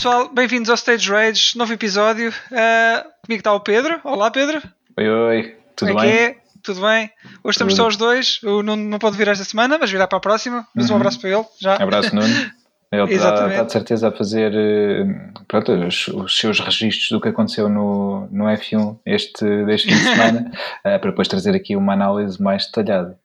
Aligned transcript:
Pessoal, 0.00 0.30
bem-vindos 0.32 0.70
ao 0.70 0.76
Stage 0.76 1.10
Rage, 1.10 1.58
novo 1.58 1.74
episódio. 1.74 2.30
Uh, 2.30 3.04
comigo 3.22 3.40
está 3.40 3.52
o 3.52 3.60
Pedro. 3.60 4.00
Olá 4.02 4.30
Pedro. 4.30 4.62
Oi, 4.96 5.06
oi, 5.06 5.56
tudo 5.76 5.88
Como 5.92 6.00
bem? 6.00 6.10
É? 6.10 6.36
Tudo 6.62 6.80
bem? 6.80 7.10
Hoje 7.44 7.56
estamos 7.56 7.76
só 7.76 7.86
os 7.86 7.98
dois. 7.98 8.42
O 8.42 8.62
Nuno 8.62 8.82
não 8.82 8.98
pode 8.98 9.18
vir 9.18 9.28
esta 9.28 9.44
semana, 9.44 9.76
mas 9.78 9.90
virá 9.90 10.06
para 10.06 10.16
a 10.16 10.20
próxima. 10.22 10.66
Mas 10.74 10.88
um 10.88 10.94
Uhum. 10.94 11.00
abraço 11.00 11.20
para 11.20 11.28
ele 11.28 11.44
já. 11.60 11.74
Abraço, 11.74 12.16
Nuno. 12.16 12.26
Ele 12.90 13.14
está, 13.14 13.46
está 13.46 13.62
de 13.62 13.72
certeza 13.72 14.08
a 14.08 14.10
fazer 14.10 14.52
eh, 14.54 15.04
pronto, 15.46 15.70
os, 15.70 16.08
os 16.08 16.36
seus 16.36 16.58
registros 16.58 17.10
do 17.10 17.20
que 17.20 17.28
aconteceu 17.28 17.68
no, 17.68 18.26
no 18.32 18.46
F1 18.46 18.98
este, 19.04 19.44
deste 19.66 19.88
fim 19.88 19.96
de 19.96 20.02
semana, 20.02 20.50
eh, 20.82 20.98
para 20.98 21.10
depois 21.10 21.28
trazer 21.28 21.54
aqui 21.54 21.76
uma 21.76 21.92
análise 21.92 22.42
mais 22.42 22.64
detalhada. 22.64 23.18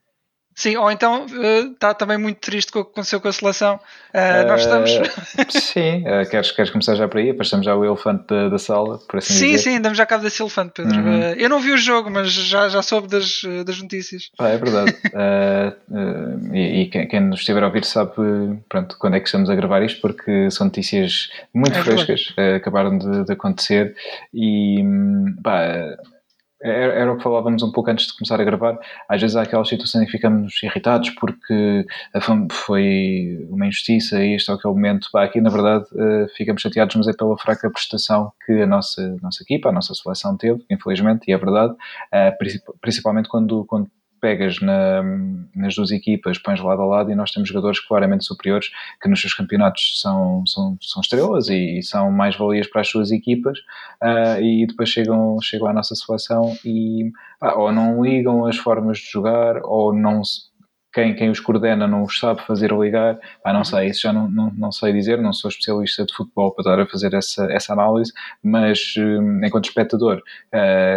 Sim, 0.55 0.77
ou 0.77 0.89
então 0.89 1.25
uh, 1.25 1.73
está 1.73 1.93
também 1.93 2.17
muito 2.17 2.37
triste 2.37 2.71
com 2.71 2.79
o 2.79 2.85
que 2.85 2.91
aconteceu 2.91 3.19
com 3.19 3.27
a 3.27 3.33
seleção. 3.33 3.75
Uh, 4.13 4.47
nós 4.47 4.61
estamos. 4.61 4.89
Eh, 4.89 5.45
sim, 5.49 6.03
eh, 6.05 6.23
queres, 6.25 6.51
queres 6.51 6.71
começar 6.71 6.95
já 6.95 7.09
por 7.09 7.17
aí? 7.17 7.33
Passamos 7.33 7.65
já 7.65 7.75
o 7.75 7.83
elefante 7.83 8.23
da, 8.29 8.47
da 8.47 8.57
sala, 8.57 8.97
por 8.99 9.17
assim 9.17 9.33
Sim, 9.33 9.45
dizer. 9.47 9.57
sim, 9.57 9.75
andamos 9.77 9.97
já 9.97 10.05
cabo 10.05 10.23
desse 10.23 10.41
elefante, 10.41 10.71
Pedro. 10.75 10.97
Uhum. 10.97 11.19
Uh, 11.19 11.33
eu 11.37 11.49
não 11.49 11.59
vi 11.59 11.73
o 11.73 11.77
jogo, 11.77 12.09
mas 12.09 12.31
já, 12.31 12.69
já 12.69 12.81
soube 12.81 13.09
das, 13.09 13.43
uh, 13.43 13.65
das 13.65 13.81
notícias. 13.81 14.29
Pá, 14.37 14.47
é 14.49 14.57
verdade. 14.57 14.95
Eh, 15.17 15.73
eh, 15.93 16.57
e 16.57 16.81
e 16.81 16.85
quem, 16.87 17.07
quem 17.07 17.19
nos 17.21 17.39
estiver 17.39 17.63
a 17.63 17.67
ouvir 17.67 17.85
sabe 17.85 18.11
pronto, 18.67 18.97
quando 18.99 19.15
é 19.15 19.19
que 19.19 19.27
estamos 19.27 19.49
a 19.49 19.55
gravar 19.55 19.81
isto, 19.81 20.01
porque 20.01 20.51
são 20.51 20.65
notícias 20.67 21.29
muito 21.53 21.77
É 21.77 21.83
frescas, 21.83 22.33
eh, 22.37 22.55
acabaram 22.55 22.97
de, 22.97 23.23
de 23.25 23.31
acontecer 23.31 23.95
e 24.33 24.81
hum, 24.83 25.35
pá, 25.41 25.61
eh, 25.63 25.97
era, 26.71 27.13
o 27.13 27.17
que 27.17 27.23
falávamos 27.23 27.61
um 27.63 27.71
pouco 27.71 27.89
antes 27.89 28.07
de 28.07 28.17
começar 28.17 28.39
a 28.39 28.43
gravar. 28.43 28.77
Às 29.07 29.21
vezes 29.21 29.35
há 29.35 29.43
aquelas 29.43 29.67
situações 29.67 30.03
em 30.03 30.05
que 30.05 30.11
ficamos 30.11 30.61
irritados 30.63 31.09
porque 31.11 31.85
foi 32.51 33.45
uma 33.49 33.67
injustiça 33.67 34.23
e 34.23 34.35
este 34.35 34.51
é 34.51 34.53
aquele 34.53 34.73
momento. 34.73 35.09
Pá, 35.11 35.23
aqui, 35.23 35.39
na 35.41 35.49
verdade, 35.49 35.85
eh, 35.97 36.27
ficamos 36.35 36.61
chateados, 36.61 36.95
mas 36.95 37.07
é 37.07 37.13
pela 37.13 37.37
fraca 37.37 37.69
prestação 37.69 38.31
que 38.45 38.53
a 38.61 38.67
nossa, 38.67 39.17
nossa 39.21 39.43
equipa, 39.43 39.69
a 39.69 39.71
nossa 39.71 39.93
seleção 39.93 40.35
teve, 40.37 40.63
infelizmente, 40.69 41.25
e 41.27 41.33
é 41.33 41.37
verdade, 41.37 41.73
eh, 42.11 42.31
princip- 42.31 42.63
principalmente 42.81 43.29
quando, 43.29 43.65
quando 43.65 43.89
pegas 44.25 44.59
na- 44.59 45.03
nas 45.55 45.75
duas 45.75 45.91
equipas, 45.91 46.39
pões 46.39 46.59
lado 46.59 46.81
a 46.81 46.85
lado 46.85 47.11
e 47.11 47.15
nós 47.15 47.29
temos 47.31 47.47
jogadores 47.47 47.79
claramente 47.79 48.25
superiores 48.25 48.71
que 48.99 49.07
nos 49.07 49.21
seus 49.21 49.35
campeonatos 49.35 50.01
são, 50.01 50.43
são, 50.47 50.75
são 50.81 50.99
estrelas 51.01 51.47
e, 51.47 51.81
são 51.83 52.11
mais 52.11 52.35
valias 52.35 52.65
para 52.65 52.81
as 52.81 52.87
suas 52.89 53.11
equipas 53.11 53.59
ah, 54.01 54.39
e 54.41 54.65
depois 54.65 54.89
chegam, 54.89 55.37
chegam 55.43 55.67
à 55.67 55.73
nossa 55.73 55.93
seleção 55.93 56.57
e 56.65 57.11
ou 57.55 57.71
não 57.71 58.03
ligam 58.03 58.47
as 58.47 58.57
formas 58.57 58.97
de 58.97 59.05
jogar 59.11 59.61
ou 59.63 59.93
não 59.93 60.23
se- 60.23 60.54
quem, 60.95 61.13
quem 61.13 61.29
os 61.29 61.41
coordena 61.41 61.85
não 61.85 62.03
os 62.03 62.17
sabe 62.17 62.41
fazer 62.43 62.71
ligar, 62.71 63.19
pá, 63.43 63.51
não 63.51 63.65
sei, 63.65 63.89
isso 63.89 64.03
já 64.03 64.13
não, 64.13 64.31
não, 64.31 64.49
não 64.57 64.71
sei 64.71 64.93
dizer, 64.93 65.21
não 65.21 65.33
sou 65.33 65.49
especialista 65.49 66.05
de 66.05 66.15
futebol 66.15 66.53
para 66.53 66.61
estar 66.61 66.79
a 66.79 66.87
fazer 66.87 67.13
essa, 67.13 67.51
essa 67.51 67.73
análise, 67.73 68.13
mas 68.41 68.93
hum, 68.97 69.41
enquanto 69.43 69.65
espectador 69.65 70.23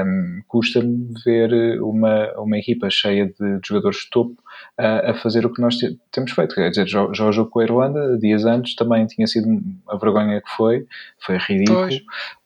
hum, 0.06 0.40
custa-me 0.46 1.12
ver 1.24 1.82
uma, 1.82 2.32
uma 2.38 2.56
equipa 2.56 2.88
cheia 2.88 3.26
de, 3.26 3.58
de 3.58 3.66
jogadores 3.66 3.98
de 3.98 4.10
topo 4.10 4.36
a, 4.76 5.10
a 5.10 5.14
fazer 5.14 5.44
o 5.46 5.52
que 5.52 5.60
nós 5.60 5.76
te- 5.76 5.98
temos 6.12 6.32
feito. 6.32 6.54
Quer 6.54 6.70
dizer, 6.70 6.86
já, 6.86 7.06
já 7.12 7.24
o 7.26 7.32
jogo 7.32 7.50
com 7.50 7.60
a 7.60 7.64
Irlanda, 7.64 8.18
dias 8.18 8.44
antes, 8.44 8.74
também 8.74 9.06
tinha 9.06 9.26
sido 9.26 9.48
a 9.88 9.96
vergonha 9.96 10.40
que 10.40 10.50
foi, 10.56 10.86
foi 11.20 11.36
ridículo. 11.38 11.88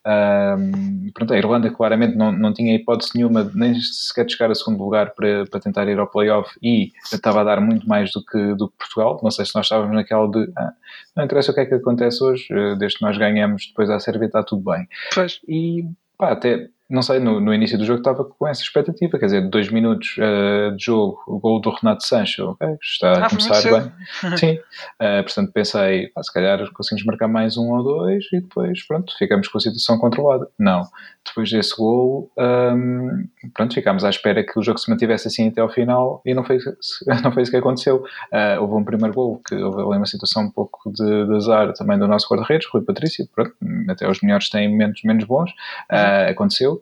Ahm, 0.04 1.10
pronto, 1.14 1.32
a 1.32 1.36
Irlanda 1.38 1.70
claramente 1.70 2.16
não, 2.16 2.32
não 2.32 2.52
tinha 2.52 2.74
hipótese 2.74 3.12
nenhuma 3.14 3.48
nem 3.54 3.74
sequer 3.80 4.24
de 4.26 4.32
chegar 4.32 4.50
a 4.50 4.54
segundo 4.54 4.82
lugar 4.82 5.10
para, 5.14 5.46
para 5.46 5.60
tentar 5.60 5.86
ir 5.88 5.98
ao 5.98 6.08
playoff 6.08 6.50
e 6.62 6.90
estava 7.12 7.40
a 7.40 7.44
dar 7.44 7.60
muito 7.60 7.88
mais 7.88 8.10
do 8.12 8.24
que, 8.24 8.54
do 8.54 8.68
que 8.68 8.76
Portugal. 8.78 9.20
Não 9.22 9.30
sei 9.30 9.44
se 9.44 9.54
nós 9.54 9.66
estávamos 9.66 9.94
naquela 9.94 10.28
de 10.28 10.50
ah, 10.56 10.72
não 11.16 11.24
interessa 11.24 11.52
o 11.52 11.54
que 11.54 11.60
é 11.60 11.66
que 11.66 11.74
acontece 11.74 12.22
hoje, 12.22 12.46
eh, 12.50 12.74
desde 12.76 12.98
que 12.98 13.04
nós 13.04 13.16
ganhamos 13.16 13.66
depois 13.68 13.90
à 13.90 14.00
Sérvia 14.00 14.26
está 14.26 14.42
tudo 14.42 14.62
bem. 14.70 14.88
Pois. 15.14 15.40
E 15.46 15.84
pá, 16.18 16.32
até, 16.32 16.68
não 16.92 17.00
sei, 17.02 17.18
no, 17.18 17.40
no 17.40 17.54
início 17.54 17.78
do 17.78 17.84
jogo 17.86 18.00
estava 18.00 18.22
com 18.22 18.46
essa 18.46 18.60
expectativa, 18.62 19.18
quer 19.18 19.24
dizer, 19.24 19.48
dois 19.48 19.70
minutos 19.70 20.14
eh, 20.18 20.70
de 20.76 20.84
jogo, 20.84 21.18
o 21.26 21.38
gol 21.40 21.58
do 21.60 21.70
Renato 21.70 22.04
Sancho, 22.06 22.50
ok, 22.50 22.68
está 22.82 23.08
a 23.08 23.12
Ah, 23.12 23.18
muito 23.32 23.48
começar 23.48 23.80
bem. 24.22 24.36
Sim, 24.36 24.58
Eh, 25.00 25.22
portanto 25.22 25.52
pensei, 25.52 26.08
pá, 26.08 26.22
se 26.22 26.32
calhar 26.32 26.58
conseguimos 26.72 27.06
marcar 27.06 27.28
mais 27.28 27.56
um 27.56 27.70
ou 27.72 27.82
dois 27.82 28.24
e 28.32 28.40
depois, 28.40 28.86
pronto, 28.86 29.12
ficamos 29.18 29.48
com 29.48 29.56
a 29.56 29.60
situação 29.60 29.98
controlada. 29.98 30.46
Não, 30.58 30.82
depois 31.24 31.50
desse 31.50 31.74
gol, 31.76 32.30
hum, 32.36 33.26
pronto, 33.54 33.72
ficámos 33.72 34.04
à 34.04 34.10
espera 34.10 34.44
que 34.44 34.58
o 34.58 34.62
jogo 34.62 34.78
se 34.78 34.90
mantivesse 34.90 35.28
assim 35.28 35.48
até 35.48 35.60
ao 35.60 35.70
final 35.70 36.20
e 36.26 36.34
não 36.34 36.44
foi, 36.44 36.58
não 37.24 37.32
foi 37.32 37.42
isso 37.42 37.50
que 37.50 37.56
aconteceu. 37.56 38.04
Eh, 38.30 38.58
houve 38.58 38.74
um 38.74 38.84
primeiro 38.84 39.14
gol 39.14 39.40
que 39.46 39.54
houve 39.54 39.80
ali 39.80 39.96
uma 39.96 40.06
situação 40.06 40.42
um 40.44 40.50
pouco 40.50 40.92
de, 40.92 41.26
de 41.26 41.34
azar 41.36 41.72
também 41.72 41.98
do 41.98 42.06
nosso 42.06 42.28
guarda-redes, 42.28 42.68
Rui 42.70 42.82
Patrício, 42.82 43.26
pronto, 43.34 43.54
até 43.88 44.08
os 44.08 44.20
melhores 44.20 44.50
têm 44.50 44.68
momentos 44.68 45.02
menos 45.04 45.24
bons, 45.24 45.50
eh, 45.90 46.28
aconteceu, 46.30 46.81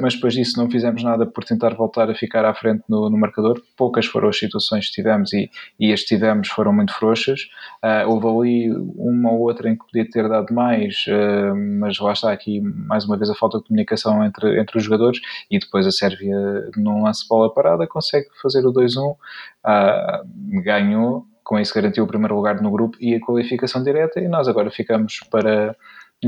mas 0.00 0.14
depois 0.14 0.34
disso 0.34 0.58
não 0.58 0.70
fizemos 0.70 1.02
nada 1.02 1.26
por 1.26 1.44
tentar 1.44 1.74
voltar 1.74 2.10
a 2.10 2.14
ficar 2.14 2.44
à 2.44 2.54
frente 2.54 2.82
no, 2.88 3.08
no 3.08 3.18
marcador. 3.18 3.60
Poucas 3.76 4.06
foram 4.06 4.28
as 4.28 4.38
situações 4.38 4.88
que 4.88 4.92
tivemos 4.92 5.32
e, 5.32 5.50
e 5.78 5.92
as 5.92 6.00
que 6.00 6.08
tivemos 6.08 6.48
foram 6.48 6.72
muito 6.72 6.92
frouxas. 6.92 7.48
Ah, 7.82 8.04
houve 8.06 8.26
ali 8.26 8.72
uma 8.96 9.32
ou 9.32 9.40
outra 9.40 9.68
em 9.68 9.76
que 9.76 9.84
podia 9.84 10.08
ter 10.08 10.28
dado 10.28 10.52
mais, 10.52 11.04
ah, 11.08 11.54
mas 11.54 11.98
lá 11.98 12.12
está 12.12 12.32
aqui 12.32 12.60
mais 12.60 13.04
uma 13.04 13.16
vez 13.16 13.30
a 13.30 13.34
falta 13.34 13.58
de 13.58 13.64
comunicação 13.64 14.24
entre, 14.24 14.60
entre 14.60 14.78
os 14.78 14.84
jogadores 14.84 15.20
e 15.50 15.58
depois 15.58 15.86
a 15.86 15.90
Sérvia, 15.90 16.36
num 16.76 17.04
lance 17.04 17.26
bola 17.28 17.52
parada, 17.52 17.86
consegue 17.86 18.28
fazer 18.42 18.66
o 18.66 18.72
2-1, 18.72 19.16
ah, 19.64 20.22
ganhou, 20.62 21.26
com 21.44 21.58
isso 21.58 21.74
garantiu 21.74 22.04
o 22.04 22.06
primeiro 22.06 22.36
lugar 22.36 22.60
no 22.62 22.70
grupo 22.70 22.96
e 23.00 23.14
a 23.14 23.20
qualificação 23.20 23.82
direta 23.82 24.20
e 24.20 24.28
nós 24.28 24.46
agora 24.46 24.70
ficamos 24.70 25.20
para 25.30 25.76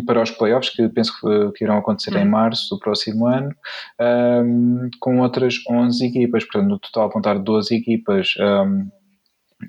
para 0.07 0.23
os 0.23 0.31
playoffs, 0.31 0.71
que 0.75 0.89
penso 0.89 1.13
que, 1.21 1.53
que 1.59 1.65
irão 1.65 1.77
acontecer 1.79 2.15
em 2.17 2.25
Uhum. 2.25 2.31
março 2.31 2.75
do 2.75 2.79
próximo 2.81 3.27
ano, 3.27 3.55
ahm, 3.99 4.89
com 5.01 5.19
outras 5.21 5.57
11 5.69 6.07
equipas, 6.07 6.45
portanto, 6.45 6.69
no 6.71 6.79
total 6.79 7.07
apontar 7.09 7.39
12 7.39 7.75
equipas 7.77 8.35
ahm, 8.41 8.87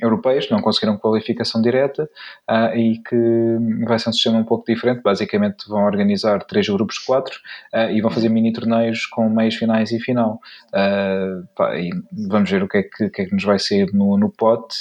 europeias, 0.01 0.49
não 0.49 0.61
conseguiram 0.61 0.97
qualificação 0.97 1.61
direta 1.61 2.09
ah, 2.47 2.75
e 2.75 2.97
que 2.97 3.85
vai 3.85 3.99
ser 3.99 4.09
um 4.09 4.13
sistema 4.13 4.37
um 4.37 4.43
pouco 4.43 4.65
diferente. 4.65 5.01
Basicamente, 5.01 5.67
vão 5.67 5.83
organizar 5.83 6.43
três 6.45 6.67
grupos 6.67 6.95
de 6.95 7.05
quatro 7.05 7.39
ah, 7.73 7.91
e 7.91 8.01
vão 8.01 8.11
fazer 8.11 8.29
mini 8.29 8.53
torneios 8.53 9.05
com 9.05 9.29
meios 9.29 9.55
finais 9.55 9.91
e 9.91 9.99
final. 9.99 10.39
Ah, 10.73 11.41
pá, 11.55 11.75
e 11.77 11.89
vamos 12.11 12.49
ver 12.49 12.63
o 12.63 12.67
que 12.67 12.77
é 12.77 12.83
que, 12.83 13.09
que 13.09 13.21
é 13.21 13.25
que 13.25 13.33
nos 13.33 13.43
vai 13.43 13.59
sair 13.59 13.93
no, 13.93 14.17
no 14.17 14.29
pote, 14.29 14.75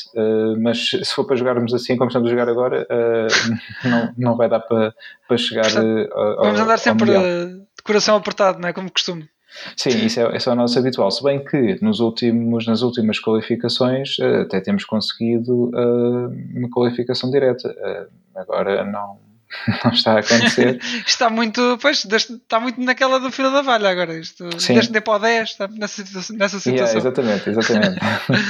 mas 0.61 0.91
se 0.91 1.15
for 1.15 1.25
para 1.25 1.37
jogarmos 1.37 1.75
assim 1.75 1.97
como 1.97 2.09
estamos 2.09 2.29
a 2.29 2.31
jogar 2.31 2.49
agora, 2.49 2.87
não, 3.85 4.15
não 4.17 4.37
vai 4.37 4.49
dar 4.49 4.61
para, 4.61 4.95
para 5.27 5.37
chegar 5.37 5.63
Portanto, 5.63 6.13
ao, 6.13 6.37
Vamos 6.45 6.61
andar 6.61 6.79
sempre 6.79 7.11
uh, 7.11 7.59
de 7.59 7.83
coração 7.85 8.17
apertado, 8.17 8.59
não 8.59 8.69
é? 8.69 8.73
Como 8.73 8.91
costume. 8.91 9.29
Sim, 9.77 10.07
isso 10.07 10.21
é, 10.21 10.37
isso 10.37 10.49
é 10.49 10.53
o 10.53 10.57
nosso 10.57 10.79
habitual. 10.79 11.11
Se 11.11 11.23
bem 11.23 11.45
que 11.45 11.79
nos 11.83 12.01
últimos, 12.01 12.67
nas 12.67 12.83
últimas 12.83 13.19
qualificações 13.21 14.17
eh, 14.19 14.43
até 14.43 14.61
temos 14.61 14.85
conseguido 14.85 15.71
eh, 15.75 16.59
uma 16.59 16.71
qualificação 16.71 17.31
direta. 17.31 17.75
Eh, 17.77 18.07
agora 18.35 18.85
não, 18.85 19.19
não 19.85 19.93
está 19.93 20.13
a 20.15 20.19
acontecer. 20.21 20.81
Está 21.07 21.29
muito, 21.31 21.79
pois, 21.81 22.05
está 22.05 22.59
muito 22.61 22.81
naquela 22.81 23.19
do 23.21 23.31
fila 23.31 23.51
da 23.51 23.63
valha 23.63 23.89
agora. 23.91 24.19
Isto, 24.19 24.49
desde 24.49 25.01
para 25.01 25.15
o 25.15 25.19
10, 25.19 25.49
está 25.51 25.69
nessa, 25.69 26.03
nessa 26.35 26.69
Yeah, 26.71 26.87
situação. 26.87 26.99
exatamente, 26.99 27.51
exatamente. 27.51 27.99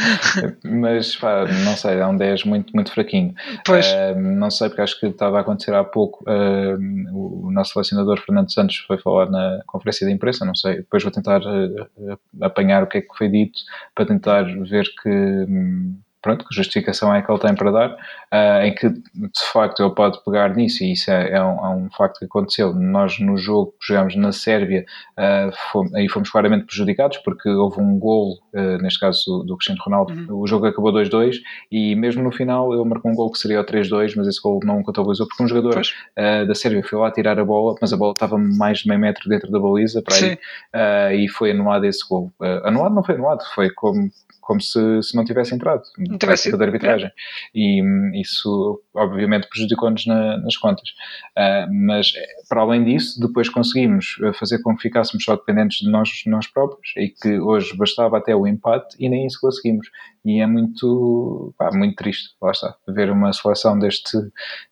Mas 0.64 1.16
pá, 1.16 1.44
não 1.64 1.76
sei, 1.76 1.98
é 1.98 2.06
um 2.06 2.16
10 2.16 2.44
muito, 2.44 2.72
muito 2.74 2.92
fraquinho. 2.92 3.34
Pois. 3.64 3.86
Eh, 3.86 4.14
não 4.14 4.50
sei, 4.50 4.68
porque 4.68 4.82
acho 4.82 4.98
que 5.00 5.06
estava 5.06 5.38
a 5.38 5.40
acontecer 5.40 5.74
há 5.74 5.84
pouco. 5.84 6.24
eh, 6.28 6.76
o 7.12 7.50
nosso 7.50 7.72
selecionador 7.72 8.20
Fernando 8.24 8.52
Santos 8.52 8.76
foi 8.86 8.98
falar 8.98 9.30
na 9.30 9.60
conferência 9.66 10.06
de 10.06 10.12
imprensa. 10.12 10.44
Não 10.44 10.54
sei, 10.54 10.76
depois 10.76 11.02
vou 11.02 11.12
tentar 11.12 11.40
eh, 11.42 12.16
apanhar 12.40 12.82
o 12.82 12.86
que 12.86 12.98
é 12.98 13.00
que 13.00 13.16
foi 13.16 13.28
dito 13.28 13.58
para 13.94 14.06
tentar 14.06 14.42
ver 14.44 14.84
que. 15.02 15.08
hum, 15.08 15.98
Pronto, 16.22 16.46
que 16.46 16.54
justificação 16.54 17.12
é 17.14 17.20
que 17.20 17.30
ele 17.30 17.40
tem 17.40 17.54
para 17.54 17.70
dar, 17.72 17.96
eh, 18.30 18.68
em 18.68 18.74
que 18.74 18.88
de 18.88 19.44
facto 19.52 19.82
ele 19.82 19.92
pode 19.94 20.22
pegar 20.24 20.54
nisso, 20.54 20.84
e 20.84 20.92
isso 20.92 21.10
é, 21.10 21.32
é 21.32 21.42
um, 21.42 21.66
é 21.66 21.68
um 21.70 21.90
facto 21.90 22.18
que 22.20 22.24
aconteceu. 22.26 22.72
Nós 22.72 23.18
no 23.18 23.36
jogo 23.36 23.72
que 23.80 23.88
jogámos 23.88 24.14
na 24.16 24.30
Sérvia, 24.32 24.84
eh, 25.16 25.50
fomos- 25.72 25.92
aí 25.94 26.08
fomos 26.08 26.30
claramente 26.30 26.64
prejudicados, 26.66 27.18
porque 27.18 27.48
houve 27.48 27.80
um 27.80 27.98
gol, 27.98 28.38
eh, 28.54 28.78
neste 28.78 29.00
caso 29.00 29.24
do, 29.26 29.42
do 29.44 29.56
Cristiano 29.56 29.80
Ronaldo, 29.84 30.12
Uhum. 30.12 30.40
o 30.40 30.46
jogo 30.46 30.66
acabou 30.66 30.92
2-2, 30.92 31.36
e 31.70 31.94
mesmo 31.96 32.22
no 32.22 32.30
final 32.30 32.72
ele 32.72 32.84
marcou 32.88 33.10
um 33.10 33.14
gol 33.14 33.30
que 33.32 33.38
seria 33.38 33.60
o 33.60 33.64
3-2, 33.64 34.14
mas 34.16 34.28
esse 34.28 34.40
gol 34.40 34.60
não 34.62 34.82
contabilizou, 34.82 35.26
porque 35.26 35.42
um 35.42 35.48
jogador 35.48 35.80
uh, 35.80 36.46
da 36.46 36.54
Sérvia 36.54 36.82
foi 36.84 36.98
lá 36.98 37.10
tirar 37.10 37.38
a 37.38 37.44
bola, 37.44 37.74
mas 37.80 37.92
a 37.92 37.96
bola 37.96 38.12
estava 38.12 38.38
mais 38.38 38.78
de 38.78 38.88
meio 38.88 39.00
metro 39.00 39.28
dentro 39.28 39.50
da 39.50 39.58
baliza, 39.58 40.00
para 40.02 40.14
aí, 40.14 40.38
uh, 40.74 41.14
e 41.16 41.28
foi 41.28 41.50
anulado 41.50 41.84
esse 41.84 42.06
gol. 42.08 42.32
Uh, 42.40 42.64
anulado 42.66 42.94
não 42.94 43.02
foi 43.02 43.16
anulado, 43.16 43.42
foi 43.54 43.70
como, 43.70 44.08
como 44.40 44.60
se, 44.60 45.02
se 45.02 45.16
não 45.16 45.24
tivesse 45.24 45.54
entrado. 45.54 45.82
Prática 46.18 46.56
de 46.56 46.64
arbitragem. 46.64 47.10
E 47.54 47.82
hum, 47.82 48.12
isso, 48.14 48.82
obviamente, 48.94 49.48
prejudicou-nos 49.48 50.06
na, 50.06 50.38
nas 50.38 50.56
contas. 50.56 50.88
Uh, 51.36 51.72
mas, 51.72 52.12
para 52.48 52.62
além 52.62 52.84
disso, 52.84 53.20
depois 53.20 53.48
conseguimos 53.48 54.16
fazer 54.38 54.60
com 54.62 54.76
que 54.76 54.82
ficássemos 54.82 55.24
só 55.24 55.36
dependentes 55.36 55.78
de 55.78 55.90
nós, 55.90 56.10
nós 56.26 56.46
próprios 56.46 56.92
e 56.96 57.08
que 57.08 57.38
hoje 57.40 57.76
bastava 57.76 58.18
até 58.18 58.34
o 58.34 58.46
empate 58.46 58.96
e 58.98 59.08
nem 59.08 59.26
isso 59.26 59.38
conseguimos. 59.40 59.88
E 60.24 60.40
é 60.40 60.46
muito, 60.46 61.52
pá, 61.58 61.70
muito 61.72 61.96
triste, 61.96 62.30
lá 62.40 62.52
está, 62.52 62.76
ver 62.86 63.10
uma 63.10 63.32
seleção 63.32 63.78
deste, 63.78 64.16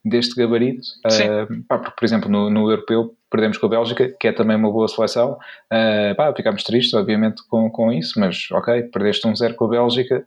deste 0.04 0.36
gabarito. 0.36 0.82
Uh, 1.04 1.64
pá, 1.64 1.78
porque, 1.78 1.96
por 1.98 2.04
exemplo, 2.04 2.30
no, 2.30 2.48
no 2.48 2.70
europeu 2.70 3.16
perdemos 3.30 3.58
com 3.58 3.66
a 3.66 3.68
Bélgica, 3.68 4.08
que 4.18 4.28
é 4.28 4.32
também 4.32 4.56
uma 4.56 4.70
boa 4.70 4.88
seleção. 4.88 5.38
Uh, 5.72 6.14
pá, 6.16 6.32
ficámos 6.34 6.64
tristes, 6.64 6.94
obviamente, 6.94 7.42
com, 7.48 7.70
com 7.70 7.92
isso, 7.92 8.18
mas 8.18 8.48
ok, 8.50 8.82
perdeste 8.84 9.26
um 9.26 9.34
zero 9.34 9.54
com 9.54 9.66
a 9.66 9.68
Bélgica, 9.68 10.24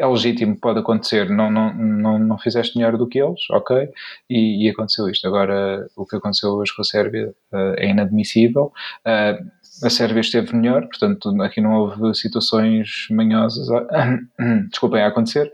é 0.00 0.06
legítimo, 0.06 0.56
pode 0.56 0.78
acontecer, 0.80 1.28
não, 1.28 1.50
não, 1.50 1.74
não, 1.74 2.18
não 2.18 2.38
fizeste 2.38 2.76
melhor 2.76 2.96
do 2.96 3.06
que 3.06 3.20
eles, 3.20 3.40
ok, 3.50 3.90
e, 4.30 4.66
e 4.66 4.70
aconteceu 4.70 5.08
isto. 5.10 5.28
Agora, 5.28 5.86
o 5.94 6.06
que 6.06 6.16
aconteceu 6.16 6.50
hoje 6.52 6.74
com 6.74 6.80
a 6.80 6.84
Sérvia 6.84 7.34
uh, 7.52 7.74
é 7.76 7.90
inadmissível. 7.90 8.72
Uh, 9.06 9.84
a 9.84 9.90
Sérvia 9.90 10.20
esteve 10.20 10.56
melhor, 10.56 10.86
portanto, 10.88 11.30
aqui 11.42 11.60
não 11.60 11.74
houve 11.74 12.14
situações 12.14 13.06
manhosas, 13.10 13.66
desculpem, 14.70 15.02
a 15.02 15.08
acontecer, 15.08 15.50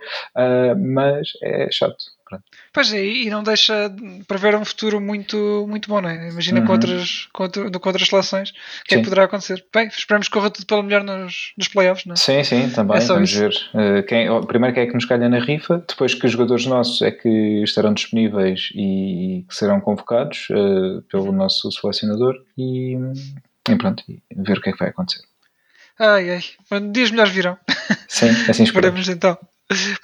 mas 0.77 1.29
é 1.43 1.69
chato. 1.71 2.16
Pronto. 2.29 2.43
Pois 2.73 2.93
é, 2.93 3.05
e 3.05 3.31
não 3.31 3.41
deixa 3.41 3.95
para 4.27 4.37
ver 4.37 4.57
um 4.57 4.65
futuro 4.65 5.01
muito, 5.01 5.65
muito 5.69 5.89
bom, 5.89 6.01
não 6.01 6.09
é? 6.09 6.29
Imagina 6.29 6.59
uhum. 6.59 6.67
com, 6.67 6.73
outras, 6.73 7.29
com, 7.33 7.45
outro, 7.45 7.71
com 7.71 7.89
outras 7.89 8.09
seleções 8.09 8.51
o 8.51 8.55
que 8.85 8.97
é 8.97 8.99
que 8.99 9.05
poderá 9.05 9.25
acontecer. 9.25 9.65
Bem, 9.73 9.87
esperamos 9.87 10.27
que 10.27 10.33
corra 10.33 10.51
tudo 10.51 10.67
pelo 10.67 10.83
melhor 10.83 11.05
nos, 11.05 11.53
nos 11.57 11.69
playoffs, 11.69 12.05
não 12.05 12.15
é? 12.15 12.17
Sim, 12.17 12.43
sim, 12.43 12.69
também. 12.71 12.97
É 12.97 13.01
Vamos 13.01 13.31
isso. 13.31 13.39
ver. 13.39 14.01
Uh, 14.01 14.03
quem, 14.03 14.47
primeiro 14.47 14.75
quem 14.75 14.83
é 14.83 14.87
que 14.87 14.95
nos 14.95 15.05
calha 15.05 15.29
na 15.29 15.39
rifa, 15.39 15.85
depois 15.89 16.15
que 16.15 16.27
os 16.27 16.33
jogadores 16.33 16.67
nossos 16.67 17.01
é 17.01 17.13
que 17.13 17.63
estarão 17.63 17.95
disponíveis 17.95 18.71
e 18.75 19.45
que 19.49 19.55
serão 19.55 19.81
convocados 19.81 20.49
uh, 20.51 21.03
pelo 21.03 21.27
uhum. 21.27 21.33
nosso 21.33 21.71
selecionador 21.71 22.35
e, 22.59 22.97
e 23.71 23.77
pronto, 23.77 24.03
e 24.09 24.21
ver 24.37 24.59
o 24.59 24.61
que 24.61 24.71
é 24.71 24.73
que 24.73 24.79
vai 24.81 24.89
acontecer. 24.89 25.23
Ai, 25.99 26.31
ai. 26.31 26.81
Dias 26.93 27.11
melhores 27.13 27.33
virão. 27.33 27.57
Sim, 28.09 28.31
assim 28.49 28.65
esperamos. 28.65 29.09
então. 29.09 29.39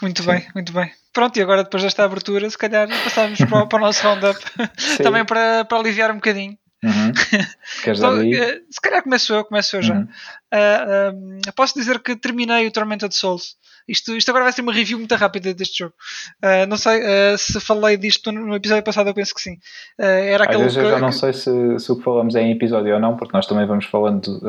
Muito 0.01 0.23
Sim. 0.23 0.29
bem, 0.29 0.49
muito 0.55 0.73
bem. 0.73 0.93
Pronto, 1.13 1.37
e 1.37 1.43
agora 1.43 1.63
depois 1.63 1.83
desta 1.83 2.05
abertura, 2.05 2.49
se 2.49 2.59
calhar 2.59 2.89
passamos 3.05 3.39
para, 3.39 3.67
para 3.67 3.79
o 3.79 3.81
nosso 3.81 4.03
roundup 4.03 4.39
também 5.03 5.25
para, 5.25 5.65
para 5.65 5.79
aliviar 5.79 6.11
um 6.11 6.17
bocadinho. 6.17 6.59
Uhum. 6.85 7.13
Queres 7.85 8.01
então? 8.01 8.21
Eh, 8.23 8.61
se 8.69 8.81
calhar 8.81 9.03
começo 9.03 9.33
eu, 9.33 9.45
começo 9.45 9.77
eu 9.77 9.83
já. 9.83 9.95
Uhum. 9.95 10.09
Uh, 10.53 11.49
uh, 11.49 11.53
posso 11.55 11.79
dizer 11.79 12.01
que 12.01 12.17
terminei 12.17 12.67
o 12.67 12.73
Tormented 12.73 13.15
Souls. 13.15 13.57
Isto, 13.89 14.17
isto 14.17 14.29
agora 14.31 14.45
vai 14.45 14.53
ser 14.53 14.63
uma 14.63 14.73
review 14.73 14.99
muito 14.99 15.15
rápida 15.15 15.53
deste 15.53 15.81
jogo. 15.81 15.95
Uh, 16.43 16.67
não 16.69 16.77
sei 16.77 17.01
uh, 17.01 17.39
se 17.39 17.61
falei 17.61 17.97
disto 17.97 18.31
no 18.31 18.55
episódio 18.55 18.83
passado, 18.83 19.09
eu 19.09 19.15
penso 19.15 19.35
que 19.35 19.41
sim. 19.41 19.55
Uh, 19.99 20.05
era 20.05 20.45
aquele 20.45 20.65
Às 20.65 20.77
eu 20.77 20.91
já 20.91 20.99
não 20.99 21.13
sei 21.13 21.33
se, 21.33 21.79
se, 21.79 21.93
o 21.93 21.97
que 21.97 22.05
falamos 22.05 22.35
é 22.35 22.43
em 22.43 22.53
episódio 22.53 22.95
ou 22.95 23.01
não, 23.01 23.17
porque 23.17 23.37
nós 23.37 23.47
também 23.47 23.67
vamos 23.67 23.87
falando 23.87 24.41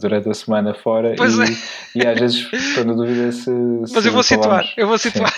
durante 0.00 0.28
a 0.28 0.34
semana 0.34 0.74
fora 0.74 1.10
e, 1.10 1.12
é. 1.14 2.02
e 2.02 2.06
às 2.06 2.18
vezes 2.18 2.52
estou 2.52 2.84
na 2.84 2.94
dúvida 2.94 3.32
se. 3.32 3.50
Mas 3.50 4.06
eu 4.06 4.12
vou 4.12 4.22
situar, 4.22 4.72
eu 4.76 4.86
vou 4.86 4.98
situar. 4.98 5.32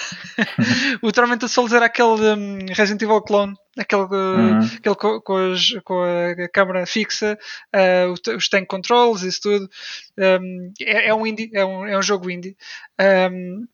o 1.02 1.12
Tormented 1.12 1.50
Souls 1.50 1.72
era 1.72 1.86
aquele 1.86 2.08
um, 2.08 2.58
Resident 2.72 3.02
Evil 3.02 3.22
clone 3.22 3.54
aquele, 3.78 4.02
uhum. 4.02 4.58
aquele 4.58 4.94
com, 4.94 5.20
com, 5.20 5.36
as, 5.52 5.70
com, 5.84 6.02
a 6.02 6.48
câmera 6.48 6.86
fixa, 6.86 7.38
uh, 7.74 8.36
os 8.36 8.48
tank 8.48 8.66
controls, 8.66 9.22
isso 9.22 9.40
tudo. 9.42 9.70
Um, 10.18 10.72
é, 10.80 11.08
é, 11.08 11.14
um 11.14 11.26
indie, 11.26 11.50
é 11.52 11.64
um, 11.64 11.86
é 11.86 11.98
um 11.98 12.02
jogo 12.02 12.30
indie. 12.30 12.56
Um, 13.32 13.66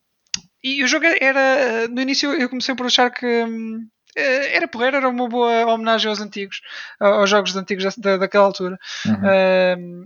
e 0.62 0.82
o 0.82 0.88
jogo 0.88 1.06
era, 1.20 1.86
no 1.88 2.00
início 2.00 2.32
eu 2.32 2.48
comecei 2.48 2.74
por 2.74 2.86
achar 2.86 3.10
que 3.10 3.26
um, 3.26 3.86
era 4.16 4.66
porreiro, 4.66 4.96
era 4.96 5.08
uma 5.08 5.28
boa 5.28 5.66
homenagem 5.66 6.08
aos 6.08 6.20
antigos, 6.20 6.60
aos 6.98 7.28
jogos 7.28 7.54
antigos 7.54 7.96
da, 7.96 8.16
daquela 8.16 8.46
altura. 8.46 8.78
Uhum 9.06 10.04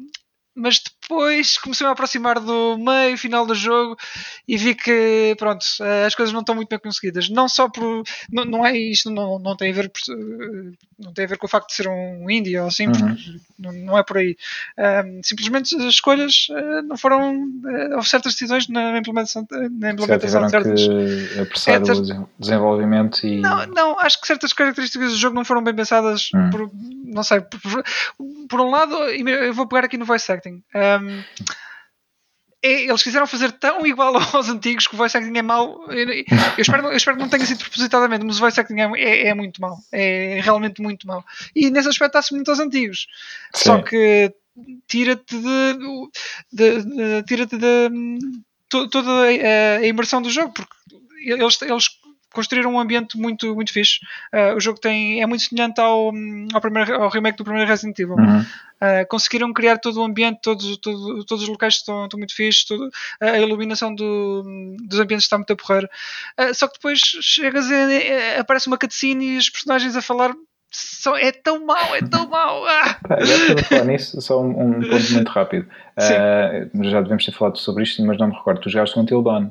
mas 0.60 0.78
depois 0.78 1.58
comecei 1.58 1.86
a 1.86 1.90
aproximar 1.90 2.38
do 2.38 2.76
meio, 2.78 3.16
final 3.16 3.46
do 3.46 3.54
jogo 3.54 3.96
e 4.46 4.56
vi 4.56 4.74
que 4.74 5.34
pronto, 5.38 5.64
as 6.06 6.14
coisas 6.14 6.32
não 6.32 6.40
estão 6.40 6.54
muito 6.54 6.68
bem 6.68 6.78
conseguidas. 6.78 7.28
Não 7.28 7.48
só 7.48 7.68
por. 7.68 8.02
Não, 8.30 8.44
não 8.44 8.66
é 8.66 8.76
isto, 8.76 9.10
não, 9.10 9.38
não, 9.38 9.56
tem 9.56 9.72
a 9.72 9.74
ver, 9.74 9.90
não 10.98 11.12
tem 11.12 11.24
a 11.24 11.28
ver 11.28 11.38
com 11.38 11.46
o 11.46 11.48
facto 11.48 11.68
de 11.68 11.74
ser 11.74 11.88
um 11.88 12.30
indie 12.30 12.58
ou 12.58 12.68
assim, 12.68 12.86
uhum. 12.86 13.40
não, 13.58 13.72
não, 13.72 13.98
é 13.98 14.02
por 14.02 14.18
aí. 14.18 14.36
Um, 14.78 15.20
simplesmente 15.22 15.74
as 15.76 15.94
escolhas 15.94 16.48
uh, 16.50 16.82
não 16.82 16.96
foram. 16.96 17.48
Houve 17.94 18.08
certas 18.08 18.34
decisões 18.34 18.68
na 18.68 18.98
implementação, 18.98 19.46
na 19.50 19.92
implementação 19.92 20.44
de 20.44 20.50
certas. 20.50 20.80
Que 20.86 21.40
apressar 21.40 21.74
é, 21.74 21.92
o 21.92 22.28
desenvolvimento 22.38 23.26
e. 23.26 23.40
Não, 23.40 23.66
não, 23.66 23.98
acho 23.98 24.20
que 24.20 24.26
certas 24.26 24.52
características 24.52 25.12
do 25.12 25.18
jogo 25.18 25.34
não 25.34 25.44
foram 25.44 25.62
bem 25.62 25.74
pensadas 25.74 26.30
uhum. 26.34 26.50
por. 26.50 26.70
Não 27.04 27.24
sei, 27.24 27.40
por, 27.40 27.84
por 28.48 28.60
um 28.60 28.70
lado, 28.70 28.94
eu 28.94 29.52
vou 29.52 29.66
pegar 29.66 29.84
aqui 29.84 29.96
no 29.96 30.04
voice 30.04 30.30
acting. 30.30 30.50
Um, 30.52 31.25
é, 32.62 32.85
eles 32.85 33.02
quiseram 33.02 33.26
fazer 33.26 33.52
tão 33.52 33.87
igual 33.87 34.14
aos 34.35 34.49
antigos 34.49 34.87
que 34.87 34.94
o 34.94 34.99
voice 34.99 35.17
acting 35.17 35.37
é 35.37 35.43
mau. 35.43 35.91
Eu, 35.91 36.11
eu, 36.11 36.25
espero, 36.58 36.87
eu 36.88 36.97
espero 36.97 37.17
que 37.17 37.23
não 37.23 37.31
tenha 37.31 37.47
sido 37.47 37.61
propositadamente, 37.61 38.25
mas 38.25 38.37
o 38.37 38.41
voice 38.41 38.61
acting 38.61 38.81
é, 38.81 38.91
é, 38.97 39.29
é 39.29 39.35
muito 39.35 39.61
mau. 39.61 39.79
É 39.93 40.41
realmente 40.43 40.82
muito 40.82 41.06
mau. 41.06 41.25
E 41.55 41.70
nesse 41.70 41.88
aspecto 41.88 42.19
está-se 42.19 42.35
muito 42.35 42.50
aos 42.50 42.61
antigos. 42.61 43.06
Sim. 43.55 43.64
Só 43.64 43.82
que 43.82 44.35
tira-te 44.87 45.37
de, 45.38 45.79
de, 46.52 46.82
de 46.82 47.23
tira-te 47.23 47.56
de, 47.56 47.88
de 47.88 48.91
toda 48.91 49.11
a, 49.11 49.79
a, 49.79 49.87
imersão 49.87 50.20
do 50.20 50.29
jogo, 50.29 50.52
porque 50.52 50.75
eles, 51.25 51.62
eles 51.62 51.88
construíram 52.32 52.74
um 52.74 52.80
ambiente 52.80 53.18
muito, 53.18 53.54
muito 53.54 53.72
fixe. 53.72 54.00
Uh, 54.32 54.56
o 54.56 54.60
jogo 54.60 54.78
tem, 54.78 55.22
é 55.22 55.26
muito 55.26 55.42
semelhante 55.42 55.80
ao, 55.80 56.12
ao, 56.52 56.60
primeiro, 56.60 56.94
ao 57.02 57.08
remake 57.08 57.38
do 57.38 57.44
primeiro 57.44 57.68
Resident 57.68 57.98
Evil. 57.98 58.16
Uhum. 58.16 58.40
Uh, 58.40 59.06
conseguiram 59.08 59.52
criar 59.52 59.78
todo 59.78 60.00
o 60.00 60.04
ambiente, 60.04 60.40
todos, 60.42 60.76
todo, 60.78 61.24
todos 61.24 61.44
os 61.44 61.48
locais 61.48 61.74
estão, 61.74 62.04
estão 62.04 62.18
muito 62.18 62.34
todo, 62.66 62.90
a 63.20 63.38
iluminação 63.38 63.94
do, 63.94 64.42
dos 64.80 64.98
ambientes 64.98 65.26
está 65.26 65.36
muito 65.36 65.52
a 65.52 65.56
porrer. 65.56 65.88
Uh, 66.38 66.54
só 66.54 66.66
que 66.66 66.74
depois 66.74 66.98
chegas 67.00 67.66
a, 67.70 68.40
aparece 68.40 68.68
uma 68.68 68.78
cutscene 68.78 69.34
e 69.34 69.36
os 69.36 69.50
personagens 69.50 69.96
a 69.96 70.02
falar 70.02 70.34
só 70.70 71.16
é 71.16 71.32
tão 71.32 71.66
mau, 71.66 71.94
é 71.94 72.00
tão 72.00 72.28
mau. 72.28 72.64
Ah! 72.70 73.24
Já 73.24 73.54
a 73.54 73.64
falar 73.64 73.84
nisso, 73.84 74.20
só 74.20 74.40
um, 74.40 74.50
um 74.50 74.80
ponto 74.80 75.12
muito 75.12 75.28
rápido. 75.28 75.66
Uh, 75.98 76.84
já 76.84 77.00
devemos 77.00 77.24
ter 77.24 77.32
falado 77.32 77.58
sobre 77.58 77.82
isto, 77.82 78.04
mas 78.04 78.18
não 78.18 78.28
me 78.28 78.34
recordo. 78.34 78.60
Tu 78.60 78.70
jogaste 78.70 78.94
com 78.94 79.00
Until 79.00 79.22
Dawn. 79.22 79.50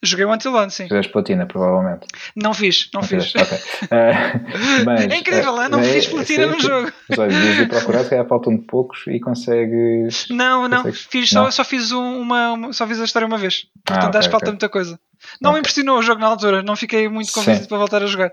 Joguei 0.00 0.24
o 0.24 0.32
Until 0.32 0.52
Dawn, 0.52 0.70
sim. 0.70 0.86
Fizeste 0.86 1.12
platina, 1.12 1.44
provavelmente. 1.44 2.06
Não 2.36 2.54
fiz, 2.54 2.88
não, 2.94 3.00
não 3.00 3.08
fiz. 3.08 3.34
okay. 3.34 3.58
uh, 3.86 4.84
mas, 4.86 5.00
é 5.06 5.16
incrível, 5.16 5.54
uh, 5.54 5.68
não 5.68 5.82
fiz 5.82 6.06
platina 6.06 6.46
no 6.46 6.60
jogo. 6.60 6.92
Mas 7.08 7.18
olha, 7.18 7.30
devias 7.30 7.58
ir 7.58 7.68
procurar, 7.68 8.04
se 8.04 8.10
calhar 8.10 8.26
faltam 8.26 8.56
de 8.56 8.62
poucos 8.62 9.04
e 9.08 9.18
consegues. 9.18 10.28
Não, 10.30 10.68
não, 10.68 10.84
consegues... 10.84 11.06
fiz, 11.10 11.32
não. 11.32 11.46
Só, 11.46 11.50
só 11.50 11.64
fiz 11.64 11.90
uma, 11.90 12.52
uma, 12.52 12.72
só 12.72 12.86
fiz 12.86 13.00
a 13.00 13.04
história 13.04 13.26
uma 13.26 13.38
vez. 13.38 13.66
Portanto, 13.84 14.04
ah, 14.04 14.08
okay, 14.08 14.18
acho 14.20 14.28
que 14.28 14.32
falta 14.32 14.44
okay. 14.44 14.52
muita 14.52 14.68
coisa. 14.68 15.00
Não 15.40 15.52
me 15.52 15.58
impressionou 15.58 15.98
o 15.98 16.02
jogo 16.02 16.20
na 16.20 16.28
altura, 16.28 16.62
não 16.62 16.76
fiquei 16.76 17.08
muito 17.08 17.32
convencido 17.32 17.66
para 17.66 17.78
voltar 17.78 18.02
a 18.02 18.06
jogar. 18.06 18.32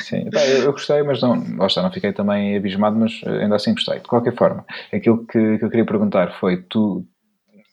Sim, 0.00 0.30
eu, 0.32 0.62
eu 0.64 0.72
gostei, 0.72 1.02
mas 1.02 1.20
não, 1.20 1.66
está, 1.66 1.82
não 1.82 1.92
fiquei 1.92 2.12
também 2.14 2.56
abismado, 2.56 2.96
mas 2.96 3.20
ainda 3.26 3.56
assim 3.56 3.74
gostei. 3.74 3.96
De 3.96 4.08
qualquer 4.08 4.34
forma, 4.34 4.64
aquilo 4.90 5.26
que, 5.26 5.58
que 5.58 5.64
eu 5.64 5.68
queria 5.68 5.84
perguntar 5.84 6.38
foi: 6.40 6.62
tu 6.62 7.04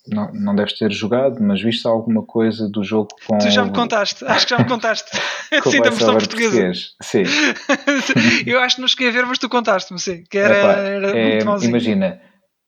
não, 0.08 0.32
não 0.34 0.56
deves 0.56 0.78
ter 0.78 0.92
jogado, 0.92 1.42
mas 1.42 1.62
viste 1.62 1.88
alguma 1.88 2.24
coisa 2.24 2.70
do 2.70 2.84
jogo 2.84 3.10
com. 3.26 3.38
Tu 3.38 3.50
já 3.50 3.64
me 3.66 3.72
contaste, 3.72 4.24
acho 4.26 4.46
que 4.46 4.56
já 4.56 4.60
me 4.60 4.68
contaste. 4.68 5.10
sim, 5.70 5.82
da 5.82 5.90
versão 5.90 6.14
portuguesa. 6.14 6.74
Sim. 7.02 7.24
eu 8.46 8.60
acho 8.60 8.76
que 8.76 8.82
não 8.82 8.88
cheguei 8.88 9.10
a 9.10 9.12
ver, 9.12 9.26
mas 9.26 9.40
tu 9.40 9.50
contaste-me, 9.50 10.00
sim. 10.00 10.24
Que 10.30 10.38
era, 10.38 10.58
Epá, 10.58 10.72
era 10.82 11.18
é, 11.18 11.30
muito 11.32 11.46
malzinho. 11.46 11.70
Imagina, 11.70 12.22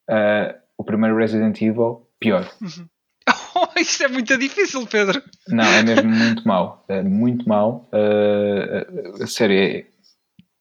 uh, 0.10 0.53
o 0.77 0.84
primeiro 0.84 1.15
Resident 1.15 1.62
Evil, 1.62 2.08
pior. 2.20 2.50
Uhum. 2.62 2.88
Oh, 3.60 3.79
isso 3.79 4.03
é 4.03 4.08
muito 4.08 4.38
difícil, 4.38 4.86
Pedro. 4.86 5.20
Não, 5.48 5.65
é 5.65 5.82
mesmo 5.82 6.12
muito 6.12 6.48
mau. 6.48 6.86
É 6.88 7.01
muito 7.01 7.50
mau. 7.50 7.89
Uh, 7.91 9.24
a 9.24 9.25
sério, 9.25 9.58
é, 9.58 9.86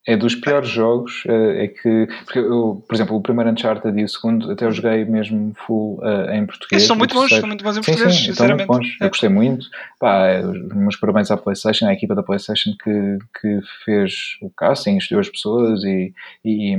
é 0.07 0.15
dos 0.15 0.35
piores 0.35 0.69
jogos, 0.69 1.23
eh, 1.27 1.65
é 1.65 1.67
que, 1.67 2.07
eu, 2.33 2.81
por 2.87 2.95
exemplo, 2.95 3.17
o 3.17 3.21
primeiro 3.21 3.51
Uncharted 3.51 3.99
e 3.99 4.05
o 4.05 4.07
segundo 4.07 4.49
até 4.49 4.63
eu 4.63 4.71
joguei 4.71 5.03
mesmo 5.03 5.51
full 5.67 5.99
uh, 6.01 6.31
em 6.31 6.45
português. 6.45 6.83
são 6.83 6.95
muito 6.95 7.13
bons, 7.13 7.29
são 7.29 7.45
muito 7.45 7.61
bons 7.61 7.75
em 7.75 7.81
português, 7.81 8.15
sim, 8.15 8.25
sinceramente. 8.27 8.69
Muito 8.69 8.85
bons. 8.85 8.97
É. 9.01 9.05
Eu 9.05 9.09
gostei 9.09 9.27
muito. 9.27 9.65
Pá, 9.99 10.39
os 10.39 10.73
meus 10.73 10.95
parabéns 10.95 11.29
à 11.29 11.35
PlayStation, 11.35 11.87
à 11.87 11.93
equipa 11.93 12.15
da 12.15 12.23
PlayStation 12.23 12.71
que, 12.81 13.17
que 13.41 13.59
fez 13.83 14.13
o 14.41 14.49
casting, 14.49 14.95
estudou 14.95 15.19
as 15.19 15.27
pessoas 15.27 15.83
e, 15.83 16.13
e 16.45 16.77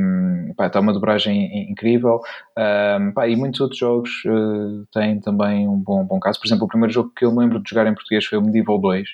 pá, 0.56 0.68
está 0.68 0.80
uma 0.80 0.94
dobragem 0.94 1.70
incrível. 1.70 2.22
Um, 2.56 3.12
pá, 3.12 3.28
e 3.28 3.36
muitos 3.36 3.60
outros 3.60 3.78
jogos 3.78 4.10
uh, 4.24 4.86
têm 4.90 5.20
também 5.20 5.68
um 5.68 5.76
bom, 5.76 6.02
bom 6.02 6.18
caso. 6.18 6.40
Por 6.40 6.46
exemplo, 6.46 6.64
o 6.64 6.68
primeiro 6.68 6.94
jogo 6.94 7.12
que 7.14 7.26
eu 7.26 7.30
me 7.30 7.40
lembro 7.40 7.62
de 7.62 7.68
jogar 7.68 7.86
em 7.86 7.94
português 7.94 8.24
foi 8.24 8.38
o 8.38 8.42
Medieval 8.42 8.80
2 8.80 9.06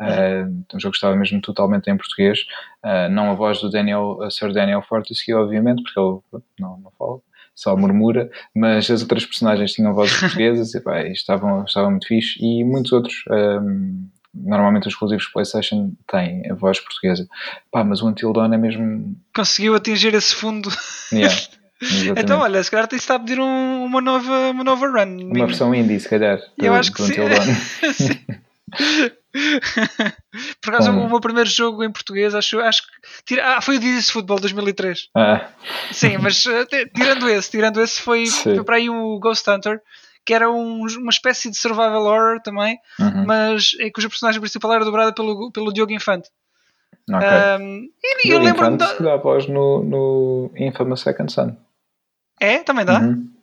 Uh, 0.00 0.64
um 0.74 0.80
jogo 0.80 0.92
que 0.92 0.96
estava 0.96 1.14
mesmo 1.14 1.40
totalmente 1.40 1.88
em 1.88 1.96
português, 1.96 2.40
uh, 2.84 3.08
não 3.10 3.30
a 3.30 3.34
voz 3.34 3.60
do 3.60 3.70
Daniel, 3.70 4.18
Sir 4.30 4.52
Daniel 4.52 4.82
Fortescue, 4.82 5.34
obviamente, 5.34 5.82
porque 5.82 5.98
ele 5.98 6.18
não, 6.58 6.78
não 6.78 6.92
fala, 6.98 7.20
só 7.54 7.76
murmura, 7.76 8.28
mas 8.54 8.90
as 8.90 9.02
outras 9.02 9.24
personagens 9.24 9.72
tinham 9.72 9.94
vozes 9.94 10.18
portuguesas 10.18 10.74
e 10.74 10.80
pá, 10.80 11.02
estavam, 11.02 11.64
estavam 11.64 11.90
muito 11.90 12.08
fixe 12.08 12.44
e 12.44 12.64
muitos 12.64 12.92
outros. 12.92 13.22
Um, 13.30 14.08
normalmente 14.34 14.88
os 14.88 14.94
exclusivos 14.94 15.28
PlayStation 15.28 15.92
têm 16.10 16.50
a 16.50 16.54
voz 16.54 16.80
portuguesa. 16.80 17.28
Pá, 17.70 17.84
mas 17.84 18.02
o 18.02 18.08
Until 18.08 18.32
Dawn 18.32 18.52
é 18.52 18.58
mesmo. 18.58 19.16
Conseguiu 19.34 19.76
atingir 19.76 20.12
esse 20.14 20.34
fundo. 20.34 20.68
Yeah, 21.12 21.34
então, 22.16 22.40
olha, 22.40 22.62
se 22.62 22.70
calhar 22.70 22.88
tem-se 22.88 23.12
a 23.12 23.18
pedir 23.18 23.38
um, 23.38 23.84
uma, 23.84 24.00
nova, 24.00 24.50
uma 24.50 24.64
nova 24.64 24.88
run. 24.88 25.30
Uma 25.30 25.46
versão 25.46 25.72
indie, 25.72 26.00
se 26.00 26.08
calhar. 26.08 26.40
Eu 26.58 26.72
do, 26.72 26.78
acho 26.78 26.92
que 26.92 27.02
sim. 27.02 27.14
Por 30.62 30.74
acaso, 30.74 30.90
o 30.92 31.08
meu 31.08 31.20
primeiro 31.20 31.50
jogo 31.50 31.82
em 31.82 31.90
português, 31.90 32.34
acho, 32.34 32.60
acho 32.60 32.82
que. 33.26 33.38
Ah, 33.40 33.60
foi 33.60 33.76
o 33.76 33.80
Dizzy 33.80 34.12
Football 34.12 34.40
2003. 34.40 35.08
Ah. 35.16 35.48
Sim, 35.90 36.18
mas 36.18 36.46
uh, 36.46 36.66
tirando 36.94 37.28
esse, 37.28 37.50
tirando 37.50 37.80
esse, 37.80 38.00
foi, 38.00 38.26
foi 38.26 38.62
para 38.62 38.76
aí 38.76 38.88
o 38.88 39.18
Ghost 39.18 39.48
Hunter, 39.50 39.80
que 40.24 40.32
era 40.32 40.50
um, 40.50 40.86
uma 40.98 41.10
espécie 41.10 41.50
de 41.50 41.56
survival 41.56 42.04
horror 42.04 42.40
também, 42.42 42.78
uhum. 42.98 43.26
mas 43.26 43.72
é 43.80 43.90
cuja 43.90 44.08
personagem 44.08 44.40
principal 44.40 44.72
era 44.72 44.84
dobrada 44.84 45.12
pelo, 45.12 45.50
pelo 45.50 45.72
Diogo 45.72 45.92
Infante. 45.92 46.30
Okay. 47.10 47.28
Um, 47.60 47.88
e 48.24 48.30
eu 48.30 48.40
lembro-me. 48.40 48.76
Da... 48.76 48.94
dá 48.94 49.16
voz 49.16 49.46
no, 49.46 49.82
no 49.82 50.50
Infamous 50.56 51.00
Second 51.00 51.30
Son. 51.30 51.56
É? 52.40 52.58
Também 52.58 52.84
dá? 52.84 53.00
Uhum. 53.00 53.33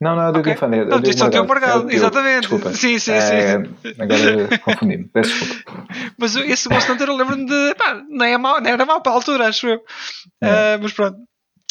Não, 0.00 0.14
não, 0.14 0.28
é 0.28 0.32
do 0.32 0.40
okay. 0.40 0.52
Infante. 0.52 0.76
É 0.76 0.84
não, 0.84 1.00
disse 1.00 1.18
só 1.18 1.28
Diogo 1.28 1.48
Margado, 1.48 1.90
exatamente. 1.90 2.40
Desculpa. 2.40 2.72
Sim, 2.74 2.98
sim, 2.98 3.12
é, 3.12 3.20
sim. 3.20 3.70
Agora 3.98 4.58
confundi-me, 4.58 5.04
peço 5.04 5.30
desculpa. 5.30 5.86
Mas 6.18 6.36
esse 6.36 6.68
Ghost 6.68 6.92
Hunter 6.92 7.08
eu 7.08 7.16
lembro-me 7.16 7.46
de. 7.46 7.74
Pá, 7.76 8.02
não, 8.08 8.26
é 8.26 8.36
mau, 8.36 8.60
não 8.60 8.70
era 8.70 8.84
mau 8.84 9.00
para 9.00 9.12
a 9.12 9.14
altura, 9.14 9.48
acho 9.48 9.66
eu. 9.66 9.76
Uh, 9.76 10.78
mas 10.82 10.92
pronto. 10.92 11.16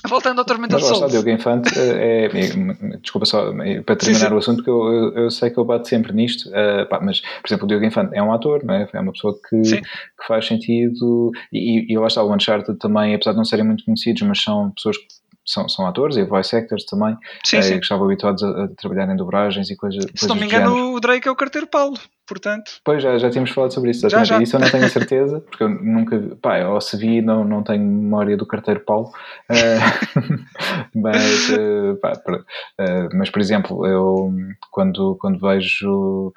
Voltando 0.07 0.39
ao 0.39 0.45
Tormented 0.45 0.81
Souls. 0.81 1.01
Mas 1.01 1.11
Diogo 1.11 1.29
Infante, 1.29 1.79
é, 1.79 2.25
é, 2.25 2.97
desculpa 2.99 3.25
só, 3.25 3.51
para 3.85 3.95
terminar 3.95 4.19
sim, 4.19 4.27
sim. 4.27 4.33
o 4.33 4.37
assunto, 4.37 4.63
que 4.63 4.69
eu, 4.69 4.83
eu, 4.83 5.13
eu, 5.15 5.31
sei 5.31 5.49
que 5.49 5.57
eu 5.57 5.65
bato 5.65 5.87
sempre 5.87 6.13
nisto, 6.13 6.47
uh, 6.49 6.87
pá, 6.87 6.99
mas, 7.01 7.21
por 7.21 7.47
exemplo, 7.47 7.65
o 7.65 7.67
Diogo 7.67 7.85
Infante 7.85 8.15
é 8.15 8.21
um 8.21 8.31
ator, 8.31 8.63
não 8.63 8.75
é? 8.75 8.87
é 8.93 8.99
uma 8.99 9.11
pessoa 9.11 9.35
que, 9.49 9.61
que 9.61 10.27
faz 10.27 10.45
sentido, 10.45 11.31
e, 11.51 11.91
e 11.91 11.95
eu 11.95 12.05
acho 12.05 12.15
que 12.15 12.21
o 12.21 12.35
Uncharted 12.35 12.77
também, 12.77 13.15
apesar 13.15 13.31
de 13.31 13.37
não 13.37 13.45
serem 13.45 13.65
muito 13.65 13.83
conhecidos, 13.83 14.21
mas 14.23 14.41
são 14.41 14.71
pessoas 14.71 14.97
que 14.97 15.05
são, 15.45 15.69
são 15.69 15.85
atores 15.85 16.17
e 16.17 16.23
voice 16.23 16.55
actors 16.55 16.85
também, 16.85 17.15
sim, 17.45 17.61
sim. 17.61 17.75
que 17.75 17.83
estavam 17.83 18.05
habituados 18.05 18.43
a, 18.43 18.63
a, 18.63 18.67
trabalhar 18.69 19.11
em 19.11 19.15
dobragens 19.15 19.69
e 19.69 19.75
coisas. 19.75 20.05
Se 20.15 20.27
não 20.27 20.35
me 20.35 20.45
engano, 20.45 20.93
o 20.93 20.99
Drake 20.99 21.27
é 21.27 21.31
o 21.31 21.35
carteiro 21.35 21.67
Paulo, 21.67 21.97
portanto. 22.27 22.79
Pois 22.83 23.01
já, 23.01 23.17
já 23.17 23.29
tínhamos 23.29 23.51
falado 23.51 23.71
sobre 23.71 23.91
isso, 23.91 24.09
já, 24.09 24.23
já. 24.23 24.41
isso 24.41 24.55
eu 24.55 24.59
não 24.59 24.69
tenho 24.69 24.89
certeza, 24.89 25.39
porque 25.41 25.63
eu 25.63 25.69
nunca, 25.69 26.19
pá, 26.41 26.59
ou 26.65 26.81
se 26.81 26.97
vi, 26.97 27.21
não, 27.21 27.43
não 27.43 27.63
tenho 27.63 27.83
memória 27.83 28.35
do 28.35 28.45
carteiro 28.45 28.79
Paulo, 28.79 29.11
uh, 29.49 30.35
mas, 30.95 31.49
uh, 31.49 31.95
pá, 32.01 32.13
uh, 32.13 33.09
mas 33.13 33.29
por 33.29 33.39
exemplo, 33.39 33.85
eu 33.85 34.33
quando, 34.71 35.15
quando 35.19 35.39
vejo 35.39 36.33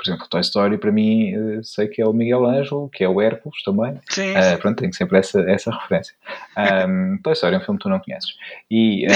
por 0.00 0.08
exemplo, 0.08 0.26
Toy 0.30 0.40
Story 0.40 0.78
para 0.78 0.90
mim 0.90 1.36
uh, 1.36 1.62
sei 1.62 1.86
que 1.86 2.00
é 2.00 2.06
o 2.06 2.12
Miguel 2.12 2.46
Ângelo, 2.46 2.88
que 2.88 3.04
é 3.04 3.08
o 3.08 3.20
Hércules 3.20 3.62
também. 3.62 4.00
Sim. 4.08 4.32
Uh, 4.32 4.58
pronto, 4.58 4.78
tenho 4.78 4.94
sempre 4.94 5.18
essa, 5.18 5.42
essa 5.42 5.70
referência. 5.70 6.14
Um, 6.88 7.18
Toy 7.22 7.34
Story 7.34 7.56
é 7.56 7.58
um 7.58 7.60
filme 7.60 7.78
que 7.78 7.82
tu 7.82 7.90
não 7.90 8.00
conheces. 8.00 8.30
E. 8.70 9.06
Uh, 9.06 9.10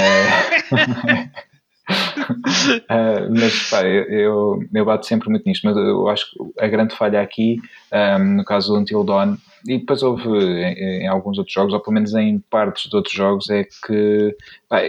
mas 3.35 3.69
pá, 3.69 3.83
eu, 3.83 4.59
eu 4.71 4.85
bato 4.85 5.07
sempre 5.07 5.27
muito 5.29 5.45
nisto, 5.47 5.65
mas 5.65 5.75
eu 5.75 6.07
acho 6.07 6.31
que 6.31 6.37
a 6.63 6.67
grande 6.67 6.95
falha 6.95 7.19
aqui, 7.19 7.59
um, 7.91 8.35
no 8.35 8.45
caso 8.45 8.71
do 8.73 8.79
Until 8.79 9.03
Dawn, 9.03 9.37
e 9.67 9.79
depois 9.79 10.03
houve 10.03 10.27
em, 10.29 11.03
em, 11.03 11.07
alguns 11.07 11.39
outros 11.39 11.53
jogos, 11.53 11.73
ou 11.73 11.79
pelo 11.79 11.95
menos 11.95 12.13
em 12.13 12.39
partes 12.39 12.89
de 12.89 12.95
outros 12.95 13.13
jogos, 13.13 13.49
é 13.49 13.63
que 13.63 14.35
pá, 14.69 14.81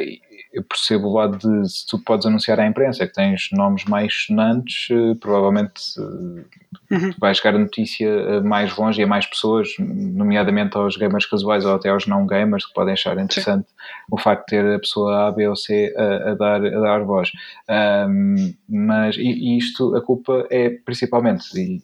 eu 0.57 0.63
percebo 0.63 1.09
o 1.09 1.13
lado 1.13 1.37
de 1.37 1.69
se 1.69 1.87
tu 1.87 1.99
podes 1.99 2.25
anunciar 2.25 2.59
à 2.59 2.67
imprensa 2.67 3.07
que 3.07 3.13
tens 3.13 3.51
nomes 3.53 3.85
mais 3.85 4.25
sonantes, 4.27 4.89
eh, 4.91 5.15
provavelmente 5.21 5.83
eh, 5.99 6.95
uhum. 6.95 7.15
vai 7.19 7.35
chegar 7.35 7.55
a 7.55 7.59
notícia 7.59 8.09
eh, 8.09 8.41
mais 8.41 8.75
longe 8.75 8.99
e 8.99 9.05
a 9.05 9.07
mais 9.07 9.27
pessoas, 9.27 9.69
nomeadamente 9.79 10.75
aos 10.79 10.97
gamers 10.97 11.27
casuais 11.27 11.67
ou 11.67 11.75
até 11.75 11.91
aos 11.91 12.07
não 12.07 12.27
gamers 12.27 12.65
que 12.65 12.73
podem 12.73 12.95
achar 12.95 13.19
interessante 13.19 13.69
Sim. 13.69 13.75
o 14.11 14.19
facto 14.19 14.45
de 14.45 14.57
ter 14.57 14.75
a 14.75 14.79
pessoa 14.79 15.29
A, 15.29 15.31
B 15.31 15.47
ou 15.47 15.55
C 15.55 15.95
a, 15.95 16.31
a 16.31 16.35
dar, 16.35 16.65
a 16.65 16.81
dar 16.81 17.05
voz. 17.05 17.31
Um, 18.09 18.55
mas 18.67 19.17
e, 19.17 19.59
isto, 19.59 19.95
a 19.95 20.01
culpa 20.01 20.47
é 20.51 20.71
principalmente, 20.71 21.45
e 21.55 21.83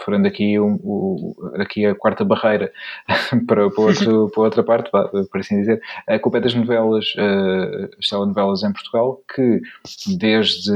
furando 0.00 0.28
aqui, 0.28 0.58
um, 0.58 1.34
aqui 1.54 1.86
a 1.86 1.94
quarta 1.94 2.24
barreira 2.24 2.72
para, 3.46 3.70
para, 3.70 3.82
outro, 3.82 4.30
para 4.34 4.42
outra 4.42 4.62
parte, 4.62 4.90
por 4.90 5.40
assim 5.40 5.60
dizer, 5.60 5.80
a 6.08 6.18
culpa 6.18 6.38
é 6.38 6.40
das 6.40 6.54
novelas, 6.54 7.06
uh, 7.16 7.88
as 7.98 8.06
telenovelas 8.06 8.62
em 8.62 8.72
Portugal, 8.72 9.20
que 9.34 9.60
desde 10.18 10.72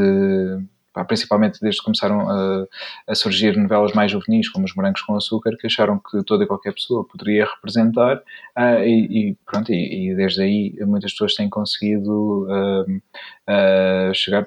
principalmente 1.04 1.60
desde 1.60 1.80
que 1.80 1.84
começaram 1.84 2.28
a, 2.28 2.66
a, 3.08 3.14
surgir 3.14 3.56
novelas 3.56 3.92
mais 3.92 4.10
juvenis, 4.10 4.48
como 4.48 4.64
Os 4.64 4.74
Morangos 4.74 5.02
com 5.02 5.14
Açúcar, 5.16 5.56
que 5.58 5.66
acharam 5.66 5.98
que 5.98 6.22
toda 6.24 6.44
e 6.44 6.46
qualquer 6.46 6.72
pessoa 6.72 7.06
poderia 7.06 7.44
representar, 7.44 8.16
uh, 8.16 8.82
e, 8.84 9.30
e, 9.30 9.36
pronto, 9.44 9.72
e, 9.72 10.10
e, 10.10 10.14
desde 10.14 10.42
aí 10.42 10.74
muitas 10.86 11.12
pessoas 11.12 11.34
têm 11.34 11.48
conseguido 11.48 12.46
uh, 12.48 12.82
uh, 12.90 14.14
chegar, 14.14 14.46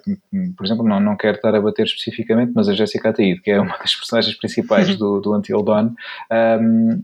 por 0.58 0.65
exemplo, 0.65 0.88
não, 0.88 1.00
não 1.00 1.15
quero 1.15 1.38
estar 1.38 1.53
a 1.53 1.62
bater 1.62 1.86
especificamente, 1.86 2.51
mas 2.56 2.68
a 2.68 2.74
Jéssica 2.74 3.10
Ataíde, 3.10 3.41
que 3.41 3.51
é 3.51 3.60
uma 3.60 3.77
das 3.77 3.96
personagens 3.96 4.36
principais 4.36 4.96
do, 4.98 5.20
do 5.20 5.36
Until 5.36 5.63
Dawn, 5.63 5.94
um, 6.62 7.03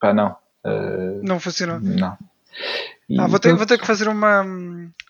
pá, 0.00 0.12
não. 0.12 0.36
não 1.22 1.40
funcionou. 1.40 1.80
Não. 1.80 2.16
Ah, 3.18 3.26
vou, 3.26 3.38
ter, 3.38 3.54
vou 3.54 3.66
ter 3.66 3.78
que 3.78 3.86
fazer 3.86 4.08
uma, 4.08 4.42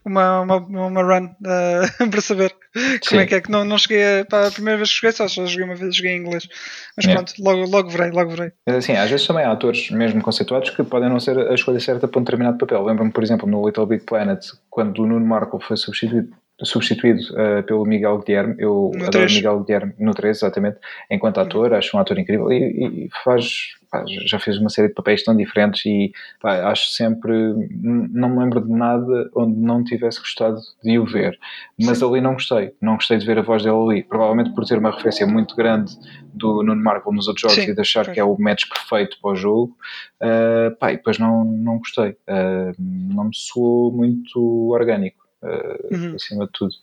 uma, 0.05 0.41
uma, 0.41 0.57
uma 0.57 1.03
run 1.03 1.27
uh, 1.27 2.09
para 2.11 2.21
saber 2.21 2.55
Sim. 2.75 2.99
como 3.09 3.21
é 3.21 3.27
que 3.27 3.35
é 3.35 3.41
que 3.41 3.51
não, 3.51 3.65
não 3.65 3.79
cheguei 3.79 4.21
a, 4.21 4.25
para 4.25 4.49
a 4.49 4.51
primeira 4.51 4.79
vez 4.79 4.91
que 4.91 4.97
joguei, 4.97 5.13
só, 5.13 5.29
só 5.29 5.47
joguei 5.47 5.65
uma 5.65 5.75
vez, 5.75 5.95
joguei 5.95 6.13
em 6.13 6.21
inglês. 6.21 6.49
Mas 6.97 7.07
é. 7.07 7.13
pronto, 7.15 7.33
logo, 7.39 7.65
logo 7.71 7.91
verei, 7.91 8.11
logo 8.11 8.31
verei. 8.31 8.53
Assim, 8.67 8.93
às 8.93 9.11
vezes 9.11 9.27
também 9.27 9.45
há 9.45 9.53
atores 9.53 9.91
mesmo 9.91 10.21
conceituados 10.23 10.71
que 10.71 10.83
podem 10.83 11.09
não 11.09 11.21
ser 11.21 11.39
a 11.39 11.55
escolha 11.55 11.81
certa 11.81 12.09
para 12.09 12.19
um 12.21 12.25
determinado 12.25 12.59
papel. 12.59 12.83
Lembro-me, 12.83 13.13
por 13.13 13.23
exemplo, 13.23 13.49
no 13.49 13.65
Little 13.65 13.87
Big 13.87 14.05
Planet, 14.05 14.45
quando 14.69 15.03
o 15.03 15.07
Nuno 15.07 15.27
Marco 15.27 15.61
foi 15.61 15.77
substituído 15.77 16.35
substituído 16.63 17.21
uh, 17.33 17.63
pelo 17.65 17.85
Miguel 17.85 18.19
Guilherme. 18.19 18.55
Eu 18.59 18.91
no 18.95 19.07
adoro 19.07 19.27
3. 19.27 19.35
Miguel 19.35 19.61
Guilherme 19.61 19.95
no 19.99 20.13
3, 20.13 20.37
exatamente, 20.37 20.79
enquanto 21.11 21.39
uhum. 21.39 21.43
ator, 21.43 21.75
acho 21.75 21.97
um 21.97 22.01
ator 22.01 22.19
incrível 22.19 22.51
e, 22.53 23.07
e 23.07 23.11
faz. 23.25 23.75
Pá, 23.91 24.03
já 24.07 24.39
fez 24.39 24.57
uma 24.57 24.71
série 24.71 24.89
de 24.89 24.95
papéis 24.95 25.23
tão 25.23 25.37
diferentes 25.37 25.85
e 25.85 26.13
pá, 26.41 26.71
acho 26.71 26.89
sempre. 26.93 27.33
Não 27.71 28.31
me 28.31 28.39
lembro 28.39 28.61
de 28.63 28.71
nada 28.71 29.31
onde 29.35 29.59
não 29.59 29.85
tivesse 29.85 30.19
gostado 30.19 30.59
de 30.83 30.99
o 30.99 31.05
ver, 31.05 31.39
mas 31.79 31.99
Sim. 31.99 32.09
ali 32.09 32.21
não 32.23 32.33
gostei. 32.33 32.73
Não 32.81 32.95
gostei 32.95 33.19
de 33.19 33.27
ver 33.27 33.39
a 33.39 33.43
voz 33.43 33.63
dele 33.63 33.77
ali. 33.77 34.03
Provavelmente 34.03 34.55
por 34.55 34.65
ter 34.65 34.79
uma 34.79 34.91
referência 34.91 35.27
muito 35.27 35.55
grande 35.55 35.95
do 36.33 36.63
Nuno 36.63 36.83
Marco 36.83 37.13
nos 37.13 37.29
outros 37.29 37.43
jogos 37.43 37.65
Sim. 37.67 37.71
e 37.71 37.75
de 37.75 37.81
achar 37.83 38.11
que 38.11 38.19
é 38.19 38.25
o 38.25 38.35
match 38.41 38.67
perfeito 38.67 39.19
para 39.21 39.33
o 39.33 39.35
jogo, 39.35 39.77
uh, 40.23 40.75
pá, 40.79 40.91
e 40.93 40.97
depois 40.97 41.19
não, 41.19 41.45
não 41.45 41.77
gostei. 41.77 42.13
Uh, 42.13 42.73
não 42.79 43.25
me 43.25 43.35
soou 43.35 43.93
muito 43.93 44.71
orgânico 44.71 45.22
uh, 45.43 45.95
uhum. 45.95 46.15
acima 46.15 46.47
de 46.47 46.53
tudo. 46.53 46.75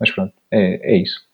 Mas 0.00 0.10
pronto, 0.10 0.32
é, 0.50 0.94
é 0.94 0.96
isso. 0.96 1.28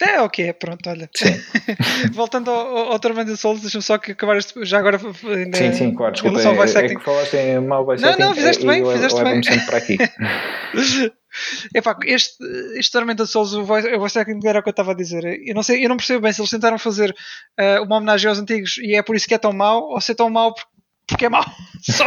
É, 0.00 0.20
ok, 0.20 0.52
pronto, 0.52 0.90
olha. 0.90 1.08
Voltando 2.12 2.50
ao, 2.50 2.92
ao 2.92 2.98
Tormented 2.98 3.36
Souls, 3.38 3.62
deixa-me 3.62 3.82
só 3.82 3.96
que 3.96 4.12
acabar 4.12 4.36
este, 4.36 4.62
já 4.62 4.78
agora. 4.78 5.00
Ainda, 5.24 5.56
sim, 5.56 5.72
sim, 5.72 5.94
claro, 5.94 6.12
desculpa. 6.12 6.38
É, 6.38 6.84
é, 6.84 6.94
que 6.94 7.02
falaste 7.02 7.34
em 7.34 7.60
mal 7.60 7.84
voice 7.84 8.02
Não, 8.02 8.16
não, 8.18 8.34
fizeste 8.34 8.66
bem, 8.66 8.84
fizeste 8.84 9.22
bem. 9.22 9.42
sempre 9.42 9.66
para 9.66 9.78
aqui. 9.78 9.96
Epá, 11.74 11.96
este, 12.04 12.36
este 12.76 12.92
Tormented 12.92 13.28
Souls, 13.28 13.54
o 13.54 13.64
voice, 13.64 13.88
o 13.88 13.98
voice 13.98 14.18
acting 14.18 14.40
era 14.44 14.58
o 14.58 14.62
que 14.62 14.68
eu 14.68 14.72
estava 14.72 14.92
a 14.92 14.94
dizer. 14.94 15.24
Eu 15.46 15.54
não 15.54 15.62
sei, 15.62 15.84
eu 15.84 15.88
não 15.88 15.96
percebo 15.96 16.20
bem 16.20 16.32
se 16.32 16.40
eles 16.42 16.50
tentaram 16.50 16.78
fazer 16.78 17.14
uh, 17.58 17.82
uma 17.82 17.96
homenagem 17.96 18.28
aos 18.28 18.38
antigos 18.38 18.76
e 18.78 18.94
é 18.94 19.02
por 19.02 19.16
isso 19.16 19.26
que 19.26 19.34
é 19.34 19.38
tão 19.38 19.52
mau, 19.52 19.82
ou 19.82 20.00
se 20.00 20.12
é 20.12 20.14
tão 20.14 20.28
mau 20.28 20.52
porque 20.54 20.75
porque 21.06 21.26
é 21.26 21.28
mau. 21.28 21.44
Só. 21.82 22.04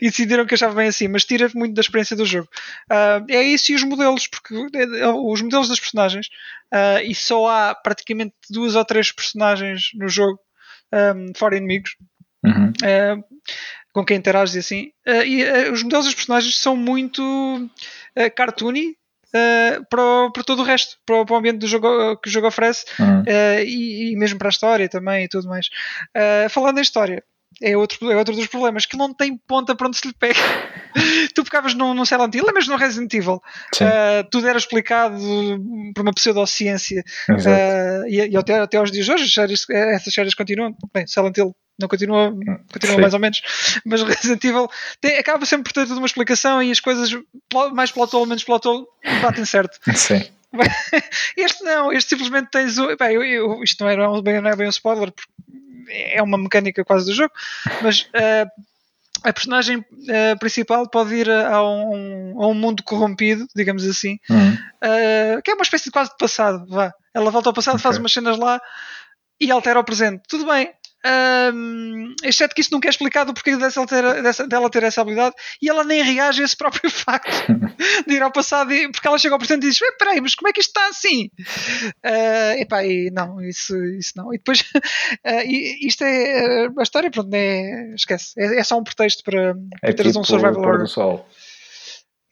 e 0.00 0.06
decidiram 0.06 0.44
que 0.44 0.54
achava 0.54 0.74
bem 0.74 0.88
assim, 0.88 1.06
mas 1.06 1.24
tira 1.24 1.48
muito 1.54 1.74
da 1.74 1.80
experiência 1.80 2.16
do 2.16 2.26
jogo. 2.26 2.48
Uh, 2.90 3.24
é 3.30 3.42
isso 3.42 3.70
e 3.70 3.74
os 3.74 3.84
modelos, 3.84 4.26
porque 4.26 4.54
é, 4.74 5.08
os 5.08 5.40
modelos 5.40 5.68
das 5.68 5.78
personagens, 5.78 6.26
uh, 6.74 7.00
e 7.04 7.14
só 7.14 7.48
há 7.48 7.74
praticamente 7.74 8.34
duas 8.50 8.74
ou 8.74 8.84
três 8.84 9.12
personagens 9.12 9.90
no 9.94 10.08
jogo, 10.08 10.38
um, 10.92 11.32
fora 11.36 11.56
inimigos, 11.56 11.96
uhum. 12.44 12.70
uh, 12.70 13.24
com 13.92 14.04
quem 14.04 14.16
interages 14.16 14.54
e 14.54 14.58
assim. 14.58 14.92
e 15.26 15.70
os 15.70 15.82
modelos 15.82 16.06
das 16.06 16.14
personagens 16.14 16.56
são 16.58 16.74
muito 16.74 17.70
cartoony. 18.34 18.96
para, 19.90 20.30
para 20.32 20.42
todo 20.44 20.60
o 20.60 20.64
resto, 20.64 20.96
para, 21.04 21.24
para, 21.26 21.34
o 21.34 21.38
ambiente 21.38 21.58
do 21.58 21.66
jogo 21.66 22.16
que 22.16 22.28
o 22.28 22.32
jogo 22.32 22.46
oferece 22.46 22.86
uhum. 22.98 23.22
e, 23.66 24.12
e, 24.12 24.16
mesmo 24.16 24.38
para 24.38 24.48
a 24.48 24.50
história 24.50 24.88
também 24.88 25.24
e 25.24 25.28
tudo 25.28 25.46
mais. 25.46 25.68
falando 26.50 26.78
em 26.78 26.82
história, 26.82 27.22
é 27.62 27.76
outro, 27.76 28.10
é 28.10 28.16
outro 28.16 28.34
dos 28.34 28.46
problemas, 28.46 28.86
que 28.86 28.96
não 28.96 29.14
tem 29.14 29.36
ponta 29.36 29.74
para 29.74 29.86
onde 29.86 29.96
se 29.96 30.06
lhe 30.06 30.14
pega. 30.14 30.38
tu 31.34 31.44
pegavas 31.44 31.74
num, 31.74 31.94
num 31.94 32.04
Silent 32.04 32.34
Hill, 32.34 32.46
mas 32.52 32.66
no 32.66 32.76
Resident 32.76 33.12
Evil. 33.14 33.42
Uh, 33.76 34.28
tudo 34.30 34.48
era 34.48 34.58
explicado 34.58 35.16
por 35.94 36.02
uma 36.02 36.12
pseudociência. 36.12 37.02
Uh, 37.28 38.06
e, 38.08 38.28
e 38.30 38.36
até, 38.36 38.60
até 38.60 38.76
aos 38.76 38.90
dias 38.90 39.06
de 39.06 39.12
hoje, 39.12 39.32
séries, 39.32 39.64
essas 39.70 40.12
séries 40.12 40.34
continuam. 40.34 40.74
Bem, 40.92 41.06
Silent 41.06 41.36
Hill 41.36 41.54
não 41.78 41.88
continua, 41.88 42.32
continua 42.72 42.98
mais 42.98 43.14
ou 43.14 43.20
menos, 43.20 43.40
mas 43.84 44.02
Resident 44.02 44.44
Evil 44.44 44.68
tem, 45.00 45.18
acaba 45.18 45.44
sempre 45.46 45.64
por 45.64 45.72
ter 45.72 45.86
toda 45.86 45.98
uma 45.98 46.06
explicação 46.06 46.62
e 46.62 46.70
as 46.70 46.80
coisas 46.80 47.10
mais 47.72 47.90
plot 47.90 48.14
hole, 48.14 48.28
menos 48.28 48.44
plot 48.44 48.66
hole 48.66 48.84
batem 49.20 49.44
certo. 49.44 49.78
Sim. 49.94 50.22
Este 51.36 51.64
não, 51.64 51.92
este 51.92 52.10
simplesmente 52.10 52.50
tens 52.50 52.78
o. 52.78 52.96
Bem, 52.96 53.14
eu, 53.14 53.24
eu, 53.24 53.62
isto 53.62 53.82
não, 53.82 53.90
era, 53.90 54.22
bem, 54.22 54.40
não 54.40 54.50
é 54.50 54.56
bem 54.56 54.66
um 54.66 54.70
spoiler, 54.70 55.10
porque 55.10 55.30
é 55.88 56.22
uma 56.22 56.38
mecânica 56.38 56.84
quase 56.84 57.06
do 57.06 57.14
jogo, 57.14 57.32
mas 57.82 58.02
uh, 58.02 58.50
a 59.24 59.32
personagem 59.32 59.78
uh, 59.78 60.38
principal 60.38 60.88
pode 60.88 61.14
ir 61.14 61.30
a 61.30 61.62
um, 61.62 62.42
a 62.42 62.46
um, 62.48 62.54
mundo 62.54 62.82
corrompido, 62.82 63.46
digamos 63.54 63.84
assim, 63.84 64.18
uhum. 64.28 64.52
uh, 64.52 65.42
que 65.42 65.50
é 65.50 65.54
uma 65.54 65.62
espécie 65.62 65.86
de 65.86 65.90
quase 65.90 66.10
de 66.10 66.16
passado. 66.16 66.66
Vá. 66.68 66.92
Ela 67.14 67.30
volta 67.30 67.48
ao 67.48 67.54
passado, 67.54 67.74
okay. 67.74 67.82
faz 67.82 67.98
umas 67.98 68.12
cenas 68.12 68.38
lá 68.38 68.60
e 69.40 69.50
altera 69.50 69.80
o 69.80 69.84
presente. 69.84 70.22
Tudo 70.28 70.46
bem, 70.46 70.72
um, 71.04 72.14
exceto 72.22 72.54
que 72.54 72.60
isto 72.60 72.72
nunca 72.72 72.88
é 72.88 72.90
explicado 72.90 73.32
o 73.32 73.34
porquê 73.34 73.56
dessa, 73.56 73.84
dessa, 74.22 74.46
dela 74.46 74.70
ter 74.70 74.84
essa 74.84 75.00
habilidade 75.00 75.34
e 75.60 75.68
ela 75.68 75.82
nem 75.82 76.02
reage 76.02 76.42
a 76.42 76.44
esse 76.44 76.56
próprio 76.56 76.88
facto 76.90 77.32
de 78.06 78.14
ir 78.14 78.22
ao 78.22 78.30
passado 78.30 78.72
e, 78.72 78.90
porque 78.90 79.08
ela 79.08 79.18
chega 79.18 79.34
ao 79.34 79.38
presente 79.38 79.66
e 79.66 79.68
diz: 79.70 79.78
Peraí, 79.98 80.20
mas 80.20 80.34
como 80.34 80.48
é 80.48 80.52
que 80.52 80.60
isto 80.60 80.70
está 80.70 80.88
assim? 80.88 81.30
Uh, 82.04 82.60
epá, 82.60 82.84
e 82.84 83.10
não, 83.10 83.40
isso, 83.40 83.76
isso 83.94 84.12
não. 84.16 84.32
E 84.32 84.38
depois, 84.38 84.60
uh, 84.60 85.42
isto 85.86 86.04
é 86.04 86.68
a 86.78 86.82
história, 86.82 87.10
pronto, 87.10 87.32
é, 87.34 87.94
esquece, 87.94 88.32
é, 88.38 88.60
é 88.60 88.64
só 88.64 88.78
um 88.78 88.84
pretexto 88.84 89.24
para, 89.24 89.54
para 89.80 89.90
é 89.90 89.92
teres 89.92 90.12
tipo 90.12 90.20
um 90.20 90.24
survival 90.24 90.62
horror. 90.62 91.22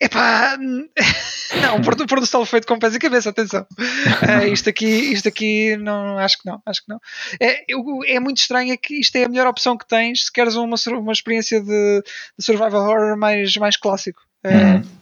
Epá, 0.01 0.57
não, 1.61 1.77
o 1.77 1.83
pôr 1.83 1.95
do 2.21 2.47
feito 2.47 2.67
com 2.67 2.79
pés 2.79 2.95
e 2.95 2.99
cabeça, 2.99 3.29
atenção. 3.29 3.67
Uh, 3.79 4.47
isto 4.51 4.71
aqui, 4.71 4.87
isto 4.87 5.29
aqui 5.29 5.77
não, 5.77 6.17
acho 6.17 6.39
que 6.39 6.47
não, 6.49 6.63
acho 6.65 6.83
que 6.83 6.89
não. 6.89 6.99
É, 7.39 7.65
é 8.07 8.19
muito 8.19 8.39
estranho 8.39 8.73
é 8.73 8.77
que 8.79 8.99
isto 8.99 9.15
é 9.17 9.25
a 9.25 9.29
melhor 9.29 9.47
opção 9.47 9.77
que 9.77 9.87
tens 9.87 10.25
se 10.25 10.33
queres 10.33 10.55
uma, 10.55 10.77
uma 10.93 11.13
experiência 11.13 11.61
de, 11.61 12.03
de 12.39 12.45
survival 12.45 12.83
horror 12.83 13.19
mais, 13.19 13.55
mais 13.57 13.77
clássico. 13.77 14.23
Uh, 14.43 15.00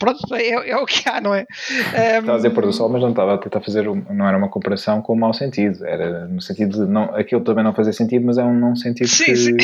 pronto, 0.00 0.34
é, 0.34 0.70
é, 0.70 0.76
o 0.78 0.86
que 0.86 1.08
há, 1.08 1.20
não 1.20 1.34
é? 1.34 1.46
Um, 1.70 2.20
estava 2.20 2.32
a 2.32 2.36
dizer 2.36 2.50
pôr 2.50 2.64
do 2.64 2.72
sol, 2.72 2.88
mas 2.88 3.02
não 3.02 3.10
estava 3.10 3.34
a 3.34 3.38
tentar 3.38 3.60
fazer, 3.60 3.84
não 3.84 4.26
era 4.26 4.36
uma 4.36 4.48
comparação 4.48 5.02
com 5.02 5.12
o 5.12 5.16
mau 5.16 5.32
sentido, 5.34 5.86
era 5.86 6.26
no 6.26 6.40
sentido 6.40 6.86
de 6.86 6.90
não, 6.90 7.14
aquilo 7.14 7.42
também 7.42 7.62
não 7.62 7.74
fazia 7.74 7.92
sentido, 7.92 8.24
mas 8.24 8.38
é 8.38 8.42
um 8.42 8.58
não 8.58 8.74
sentido 8.74 9.08
sim, 9.08 9.24
que 9.26 9.36
sim. 9.36 9.56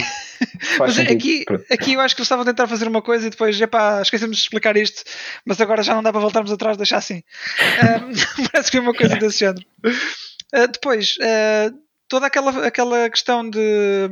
mas 0.78 0.94
sentido. 0.94 1.16
Aqui, 1.16 1.44
aqui 1.72 1.92
eu 1.94 2.00
acho 2.00 2.14
que 2.14 2.20
eu 2.20 2.24
estava 2.24 2.42
a 2.42 2.44
tentar 2.44 2.68
fazer 2.68 2.86
uma 2.86 3.00
coisa 3.00 3.26
e 3.26 3.30
depois, 3.30 3.58
epá, 3.58 4.02
esquecemos 4.02 4.36
de 4.36 4.42
explicar 4.42 4.76
isto, 4.76 5.02
mas 5.44 5.58
agora 5.60 5.82
já 5.82 5.94
não 5.94 6.02
dá 6.02 6.12
para 6.12 6.20
voltarmos 6.20 6.52
atrás, 6.52 6.76
deixar 6.76 6.98
assim. 6.98 7.22
Um, 7.82 8.44
parece 8.52 8.70
que 8.70 8.76
é 8.76 8.80
uma 8.80 8.94
coisa 8.94 9.16
desse 9.18 9.38
género. 9.38 9.64
Uh, 10.54 10.68
depois, 10.70 11.16
uh, 11.20 11.85
toda 12.08 12.26
aquela, 12.26 12.66
aquela 12.66 13.10
questão 13.10 13.48
de, 13.48 14.08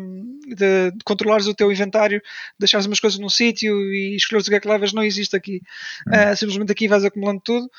de, 0.46 0.90
de 0.90 1.04
controlares 1.04 1.46
o 1.46 1.54
teu 1.54 1.70
inventário, 1.70 2.20
deixares 2.58 2.86
umas 2.86 3.00
coisas 3.00 3.18
num 3.18 3.28
sítio 3.28 3.74
e 3.92 4.16
escolheres 4.16 4.46
o 4.46 4.50
que 4.50 4.56
é 4.56 4.60
que 4.60 4.68
levas, 4.68 4.92
não 4.92 5.02
existe 5.02 5.36
aqui. 5.36 5.60
Uh, 6.08 6.36
simplesmente 6.36 6.72
aqui 6.72 6.88
vais 6.88 7.04
acumulando 7.04 7.40
tudo. 7.44 7.70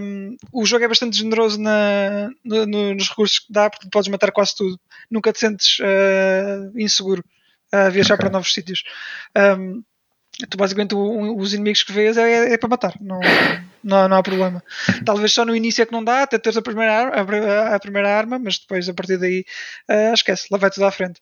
Um, 0.00 0.36
o 0.52 0.66
jogo 0.66 0.84
é 0.84 0.88
bastante 0.88 1.16
generoso 1.16 1.60
na, 1.60 2.30
no, 2.44 2.66
no, 2.66 2.94
nos 2.94 3.08
recursos 3.08 3.38
que 3.38 3.52
dá, 3.52 3.70
porque 3.70 3.88
podes 3.90 4.10
matar 4.10 4.32
quase 4.32 4.56
tudo. 4.56 4.78
Nunca 5.10 5.32
te 5.32 5.38
sentes 5.38 5.78
uh, 5.78 6.78
inseguro 6.78 7.24
a 7.72 7.88
viajar 7.88 8.14
okay. 8.14 8.24
para 8.24 8.32
novos 8.32 8.52
sítios. 8.52 8.82
Um, 9.36 9.82
tu 10.48 10.56
basicamente 10.56 10.94
os 10.94 11.52
inimigos 11.52 11.82
que 11.82 11.92
vês 11.92 12.16
é, 12.16 12.52
é, 12.52 12.58
para 12.58 12.68
matar, 12.68 12.94
não, 13.00 13.20
não, 13.82 14.08
não 14.08 14.16
há 14.16 14.22
problema. 14.22 14.62
Talvez 15.04 15.32
só 15.32 15.44
no 15.44 15.54
início 15.54 15.82
é 15.82 15.86
que 15.86 15.92
não 15.92 16.04
dá, 16.04 16.22
até 16.22 16.38
teres 16.38 16.56
a 16.56 16.62
primeira, 16.62 17.08
a, 17.08 17.74
a 17.74 17.80
primeira 17.80 18.16
arma, 18.16 18.38
mas 18.38 18.58
depois 18.58 18.88
a 18.88 18.94
partir 18.94 19.18
daí 19.18 19.44
uh, 19.90 20.14
esquece, 20.14 20.46
lá 20.50 20.58
vai 20.58 20.70
tudo 20.70 20.86
à 20.86 20.90
frente. 20.90 21.20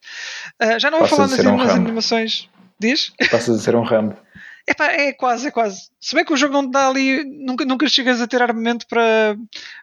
Uh, 0.63 0.79
já 0.79 0.91
não 0.91 0.99
vou 0.99 1.09
falar 1.09 1.29
nas, 1.29 1.41
um 1.41 1.57
nas 1.57 1.71
animações. 1.71 2.49
Diz? 2.81 3.13
Passas 3.31 3.59
a 3.59 3.63
ser 3.63 3.75
um 3.75 3.83
Rambo. 3.83 4.17
Epá, 4.69 4.93
é 4.93 5.15
quase, 5.15 5.49
é 5.49 5.51
quase. 5.51 5.89
Se 5.99 6.15
bem 6.15 6.25
que 6.25 6.33
o 6.33 6.37
jogo 6.37 6.53
não 6.53 6.67
te 6.67 6.73
dá 6.73 6.89
ali, 6.89 7.25
nunca, 7.25 7.65
nunca 7.65 7.89
chegas 7.89 8.21
a 8.21 8.27
ter 8.27 8.43
armamento 8.43 8.87
para. 8.87 9.35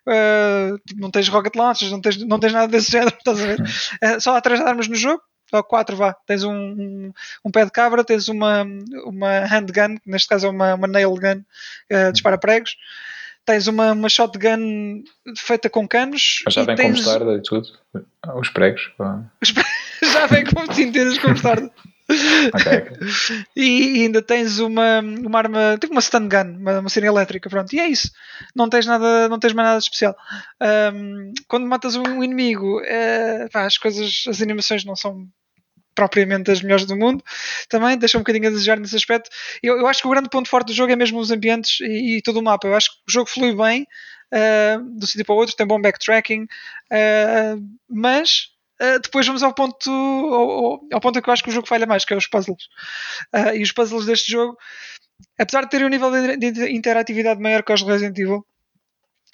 Uh, 0.07 0.79
não 0.95 1.09
tens 1.09 1.27
rocket 1.27 1.55
launchers, 1.55 1.91
não 1.91 1.99
tens, 1.99 2.23
não 2.23 2.39
tens 2.39 2.53
nada 2.53 2.67
desse 2.67 2.91
género, 2.91 3.15
estás 3.17 3.41
a 3.41 3.45
ver? 3.47 3.61
Uh, 3.61 4.21
só 4.21 4.35
há 4.35 4.41
três 4.41 4.61
armas 4.61 4.87
no 4.87 4.95
jogo, 4.95 5.23
ou 5.57 5.63
quatro, 5.63 5.95
vá. 5.95 6.13
Tens 6.25 6.43
um, 6.43 6.53
um, 6.53 7.13
um, 7.43 7.51
pé 7.51 7.65
de 7.65 7.71
cabra, 7.71 8.03
tens 8.03 8.27
uma, 8.27 8.63
uma 9.05 9.39
handgun, 9.45 9.97
neste 10.05 10.27
caso 10.27 10.47
é 10.47 10.49
uma, 10.49 10.75
uma 10.75 10.87
nail 10.87 11.13
gun, 11.13 11.43
uh, 11.91 12.11
dispara 12.11 12.37
pregos. 12.37 12.75
Tens 13.45 13.67
uma, 13.67 13.91
uma 13.91 14.09
shotgun 14.09 15.03
feita 15.37 15.69
com 15.69 15.87
canos. 15.87 16.41
Mas 16.45 16.53
já 16.55 16.63
vem 16.63 16.75
tens... 16.75 16.87
com 16.87 16.97
mostarda 16.97 17.33
e 17.33 17.41
tudo? 17.41 17.67
Os 18.35 18.49
pregos? 18.49 18.91
Os 19.41 19.51
pregos 19.51 19.71
já 20.13 20.25
vem 20.25 20.43
com 20.45 20.67
tintas 20.67 21.17
com 21.19 21.29
mostarda. 21.29 21.71
okay. 22.53 23.45
E 23.55 24.03
ainda 24.03 24.21
tens 24.21 24.59
uma, 24.59 24.99
uma 24.99 25.37
arma, 25.37 25.77
tipo 25.79 25.93
uma 25.93 26.01
stun 26.01 26.27
gun, 26.27 26.57
uma, 26.59 26.79
uma 26.79 26.89
cena 26.89 27.07
elétrica, 27.07 27.49
pronto, 27.49 27.73
e 27.73 27.79
é 27.79 27.87
isso. 27.87 28.11
Não 28.55 28.69
tens 28.69 28.85
nada, 28.85 29.27
não 29.29 29.39
tens 29.39 29.53
mais 29.53 29.67
nada 29.67 29.79
de 29.79 29.85
especial. 29.85 30.15
Um, 30.93 31.33
quando 31.47 31.67
matas 31.67 31.95
um 31.95 32.23
inimigo, 32.23 32.81
uh, 32.81 33.49
pá, 33.51 33.65
as 33.65 33.77
coisas, 33.77 34.23
as 34.27 34.41
animações 34.41 34.85
não 34.85 34.95
são 34.95 35.27
propriamente 35.95 36.51
as 36.51 36.61
melhores 36.61 36.85
do 36.85 36.95
mundo, 36.95 37.23
também 37.69 37.97
deixa 37.97 38.17
um 38.17 38.21
bocadinho 38.21 38.47
a 38.47 38.51
desejar 38.51 38.77
nesse 38.79 38.95
aspecto. 38.95 39.29
Eu, 39.63 39.77
eu 39.77 39.87
acho 39.87 40.01
que 40.01 40.07
o 40.07 40.11
grande 40.11 40.29
ponto 40.29 40.49
forte 40.49 40.67
do 40.67 40.73
jogo 40.73 40.91
é 40.91 40.95
mesmo 40.95 41.19
os 41.19 41.31
ambientes 41.31 41.79
e, 41.79 42.17
e 42.17 42.21
todo 42.21 42.37
o 42.37 42.43
mapa. 42.43 42.67
Eu 42.67 42.75
acho 42.75 42.91
que 42.91 42.97
o 43.07 43.11
jogo 43.11 43.29
flui 43.29 43.55
bem 43.55 43.87
uh, 44.33 44.99
do 44.99 45.07
sítio 45.07 45.25
para 45.25 45.33
o 45.33 45.37
outro, 45.37 45.55
tem 45.55 45.65
bom 45.65 45.81
backtracking, 45.81 46.43
uh, 46.43 47.63
mas 47.89 48.53
Uh, 48.81 48.99
depois 48.99 49.25
vamos 49.25 49.41
ao 49.41 49.53
ponto 49.53 49.89
ao, 49.89 50.81
ao, 50.91 50.99
ponto 50.99 51.17
em 51.17 51.21
que 51.21 51.29
eu 51.29 51.33
acho 51.33 51.41
que 51.41 51.49
o 51.49 51.53
jogo 51.53 51.65
falha 51.65 51.85
mais, 51.85 52.03
que 52.03 52.13
é 52.13 52.17
os 52.17 52.27
puzzles. 52.27 52.65
Uh, 53.33 53.55
e 53.55 53.63
os 53.63 53.71
puzzles 53.71 54.05
deste 54.05 54.29
jogo, 54.29 54.57
apesar 55.39 55.61
de 55.61 55.69
terem 55.69 55.87
um 55.87 55.89
nível 55.89 56.11
de, 56.11 56.51
de 56.51 56.71
interatividade 56.71 57.41
maior 57.41 57.63
que 57.63 57.71
os 57.71 57.81
de 57.81 57.85
Resident 57.85 58.17
Evil 58.17 58.45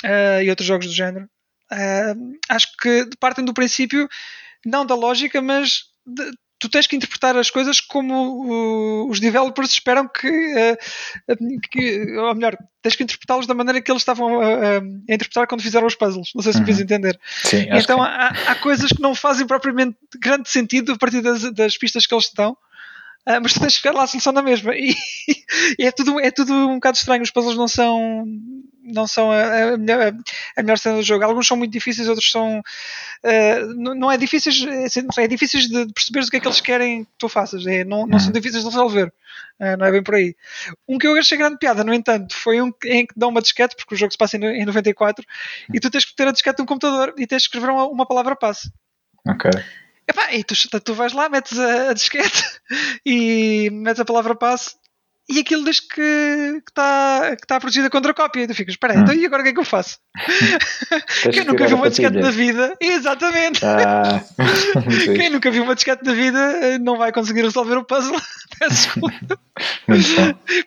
uh, 0.05 0.41
e 0.43 0.49
outros 0.49 0.67
jogos 0.67 0.85
do 0.85 0.93
género, 0.93 1.27
acho 2.49 2.67
que 2.77 3.09
partem 3.19 3.43
do 3.43 3.53
princípio, 3.53 4.07
não 4.63 4.85
da 4.85 4.93
lógica, 4.93 5.41
mas 5.41 5.85
de, 6.05 6.31
tu 6.61 6.69
tens 6.69 6.85
que 6.85 6.95
interpretar 6.95 7.35
as 7.35 7.49
coisas 7.49 7.81
como 7.81 9.09
os 9.09 9.19
developers 9.19 9.71
esperam 9.71 10.07
que, 10.07 10.29
uh, 10.29 11.59
que 11.71 12.15
ou 12.19 12.35
melhor, 12.35 12.55
tens 12.83 12.95
que 12.95 13.01
interpretá-los 13.03 13.47
da 13.47 13.55
maneira 13.55 13.81
que 13.81 13.91
eles 13.91 14.03
estavam 14.03 14.39
a, 14.39 14.45
a, 14.45 14.77
interpretar 15.09 15.47
quando 15.47 15.63
fizeram 15.63 15.87
os 15.87 15.95
puzzles. 15.95 16.29
Não 16.35 16.43
sei 16.43 16.53
se 16.53 16.59
uhum. 16.59 16.65
me 16.65 16.71
entender. 16.71 17.19
Sim, 17.43 17.65
então 17.71 17.97
que... 17.97 18.03
há, 18.03 18.27
há, 18.47 18.55
coisas 18.55 18.91
que 18.91 19.01
não 19.01 19.15
fazem 19.15 19.47
propriamente 19.47 19.97
grande 20.21 20.47
sentido 20.49 20.93
a 20.93 20.97
partir 20.97 21.21
das, 21.21 21.51
das 21.51 21.75
pistas 21.79 22.05
que 22.05 22.13
eles 22.13 22.29
te 22.29 22.35
dão. 23.25 23.37
Uh, 23.37 23.41
mas 23.41 23.53
tu 23.53 23.59
tens 23.59 23.75
que 23.75 23.81
chegar 23.81 23.95
lá 23.95 24.03
à 24.03 24.07
solução 24.07 24.33
da 24.33 24.41
mesma. 24.41 24.73
E, 24.75 24.95
e, 25.79 25.85
é, 25.85 25.91
tudo, 25.91 26.19
é 26.19 26.31
tudo 26.31 26.53
um 26.53 26.75
bocado 26.75 26.97
estranho. 26.97 27.23
Os 27.23 27.31
puzzles 27.31 27.57
não 27.57 27.67
são, 27.67 28.25
não 28.83 29.07
são 29.07 29.31
a, 29.31 29.73
a, 29.73 29.77
melhor, 29.77 30.13
a 30.57 30.61
melhor 30.61 30.77
cena 30.77 30.95
do 30.97 31.03
jogo. 31.03 31.23
Alguns 31.23 31.47
são 31.47 31.57
muito 31.57 31.71
difíceis, 31.71 32.07
outros 32.07 32.31
são. 32.31 32.59
Uh, 32.59 33.73
não, 33.75 33.95
não, 33.95 34.11
é 34.11 34.17
difíceis. 34.17 34.65
É, 35.17 35.23
é 35.23 35.27
difíceis 35.27 35.67
de 35.67 35.85
perceber 35.93 36.19
o 36.21 36.29
que 36.29 36.37
é 36.37 36.39
que 36.39 36.47
eles 36.47 36.61
querem 36.61 37.03
que 37.03 37.11
tu 37.17 37.29
faças. 37.29 37.65
É, 37.65 37.83
não, 37.83 38.07
não 38.07 38.19
são 38.19 38.27
uhum. 38.27 38.33
difíceis 38.33 38.63
de 38.63 38.69
resolver. 38.69 39.13
Uh, 39.59 39.77
não 39.77 39.85
é 39.85 39.91
bem 39.91 40.03
por 40.03 40.15
aí. 40.15 40.35
Um 40.87 40.97
que 40.97 41.07
eu 41.07 41.15
achei 41.17 41.37
grande 41.37 41.57
piada, 41.57 41.83
no 41.83 41.93
entanto, 41.93 42.35
foi 42.35 42.61
um 42.61 42.71
em 42.85 43.05
que 43.05 43.13
dá 43.15 43.27
uma 43.27 43.41
disquete, 43.41 43.75
porque 43.75 43.93
o 43.93 43.97
jogo 43.97 44.11
se 44.11 44.17
passa 44.17 44.37
em, 44.37 44.43
em 44.43 44.65
94, 44.65 45.23
e 45.71 45.79
tu 45.79 45.89
tens 45.89 46.05
que 46.05 46.15
ter 46.15 46.27
a 46.27 46.31
disquete 46.31 46.59
no 46.59 46.65
computador 46.65 47.13
e 47.17 47.27
tens 47.27 47.43
que 47.43 47.55
escrever 47.55 47.71
uma, 47.71 47.87
uma 47.87 48.05
palavra 48.07 48.35
passe. 48.35 48.71
Ok. 49.27 49.51
Epá, 50.11 50.33
e 50.33 50.43
tu, 50.43 50.55
tu 50.81 50.93
vais 50.93 51.13
lá, 51.13 51.29
metes 51.29 51.57
a, 51.57 51.91
a 51.91 51.93
disquete 51.93 52.43
e 53.05 53.69
metes 53.71 54.01
a 54.01 54.05
palavra 54.05 54.35
passe 54.35 54.75
e 55.31 55.39
aquilo 55.39 55.63
diz 55.63 55.79
que 55.79 56.61
está 56.67 57.35
que 57.37 57.47
tá 57.47 57.57
protegida 57.57 57.89
contra 57.89 58.11
a 58.11 58.13
cópia. 58.13 58.43
E 58.43 58.47
tu 58.47 58.53
ficas, 58.53 58.73
espera 58.73 58.93
hum. 58.93 59.01
então 59.01 59.15
e 59.15 59.25
agora 59.25 59.41
o 59.41 59.45
que 59.45 59.51
é 59.51 59.53
que 59.53 59.59
eu 59.59 59.65
faço? 59.65 59.97
que 61.31 61.39
eu 61.39 61.45
nunca 61.45 61.67
vi 61.67 61.73
uma 61.73 61.89
disquete 61.89 62.17
na 62.17 62.31
vida. 62.31 62.75
Exatamente. 62.81 63.65
Ah, 63.65 64.21
Quem 65.15 65.29
nunca 65.29 65.49
viu 65.49 65.63
uma 65.63 65.75
disquete 65.75 66.03
na 66.03 66.13
vida 66.13 66.39
eh, 66.39 66.79
não 66.79 66.97
vai 66.97 67.13
conseguir 67.13 67.43
resolver 67.43 67.77
o 67.77 67.85
puzzle. 67.85 68.19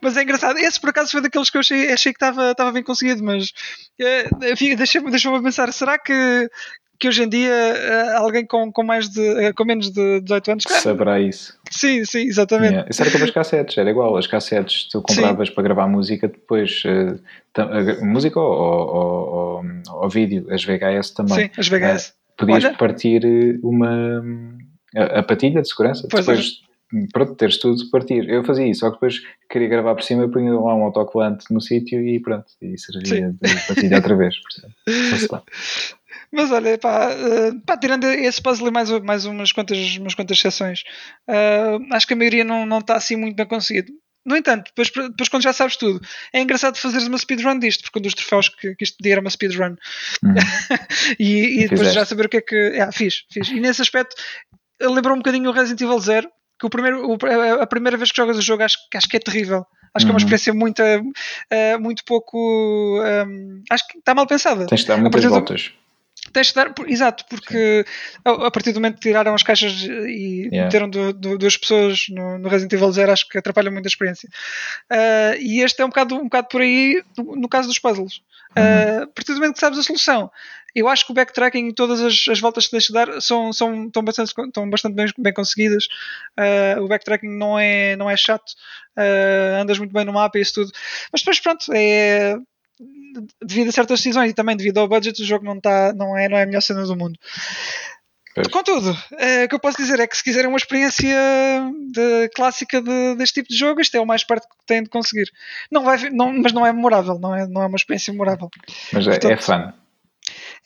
Mas 0.01 0.17
é 0.17 0.23
engraçado. 0.23 0.59
Esse 0.59 0.81
por 0.81 0.91
acaso 0.91 1.13
foi 1.13 1.21
daqueles 1.21 1.51
que 1.51 1.59
eu 1.59 1.61
achei, 1.61 1.93
achei 1.93 2.15
que 2.15 2.25
estava 2.25 2.73
bem 2.73 2.83
conseguido, 2.83 3.23
mas 3.23 3.53
é, 4.01 4.29
deixa-me 4.77 5.11
deixa 5.11 5.43
pensar, 5.43 5.73
será 5.73 5.99
que, 5.99 6.51
que 6.99 7.09
hoje 7.09 7.23
em 7.23 7.29
dia 7.29 7.53
eh, 7.53 8.17
alguém 8.17 8.47
com, 8.47 8.71
com 8.73 8.83
mais 8.83 9.09
de 9.09 9.21
eh, 9.21 9.53
com 9.53 9.65
menos 9.65 9.91
de 9.91 10.21
18 10.21 10.51
anos 10.51 10.65
saberá 10.69 11.21
isso. 11.21 11.59
Sim, 11.71 12.05
sim, 12.05 12.23
exatamente. 12.23 12.73
Yeah. 12.73 12.91
Isso 12.91 13.03
era 13.03 13.11
como 13.11 13.25
as 13.25 13.31
cassetes, 13.31 13.79
era 13.79 13.91
igual. 13.91 14.17
As 14.17 14.27
cassetes 14.27 14.89
tu 14.89 15.03
compravas 15.03 15.49
sim. 15.49 15.55
para 15.55 15.65
gravar 15.65 15.89
música, 15.89 16.29
depois 16.29 16.83
uh, 16.85 18.05
música 18.05 18.41
ou, 18.41 18.53
ou, 18.53 19.35
ou, 19.35 19.65
ou, 20.03 20.09
vídeo, 20.09 20.47
as 20.51 20.65
VHS 20.65 21.11
também. 21.11 21.35
Sim, 21.35 21.51
as 21.59 21.69
VHS. 21.69 22.09
Uh, 22.09 22.13
podias 22.37 22.65
Olha. 22.65 22.75
partir 22.75 23.23
uma 23.63 24.13
a, 24.97 25.21
a, 25.21 25.23
patilha 25.23 25.63
de 25.63 25.69
segurança, 25.69 26.07
pois 26.11 26.27
depois 26.27 26.63
é. 26.95 27.07
pronto, 27.13 27.35
teres 27.35 27.59
tudo 27.59 27.91
partir. 27.91 28.29
Eu 28.29 28.45
fazia 28.45 28.67
isso, 28.67 28.81
só 28.81 28.89
que 28.89 28.97
depois 28.97 29.21
queria 29.51 29.69
gravar 29.69 29.95
por 29.95 30.03
cima, 30.03 30.29
punha 30.29 30.53
lá 30.53 30.75
um 30.75 30.85
autocolante 30.85 31.53
no 31.53 31.61
sítio 31.61 32.01
e 32.01 32.21
pronto, 32.21 32.47
e 32.63 32.79
servia 32.79 33.35
de 33.41 33.67
patilha 33.67 33.97
outra 33.97 34.17
vez. 34.17 34.37
Mas 36.35 36.51
olha, 36.51 36.77
pá, 36.77 37.11
uh, 37.13 37.61
pá, 37.61 37.77
tirando 37.77 38.05
esse 38.05 38.43
puzzle 38.43 38.67
e 38.67 38.71
mais, 38.73 38.91
mais 39.03 39.25
umas, 39.25 39.53
quantas, 39.53 39.97
umas 39.97 40.15
quantas 40.15 40.39
sessões, 40.39 40.83
uh, 41.29 41.95
acho 41.95 42.09
que 42.09 42.13
a 42.13 42.17
maioria 42.17 42.43
não, 42.43 42.67
não 42.67 42.79
está 42.79 42.97
assim 42.97 43.15
muito 43.15 43.37
bem 43.37 43.47
conseguido. 43.47 43.93
No 44.27 44.37
entanto, 44.37 44.73
depois, 44.75 44.91
depois 44.91 45.29
quando 45.29 45.43
já 45.45 45.53
sabes 45.53 45.77
tudo, 45.77 46.01
é 46.33 46.41
engraçado 46.41 46.77
fazeres 46.77 47.07
uma 47.07 47.19
speedrun 47.19 47.59
disto, 47.59 47.85
porque 47.85 47.99
um 48.01 48.03
dos 48.03 48.15
troféus 48.15 48.49
que, 48.49 48.75
que 48.75 48.83
isto 48.83 48.97
pedia 48.97 49.13
era 49.13 49.21
uma 49.21 49.31
speedrun. 49.31 49.77
Uhum. 50.25 50.35
e, 51.21 51.63
e 51.63 51.69
depois 51.69 51.93
já 51.93 52.05
saber 52.05 52.27
o 52.27 52.29
que 52.29 52.39
é 52.39 52.41
que. 52.41 52.57
É, 52.57 52.91
fiz, 52.91 53.25
fiz. 53.31 53.49
E 53.51 53.61
nesse 53.61 53.83
aspecto, 53.83 54.17
lembrou 54.81 55.15
um 55.15 55.19
bocadinho 55.19 55.51
o 55.51 55.53
Resident 55.53 55.83
Evil 55.83 56.01
0, 56.01 56.29
que 56.59 56.67
o 56.67 56.71
primeiro, 56.71 57.07
o, 57.07 57.19
a 57.61 57.67
primeira 57.67 57.97
vez 57.97 58.11
que 58.11 58.17
jogas 58.17 58.39
o 58.39 58.43
jogo 58.43 58.63
acho, 58.65 58.79
acho 58.95 59.09
que 59.09 59.17
é 59.19 59.21
terrível. 59.21 59.67
Acho 59.95 60.07
uhum. 60.07 60.07
que 60.07 60.07
é 60.07 60.07
uma 60.07 60.13
uhum. 60.13 60.17
experiência 60.17 60.55
muito, 60.55 60.83
uh, 60.83 61.81
muito 61.81 62.05
pouco. 62.05 63.01
Um, 63.01 63.63
acho 63.71 63.87
que 63.87 63.99
está 63.99 64.15
mal 64.15 64.27
pensada. 64.27 64.67
Tens 64.67 64.81
de 64.81 64.89
dar 64.89 64.97
muitas 64.97 65.25
voltas. 65.25 65.69
Do, 65.69 65.84
tens 66.33 66.49
de 66.49 66.55
dar, 66.55 66.73
exato, 66.87 67.25
porque 67.29 67.85
a, 68.25 68.47
a, 68.47 68.51
partir 68.51 68.73
do 68.73 68.81
momento 68.81 68.97
que 68.97 69.03
tiraram 69.03 69.35
as 69.35 69.43
caixas 69.43 69.73
e 69.83 70.49
yeah. 70.51 70.65
meteram 70.65 70.89
do, 70.89 71.13
do, 71.13 71.39
duas 71.39 71.57
pessoas 71.57 72.07
no, 72.09 72.39
no, 72.39 72.49
Resident 72.49 72.73
Evil 72.73 72.93
0, 72.93 73.13
acho 73.13 73.29
que 73.29 73.39
atrapalha 73.39 73.71
muito 73.71 73.87
a 73.87 73.89
experiência. 73.89 74.29
Uh, 74.91 75.37
e 75.41 75.61
este 75.61 75.83
é 75.83 75.85
um 75.85 75.89
bocado, 75.89 76.17
um 76.17 76.25
bocado 76.25 76.49
por 76.49 76.61
aí 76.61 77.03
no, 77.17 77.37
no 77.37 77.49
caso 77.49 77.69
dos 77.69 77.79
puzzles. 77.79 78.23
Uhum. 78.57 78.63
Uh, 78.63 79.03
a 79.03 79.07
partir 79.09 79.33
do 79.33 79.41
momento 79.41 79.55
que 79.55 79.61
sabes 79.61 79.79
a 79.79 79.83
solução, 79.83 80.31
eu 80.75 80.89
acho 80.89 81.07
que 81.07 81.13
o 81.13 81.15
backtracking 81.15 81.69
e 81.69 81.75
todas 81.75 82.01
as, 82.01 82.25
as 82.29 82.41
voltas 82.41 82.65
que 82.67 82.73
tens 82.73 82.85
de 82.85 82.93
dar 82.93 83.21
são, 83.21 83.53
são, 83.53 83.87
estão 83.87 84.03
bastante, 84.03 84.33
estão 84.47 84.69
bastante 84.69 84.95
bem, 84.95 85.07
bem 85.19 85.33
conseguidas. 85.33 85.87
Uh, 86.39 86.83
o 86.83 86.89
backtracking 86.89 87.29
não 87.29 87.59
é, 87.59 87.97
não 87.97 88.11
é 88.11 88.17
chato, 88.17 88.55
andas 89.61 89.79
muito 89.79 89.93
bem 89.93 90.05
no 90.05 90.13
mapa 90.13 90.39
e 90.39 90.43
isso 90.43 90.55
tudo. 90.55 90.73
Mas 91.13 91.21
depois, 91.21 91.41
pronto, 91.41 91.67
é 91.73 92.37
devido 93.43 93.69
a 93.69 93.73
certas 93.73 94.01
decisões 94.01 94.31
e 94.31 94.35
também 94.35 94.57
devido 94.57 94.79
ao 94.79 94.89
budget, 94.89 95.21
o 95.21 95.25
jogo 95.25 95.45
não, 95.45 95.61
tá, 95.61 95.93
não, 95.93 96.17
é, 96.17 96.29
não 96.29 96.37
é 96.37 96.43
a 96.43 96.47
melhor 96.47 96.61
cena 96.61 96.85
do 96.85 96.97
mundo. 96.97 97.19
Pois. 98.35 98.49
Contudo, 98.49 98.91
uh, 98.91 99.45
o 99.45 99.49
que 99.49 99.55
eu 99.55 99.61
posso 99.61 99.77
dizer 99.77 100.01
é 100.01 100.09
que 100.09 100.17
se 100.17 100.25
quiserem 100.25 100.49
uma 100.49 100.57
experiência 100.57 101.15
de, 101.93 102.29
clássica 102.35 102.83
de, 102.83 103.15
deste 103.15 103.35
tipo 103.35 103.49
de 103.49 103.57
jogo, 103.57 103.81
isto 103.81 103.97
é 103.97 104.01
o 104.01 104.07
mais 104.07 104.25
perto 104.25 104.49
que 104.49 104.67
têm 104.67 104.83
de 104.83 104.89
conseguir. 104.89 105.31
Não 105.71 105.85
vai, 105.85 106.11
não, 106.11 106.33
mas 106.33 106.53
não 106.53 106.67
é 106.67 106.73
memorável, 106.73 107.17
não 107.17 107.33
é, 107.33 107.47
não 107.47 107.63
é 107.63 107.67
uma 107.67 107.77
experiência 107.77 108.13
memorável. 108.13 108.51
Mas 108.93 109.07
é, 109.07 109.11
Portanto, 109.11 109.33
é 109.33 109.37
fun. 109.37 109.73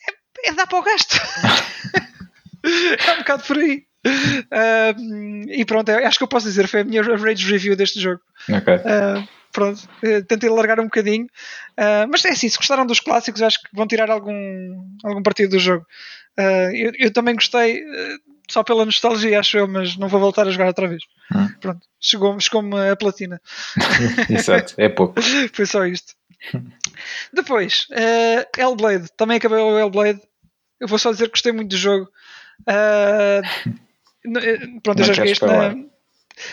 É, 0.07 0.49
é 0.49 0.53
dar 0.53 0.65
para 0.65 0.79
o 0.79 0.81
gasto. 0.81 1.15
é 3.07 3.13
um 3.13 3.17
bocado 3.19 3.43
por 3.43 3.57
aí. 3.59 3.85
Uh, 4.05 5.51
e 5.51 5.63
pronto, 5.63 5.91
acho 5.91 6.17
que 6.17 6.23
eu 6.23 6.27
posso 6.27 6.47
dizer, 6.47 6.67
foi 6.67 6.81
a 6.81 6.83
minha 6.83 7.03
rage 7.03 7.51
review 7.51 7.75
deste 7.75 7.99
jogo. 7.99 8.21
Ok. 8.49 8.73
Uh, 8.77 9.27
pronto, 9.59 9.89
eh, 10.01 10.21
tentei 10.21 10.49
largar 10.49 10.79
um 10.79 10.85
bocadinho. 10.85 11.25
Uh, 11.77 12.07
mas 12.09 12.23
é 12.23 12.29
assim, 12.29 12.47
se 12.47 12.55
gostaram 12.55 12.85
dos 12.85 13.01
clássicos, 13.01 13.41
acho 13.41 13.61
que 13.61 13.67
vão 13.73 13.85
tirar 13.85 14.09
algum, 14.09 14.31
algum 15.03 15.21
partido 15.21 15.49
do 15.51 15.59
jogo. 15.59 15.85
Uh, 16.39 16.71
eu, 16.73 16.93
eu, 16.97 17.11
também 17.11 17.35
gostei, 17.35 17.83
uh, 17.83 18.19
só 18.49 18.63
pela 18.63 18.85
nostalgia, 18.85 19.37
acho 19.37 19.57
eu, 19.57 19.67
mas 19.67 19.97
não 19.97 20.07
vou 20.07 20.21
voltar 20.21 20.47
a 20.47 20.51
jogar 20.51 20.67
outra 20.67 20.87
vez. 20.87 21.03
Hum. 21.35 21.49
Pronto, 21.59 21.81
chegou-me 21.99 22.41
chegou 22.41 22.63
a 22.77 22.95
platina. 22.95 23.41
Exato, 24.29 24.75
é 24.77 24.87
pouco. 24.87 25.21
Foi 25.51 25.65
só 25.65 25.85
isto. 25.85 26.13
Depois, 27.33 27.85
uh, 27.91 28.45
Hellblade, 28.57 29.09
também 29.17 29.35
acabei 29.37 29.59
o 29.59 29.77
Hellblade. 29.77 30.21
Eu 30.79 30.87
vou 30.87 30.97
só 30.97 31.11
dizer 31.11 31.25
que 31.25 31.31
gostei 31.31 31.51
muito 31.51 31.71
do 31.71 31.77
jogo. 31.77 32.07
pronto, 34.83 34.99
eu 34.99 35.05
já 35.05 35.13
joguei 35.13 35.33
isto 35.33 35.45
na, 35.45 35.75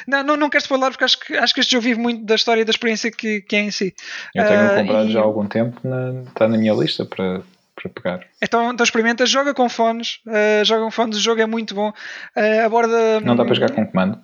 não, 0.06 0.22
não, 0.22 0.36
não 0.36 0.50
quero 0.50 0.62
spoiler 0.62 0.90
porque 0.90 1.04
acho 1.04 1.20
que, 1.20 1.36
acho 1.36 1.54
que 1.54 1.60
este 1.60 1.72
jogo 1.72 1.84
vive 1.84 2.00
muito 2.00 2.24
da 2.24 2.34
história 2.34 2.62
e 2.62 2.64
da 2.64 2.70
experiência 2.70 3.10
que, 3.10 3.40
que 3.42 3.56
é 3.56 3.60
em 3.60 3.70
si. 3.70 3.94
Eu 4.34 4.46
tenho 4.46 4.66
uh, 4.66 4.74
comprado 4.76 5.08
e... 5.08 5.12
já 5.12 5.20
há 5.20 5.22
algum 5.24 5.46
tempo, 5.46 5.80
na, 5.82 6.22
está 6.22 6.48
na 6.48 6.58
minha 6.58 6.74
lista 6.74 7.04
para, 7.04 7.42
para 7.74 7.90
pegar. 7.90 8.26
Então, 8.42 8.72
então 8.72 8.84
experimenta, 8.84 9.26
joga 9.26 9.54
com 9.54 9.68
fones, 9.68 10.20
uh, 10.26 10.64
joga 10.64 10.84
com 10.84 10.90
fones, 10.90 11.18
o 11.18 11.20
jogo 11.20 11.40
é 11.40 11.46
muito 11.46 11.74
bom. 11.74 11.90
Uh, 12.36 12.64
aborda. 12.64 13.20
Não 13.20 13.36
dá 13.36 13.44
para 13.44 13.54
jogar 13.54 13.72
com 13.72 13.86
comando? 13.86 14.20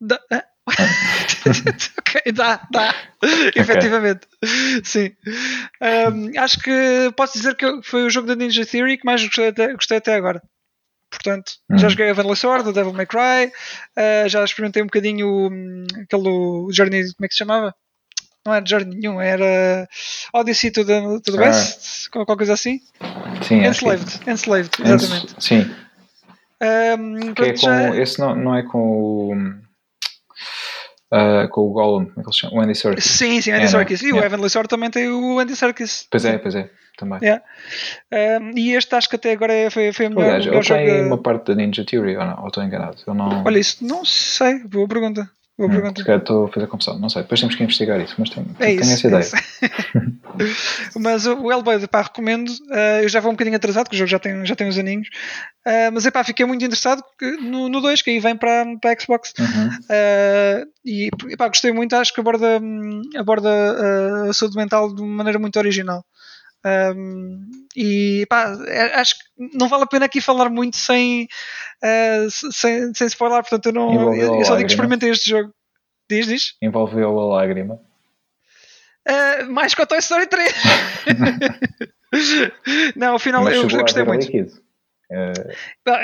Dá, 0.00 0.16
uh, 0.32 0.50
ok, 1.98 2.32
dá, 2.32 2.66
dá. 2.70 2.94
Okay. 3.22 3.62
Efetivamente. 3.62 4.20
Sim. 4.84 5.12
Um, 5.80 6.38
acho 6.38 6.58
que 6.60 7.12
posso 7.16 7.34
dizer 7.34 7.54
que 7.54 7.82
foi 7.82 8.04
o 8.04 8.10
jogo 8.10 8.26
da 8.26 8.34
Ninja 8.34 8.64
Theory 8.64 8.98
que 8.98 9.06
mais 9.06 9.22
gostei 9.22 9.48
até, 9.48 9.72
gostei 9.72 9.98
até 9.98 10.14
agora. 10.14 10.42
Portanto, 11.10 11.52
hum. 11.68 11.76
já 11.76 11.88
joguei 11.88 12.10
a 12.10 12.14
Vanilla 12.14 12.36
Sword, 12.36 12.68
o 12.68 12.72
Devil 12.72 12.92
May 12.92 13.06
Cry, 13.06 13.52
uh, 13.96 14.28
já 14.28 14.44
experimentei 14.44 14.82
um 14.82 14.86
bocadinho 14.86 15.50
um, 15.50 15.84
aquele 16.02 16.72
Journey, 16.72 17.02
como 17.14 17.24
é 17.24 17.28
que 17.28 17.34
se 17.34 17.38
chamava? 17.38 17.74
Não 18.46 18.54
era 18.54 18.64
Journey 18.66 18.96
nenhum, 18.96 19.20
era 19.20 19.88
Odyssey 20.32 20.70
to 20.70 20.84
the, 20.84 21.00
to 21.20 21.32
the 21.32 21.38
ah. 21.38 21.48
West, 21.48 22.08
qualquer 22.10 22.36
coisa 22.36 22.54
assim. 22.54 22.80
Sim, 23.46 23.66
Enslaved, 23.66 24.18
que... 24.20 24.30
Enslaved, 24.30 24.70
exatamente. 24.82 25.34
Ens... 25.34 25.44
Sim. 25.44 25.70
Um, 26.62 27.34
que 27.34 27.42
é 27.42 27.52
com, 27.52 27.56
já... 27.56 27.96
Esse 27.96 28.18
não, 28.20 28.34
não 28.34 28.54
é 28.54 28.62
com 28.62 28.78
o. 28.78 29.59
Uh, 31.12 31.48
com 31.48 31.62
o 31.62 31.72
Gollum, 31.72 32.04
como 32.06 32.20
é 32.20 32.22
que 32.22 32.28
ele 32.28 32.36
chama? 32.36 32.54
O 32.54 32.60
Andy 32.60 32.74
Serkis. 32.74 33.04
Sim, 33.04 33.40
sim, 33.40 33.50
Andy 33.50 33.64
é, 33.64 33.68
Serkis. 33.68 34.00
E 34.00 34.06
yeah. 34.06 34.20
o 34.20 34.24
Heavenly 34.24 34.48
Sword 34.48 34.68
também 34.68 34.90
tem 34.90 35.08
o 35.08 35.40
Andy 35.40 35.56
Serkis. 35.56 36.06
Pois 36.08 36.24
é, 36.24 36.38
pois 36.38 36.54
é 36.54 36.70
também. 37.00 37.18
Yeah. 37.22 37.42
Um, 38.12 38.52
e 38.56 38.74
este 38.74 38.94
acho 38.94 39.08
que 39.08 39.16
até 39.16 39.32
agora 39.32 39.52
é, 39.52 39.70
foi, 39.70 39.92
foi 39.92 40.06
a 40.06 40.10
melhor, 40.10 40.24
Aliás, 40.24 40.46
melhor 40.46 40.62
jogo. 40.62 40.84
Tem 40.84 41.06
uma 41.06 41.18
parte 41.18 41.46
da 41.46 41.54
Ninja 41.54 41.84
Theory 41.84 42.16
ou, 42.16 42.24
não, 42.24 42.40
ou 42.42 42.48
estou 42.48 42.62
enganado? 42.62 42.98
Eu 43.06 43.14
não... 43.14 43.42
Olha, 43.44 43.58
isso 43.58 43.84
não 43.84 44.04
sei, 44.04 44.62
boa 44.64 44.86
pergunta. 44.86 45.28
Boa 45.60 45.68
hum, 45.68 45.74
pergunta. 45.74 46.16
Estou 46.16 46.46
a 46.46 46.48
fazer 46.48 46.66
confusão, 46.68 46.98
não 46.98 47.10
sei. 47.10 47.20
Depois 47.20 47.38
temos 47.38 47.54
que 47.54 47.62
investigar 47.62 48.00
isso, 48.00 48.14
mas 48.16 48.30
tenho, 48.30 48.46
é 48.58 48.64
tenho 48.64 48.80
isso, 48.80 48.92
essa 48.94 49.08
ideia. 49.08 49.28
É 49.60 50.96
mas 50.98 51.26
o 51.26 51.52
Hellblade, 51.52 51.86
pá, 51.86 52.00
recomendo. 52.00 52.48
Uh, 52.48 53.02
eu 53.02 53.08
já 53.10 53.20
vou 53.20 53.30
um 53.30 53.34
bocadinho 53.34 53.56
atrasado, 53.56 53.84
porque 53.84 53.96
o 53.96 53.98
jogo 53.98 54.08
já 54.08 54.18
tem, 54.18 54.46
já 54.46 54.56
tem 54.56 54.66
uns 54.66 54.78
aninhos. 54.78 55.08
Uh, 55.66 55.92
mas 55.92 56.06
epá, 56.06 56.24
fiquei 56.24 56.46
muito 56.46 56.64
interessado 56.64 57.04
no 57.42 57.78
2, 57.78 58.00
que 58.00 58.08
aí 58.08 58.20
vem 58.20 58.34
para, 58.36 58.64
para 58.80 58.92
a 58.92 58.98
Xbox. 58.98 59.34
Uhum. 59.38 59.68
Uh, 59.68 60.66
e 60.82 61.10
epá, 61.28 61.48
gostei 61.48 61.72
muito, 61.72 61.94
acho 61.94 62.14
que 62.14 62.20
aborda, 62.20 62.58
aborda 63.18 63.50
a 64.30 64.32
saúde 64.32 64.56
mental 64.56 64.94
de 64.94 65.02
uma 65.02 65.16
maneira 65.16 65.38
muito 65.38 65.58
original. 65.58 66.02
Um, 66.64 67.50
e 67.74 68.26
pá, 68.28 68.54
é, 68.66 68.94
acho 68.96 69.14
que 69.14 69.56
não 69.56 69.68
vale 69.68 69.84
a 69.84 69.86
pena 69.86 70.04
aqui 70.04 70.20
falar 70.20 70.50
muito 70.50 70.76
sem, 70.76 71.26
uh, 71.82 72.30
sem, 72.52 72.92
sem 72.92 73.06
spoiler, 73.06 73.40
portanto 73.40 73.66
eu, 73.66 73.72
não, 73.72 74.14
eu, 74.14 74.40
eu 74.40 74.44
só 74.44 74.56
digo 74.56 74.66
que 74.66 74.72
experimentei 74.72 75.10
este 75.10 75.30
jogo. 75.30 75.54
Diz, 76.08 76.26
diz. 76.26 76.56
Envolveu 76.60 77.18
a 77.18 77.36
lágrima. 77.36 77.80
Uh, 79.08 79.50
mais 79.50 79.74
que 79.74 79.82
o 79.82 79.86
Toy 79.86 79.98
Story 79.98 80.26
3. 80.26 80.54
não, 82.96 83.14
afinal 83.14 83.48
eu, 83.48 83.62
eu 83.62 83.68
gostei 83.68 84.04
muito. 84.04 84.28
Uh... 84.28 85.32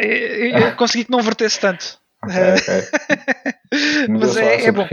Eu, 0.03 0.59
eu, 0.59 0.77
consegui 0.77 1.05
que 1.05 1.11
não 1.11 1.21
vertesse 1.21 1.61
tanto. 1.61 1.99
Okay, 2.25 2.55
okay. 2.55 4.09
Mas 4.09 4.37
é, 4.37 4.65
é 4.67 4.73
bom. 4.73 4.89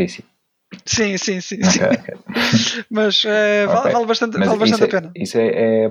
Sim, 0.86 1.18
sim, 1.18 1.40
sim. 1.40 1.56
Okay, 1.58 1.70
sim. 1.70 1.84
Okay. 1.84 2.84
Mas 2.90 3.24
uh, 3.24 3.68
vale, 3.68 3.94
vale, 3.94 4.06
bastante, 4.06 4.38
Mas 4.38 4.48
vale 4.48 4.60
bastante 4.60 4.84
a 4.84 4.86
é, 4.86 4.90
pena. 4.90 5.12
Isso 5.16 5.38
é, 5.38 5.48
é, 5.48 5.90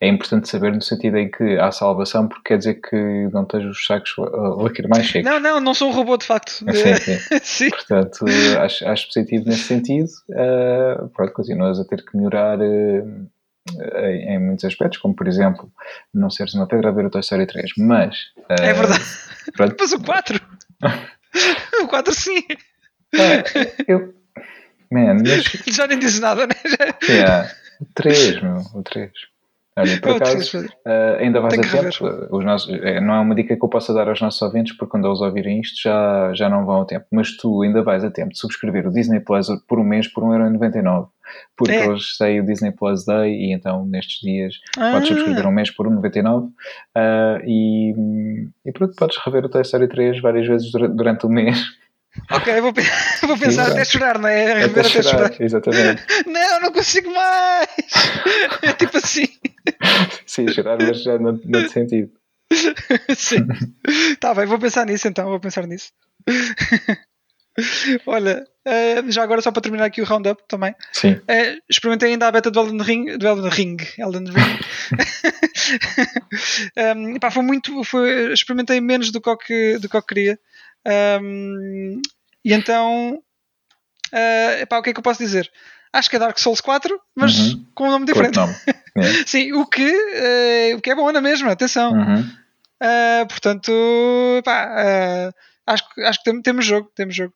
é, 0.00 0.08
importante 0.08 0.48
saber 0.48 0.72
no 0.72 0.82
sentido 0.82 1.16
em 1.16 1.30
que 1.30 1.58
há 1.58 1.72
salvação, 1.72 2.28
porque 2.28 2.48
quer 2.48 2.58
dizer 2.58 2.74
que 2.74 3.28
não 3.32 3.44
tens 3.44 3.64
os 3.64 3.84
sacos 3.84 4.14
a 4.18 4.88
mais 4.88 5.06
cheios. 5.06 5.26
Não, 5.26 5.40
não, 5.40 5.60
não 5.60 5.74
sou 5.74 5.90
um 5.90 5.92
robô 5.92 6.16
de 6.16 6.24
facto. 6.24 6.50
Sim, 6.72 6.94
sim. 6.96 7.18
sim. 7.42 7.70
Portanto, 7.70 8.24
acho, 8.60 8.86
acho 8.86 9.06
positivo 9.06 9.44
nesse 9.46 9.64
sentido. 9.64 10.10
Uh, 10.30 11.08
pronto, 11.08 11.32
continuas 11.32 11.80
a 11.80 11.84
ter 11.84 12.04
que 12.04 12.16
melhorar. 12.16 12.58
Uh, 12.60 13.26
em, 13.96 14.34
em, 14.34 14.38
muitos 14.40 14.64
aspectos, 14.64 14.98
como 14.98 15.14
por 15.14 15.28
exemplo, 15.28 15.70
não 16.12 16.28
seres 16.30 16.52
uma 16.54 16.66
pedra 16.66 16.88
a 16.88 16.92
ver 16.92 17.06
o 17.06 17.10
Toy 17.10 17.20
Story 17.20 17.46
3, 17.46 17.70
mas. 17.78 18.16
Uh, 18.38 18.60
é 18.60 18.72
verdade. 18.72 19.04
Pronto. 19.56 19.76
Mas 19.78 19.92
o 19.92 20.02
4! 20.02 20.40
o 21.82 21.88
4 21.88 22.12
sim! 22.14 22.44
É, 23.14 23.42
eu. 23.86 24.14
Man, 24.90 25.14
mas... 25.14 25.44
Já 25.74 25.86
nem 25.86 25.98
disse 25.98 26.20
nada, 26.20 26.46
né? 26.46 26.54
Yeah. 27.08 27.50
O 27.80 27.86
3, 27.94 28.42
meu. 28.42 28.56
O 28.74 28.82
3. 28.82 29.10
Olha, 29.74 30.00
por 30.02 30.16
acaso, 30.16 30.66
uh, 30.66 31.16
ainda 31.18 31.40
vais 31.40 31.58
a 31.58 31.62
tempo. 31.62 32.36
Os 32.36 32.44
nossos, 32.44 32.70
é, 32.82 33.00
não 33.00 33.14
é 33.14 33.20
uma 33.20 33.34
dica 33.34 33.56
que 33.56 33.64
eu 33.64 33.68
possa 33.70 33.94
dar 33.94 34.06
aos 34.06 34.20
nossos 34.20 34.42
ouvintes, 34.42 34.76
porque 34.76 34.90
quando 34.90 35.08
eles 35.08 35.20
ouvirem 35.20 35.60
isto 35.60 35.80
já, 35.82 36.30
já 36.34 36.48
não 36.50 36.66
vão 36.66 36.82
a 36.82 36.84
tempo. 36.84 37.06
Mas 37.10 37.34
tu 37.38 37.62
ainda 37.62 37.82
vais 37.82 38.04
a 38.04 38.10
tempo 38.10 38.32
de 38.32 38.38
subscrever 38.38 38.86
o 38.86 38.92
Disney 38.92 39.20
Plus 39.20 39.46
por 39.66 39.80
um 39.80 39.84
mês 39.84 40.06
por 40.12 40.24
1,99€. 40.24 41.08
Porque 41.56 41.72
é. 41.72 41.88
hoje 41.88 42.04
sai 42.18 42.38
o 42.38 42.44
Disney 42.44 42.72
Plus 42.72 43.06
Day 43.06 43.32
e 43.32 43.54
então 43.54 43.86
nestes 43.86 44.20
dias 44.20 44.56
ah. 44.76 44.92
podes 44.92 45.08
subscrever 45.08 45.46
um 45.46 45.52
mês 45.52 45.70
por 45.70 45.86
1,99€ 45.88 46.44
uh, 46.44 46.50
e, 47.46 47.94
e 48.66 48.72
pronto, 48.72 48.94
podes 48.94 49.16
rever 49.24 49.46
o 49.46 49.48
Toy 49.48 49.62
Story 49.62 49.88
3 49.88 50.20
várias 50.20 50.46
vezes 50.46 50.70
durante 50.70 51.24
o 51.24 51.30
mês 51.30 51.58
Ok, 52.30 52.60
vou, 52.60 52.72
vou 53.26 53.38
pensar 53.38 53.66
Sim, 53.66 53.72
até 53.72 53.84
chorar, 53.84 54.18
não 54.18 54.28
é? 54.28 54.64
Até, 54.64 54.80
até 54.80 54.82
chorar, 54.84 55.10
chorar, 55.10 55.40
exatamente. 55.40 56.02
Não, 56.26 56.60
não 56.60 56.72
consigo 56.72 57.12
mais! 57.12 57.68
É 58.62 58.72
tipo 58.72 58.96
assim. 58.98 59.26
Sim, 60.26 60.48
chorar, 60.48 60.78
mas 60.78 61.02
já 61.02 61.18
não, 61.18 61.38
não 61.44 61.68
sentido. 61.68 62.10
Sim. 63.16 63.46
Tá 64.20 64.34
bem, 64.34 64.46
vou 64.46 64.58
pensar 64.58 64.86
nisso 64.86 65.08
então, 65.08 65.28
vou 65.28 65.40
pensar 65.40 65.66
nisso. 65.66 65.90
Olha, 68.06 68.46
uh, 68.66 69.10
já 69.10 69.22
agora 69.22 69.42
só 69.42 69.50
para 69.50 69.62
terminar 69.62 69.84
aqui 69.84 70.00
o 70.00 70.04
roundup 70.04 70.42
também. 70.48 70.74
Sim. 70.92 71.12
Uh, 71.12 71.60
experimentei 71.68 72.10
ainda 72.10 72.28
a 72.28 72.32
beta 72.32 72.50
do 72.50 72.60
Elden 72.60 72.80
Ring. 72.80 73.18
Do 73.18 73.26
Elden 73.26 73.50
Ring. 73.50 73.76
Elden 73.98 74.24
Ring. 74.24 74.58
um, 76.96 77.18
pá, 77.18 77.30
foi 77.30 77.42
muito. 77.42 77.84
Foi, 77.84 78.32
experimentei 78.32 78.80
menos 78.80 79.10
do 79.10 79.20
que, 79.20 79.78
do 79.78 79.88
que 79.88 79.96
eu 79.96 80.02
queria. 80.02 80.38
Um, 80.86 82.00
e 82.44 82.52
então. 82.52 83.22
Uh, 84.12 84.60
epá, 84.60 84.78
o 84.78 84.82
que 84.82 84.90
é 84.90 84.92
que 84.92 84.98
eu 84.98 85.02
posso 85.02 85.22
dizer? 85.22 85.50
Acho 85.92 86.08
que 86.08 86.16
é 86.16 86.18
Dark 86.18 86.38
Souls 86.38 86.60
4, 86.60 86.98
mas 87.14 87.38
uhum. 87.38 87.66
com 87.74 87.88
um 87.88 87.90
nome 87.90 88.06
diferente. 88.06 88.36
Nome. 88.36 88.54
É. 88.94 89.24
Sim, 89.24 89.54
o 89.54 89.64
que, 89.64 89.88
uh, 89.90 90.76
o 90.76 90.80
que 90.82 90.90
é 90.90 90.94
bom 90.94 91.10
na 91.10 91.22
mesma, 91.22 91.50
atenção. 91.50 91.94
Uhum. 91.94 92.20
Uh, 92.20 93.26
portanto, 93.26 93.72
pá, 94.44 94.68
uh, 94.68 95.34
acho, 95.66 95.84
acho 96.00 96.22
que 96.22 96.42
temos 96.42 96.66
jogo. 96.66 96.92
Temos 96.94 97.16
jogo. 97.16 97.32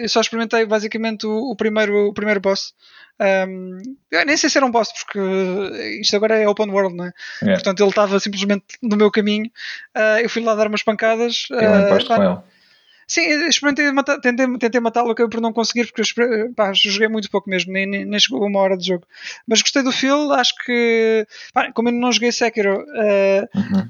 eu 0.00 0.08
só 0.08 0.20
experimentei 0.20 0.64
basicamente 0.64 1.26
o, 1.26 1.50
o, 1.50 1.56
primeiro, 1.56 2.06
o 2.06 2.14
primeiro 2.14 2.38
boss. 2.38 2.72
Um, 3.20 3.78
nem 4.24 4.36
sei 4.36 4.48
se 4.48 4.58
era 4.58 4.64
um 4.64 4.70
boss, 4.70 4.92
porque 4.92 5.18
isto 6.00 6.14
agora 6.14 6.38
é 6.38 6.46
open 6.46 6.70
world, 6.70 6.96
não 6.96 7.06
é? 7.06 7.12
Yeah. 7.42 7.56
Portanto, 7.56 7.80
ele 7.80 7.90
estava 7.90 8.20
simplesmente 8.20 8.64
no 8.80 8.96
meu 8.96 9.10
caminho. 9.10 9.50
eu 10.22 10.30
fui 10.30 10.40
lá 10.40 10.54
dar 10.54 10.68
umas 10.68 10.84
pancadas. 10.84 11.48
Eu 11.50 11.58
uh, 11.58 12.06
com 12.06 12.22
ele. 12.22 12.38
Sim, 13.06 13.22
experimentei 13.46 13.90
matar, 13.92 14.18
tentei, 14.20 14.46
tentei 14.58 14.80
matá-lo, 14.80 15.10
acabei 15.10 15.30
por 15.30 15.40
não 15.40 15.52
conseguir 15.52 15.90
porque 15.92 16.02
eu 16.22 16.54
pá, 16.54 16.72
joguei 16.72 17.08
muito 17.08 17.30
pouco 17.30 17.48
mesmo, 17.48 17.72
nem, 17.72 17.86
nem, 17.86 18.18
chegou 18.18 18.46
uma 18.46 18.60
hora 18.60 18.76
de 18.76 18.86
jogo. 18.86 19.06
Mas 19.46 19.60
gostei 19.62 19.82
do 19.82 19.92
feel, 19.92 20.32
acho 20.32 20.54
que 20.64 21.26
pá, 21.52 21.72
como 21.72 21.88
eu 21.88 21.92
não 21.92 22.12
joguei 22.12 22.32
Sekiro, 22.32 22.82
uh, 22.82 23.58
uhum. 23.58 23.88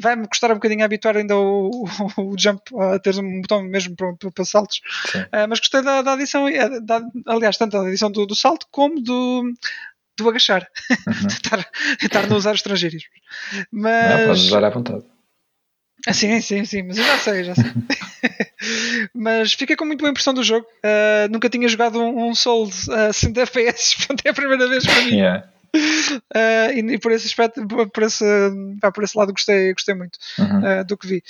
vai-me 0.00 0.26
custar 0.26 0.50
um 0.50 0.54
bocadinho 0.54 0.82
a 0.82 0.86
habituar 0.86 1.16
ainda 1.16 1.36
o, 1.36 1.84
o, 2.16 2.22
o, 2.22 2.34
jump 2.38 2.60
a 2.78 2.98
ter 2.98 3.18
um 3.18 3.40
botão 3.40 3.62
mesmo 3.62 3.94
para, 3.94 4.14
para 4.32 4.44
saltos. 4.44 4.80
Uh, 5.14 5.46
mas 5.48 5.60
gostei 5.60 5.82
da, 5.82 6.02
da 6.02 6.14
adição, 6.14 6.48
eh, 6.48 6.80
da, 6.80 7.00
aliás, 7.26 7.56
tanto 7.56 7.72
da 7.72 7.86
adição 7.86 8.10
do, 8.10 8.26
do 8.26 8.34
salto 8.34 8.66
como 8.70 9.00
do, 9.00 9.44
do 10.16 10.28
agachar. 10.28 10.66
Uhum. 10.90 11.28
tentar, 11.28 11.70
tentar 11.98 12.26
não 12.26 12.36
usar 12.36 12.52
os 12.52 12.58
estrangeiros. 12.58 13.04
Mas. 13.70 14.10
Não, 14.10 14.26
podes 14.26 14.42
usar 14.42 14.64
à 14.64 14.70
vontade. 14.70 15.15
Ah, 16.06 16.12
sim, 16.12 16.40
sim, 16.40 16.64
sim, 16.64 16.82
mas 16.84 16.98
eu 16.98 17.04
já 17.04 17.18
sei, 17.18 17.44
já 17.44 17.54
sei. 17.54 17.64
mas 19.12 19.52
fiquei 19.52 19.74
com 19.74 19.84
muito 19.84 20.00
boa 20.00 20.10
impressão 20.10 20.32
do 20.32 20.42
jogo. 20.42 20.64
Uh, 20.78 21.28
nunca 21.30 21.50
tinha 21.50 21.68
jogado 21.68 22.00
um, 22.00 22.28
um 22.28 22.34
Souls 22.34 22.88
a 22.88 23.10
uh, 23.10 23.12
60 23.12 23.40
FPS, 23.40 23.96
portanto 23.98 24.22
é 24.24 24.30
a 24.30 24.34
primeira 24.34 24.68
vez 24.68 24.86
para 24.86 25.02
mim. 25.02 25.16
Yeah. 25.16 25.48
Uh, 25.74 26.72
e, 26.74 26.94
e, 26.94 26.98
por 26.98 27.12
esse 27.12 27.26
aspecto, 27.26 27.66
por 27.66 28.02
esse, 28.04 28.24
por 28.94 29.04
esse 29.04 29.18
lado, 29.18 29.32
gostei, 29.32 29.72
gostei 29.72 29.94
muito 29.94 30.18
uhum. 30.38 30.80
uh, 30.80 30.84
do 30.84 30.96
que 30.96 31.06
vi. 31.06 31.22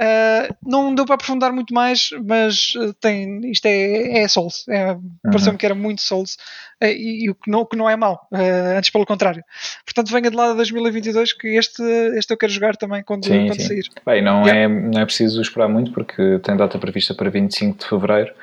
Uh, 0.00 0.54
não 0.64 0.92
deu 0.94 1.04
para 1.04 1.14
aprofundar 1.14 1.52
muito 1.52 1.72
mais, 1.72 2.10
mas 2.24 2.74
tem, 3.00 3.50
isto 3.50 3.66
é, 3.66 4.22
é 4.22 4.28
Souls. 4.28 4.66
É, 4.68 4.92
uhum. 4.92 5.10
Pareceu-me 5.22 5.58
que 5.58 5.66
era 5.66 5.74
muito 5.74 6.02
Souls 6.02 6.36
uh, 6.82 6.86
e, 6.86 7.26
e, 7.26 7.30
o 7.30 7.34
que 7.34 7.48
não, 7.48 7.64
que 7.64 7.76
não 7.76 7.88
é 7.88 7.94
mau, 7.94 8.26
uh, 8.32 8.76
antes 8.76 8.90
pelo 8.90 9.06
contrário. 9.06 9.44
Portanto, 9.84 10.10
venha 10.10 10.30
de 10.30 10.36
lá 10.36 10.50
de 10.50 10.56
2022 10.56 11.32
que 11.34 11.56
este, 11.56 11.82
este 12.16 12.32
eu 12.32 12.36
quero 12.36 12.52
jogar 12.52 12.76
também 12.76 13.04
quando, 13.04 13.26
sim, 13.26 13.46
quando 13.46 13.60
sim. 13.60 13.68
sair. 13.68 13.84
Bem, 14.04 14.22
não, 14.22 14.42
yeah. 14.42 14.62
é, 14.62 14.68
não 14.68 15.00
é 15.00 15.04
preciso 15.04 15.40
esperar 15.40 15.68
muito 15.68 15.92
porque 15.92 16.40
tem 16.40 16.56
data 16.56 16.78
prevista 16.78 17.14
para 17.14 17.30
25 17.30 17.78
de 17.78 17.88
fevereiro, 17.88 18.34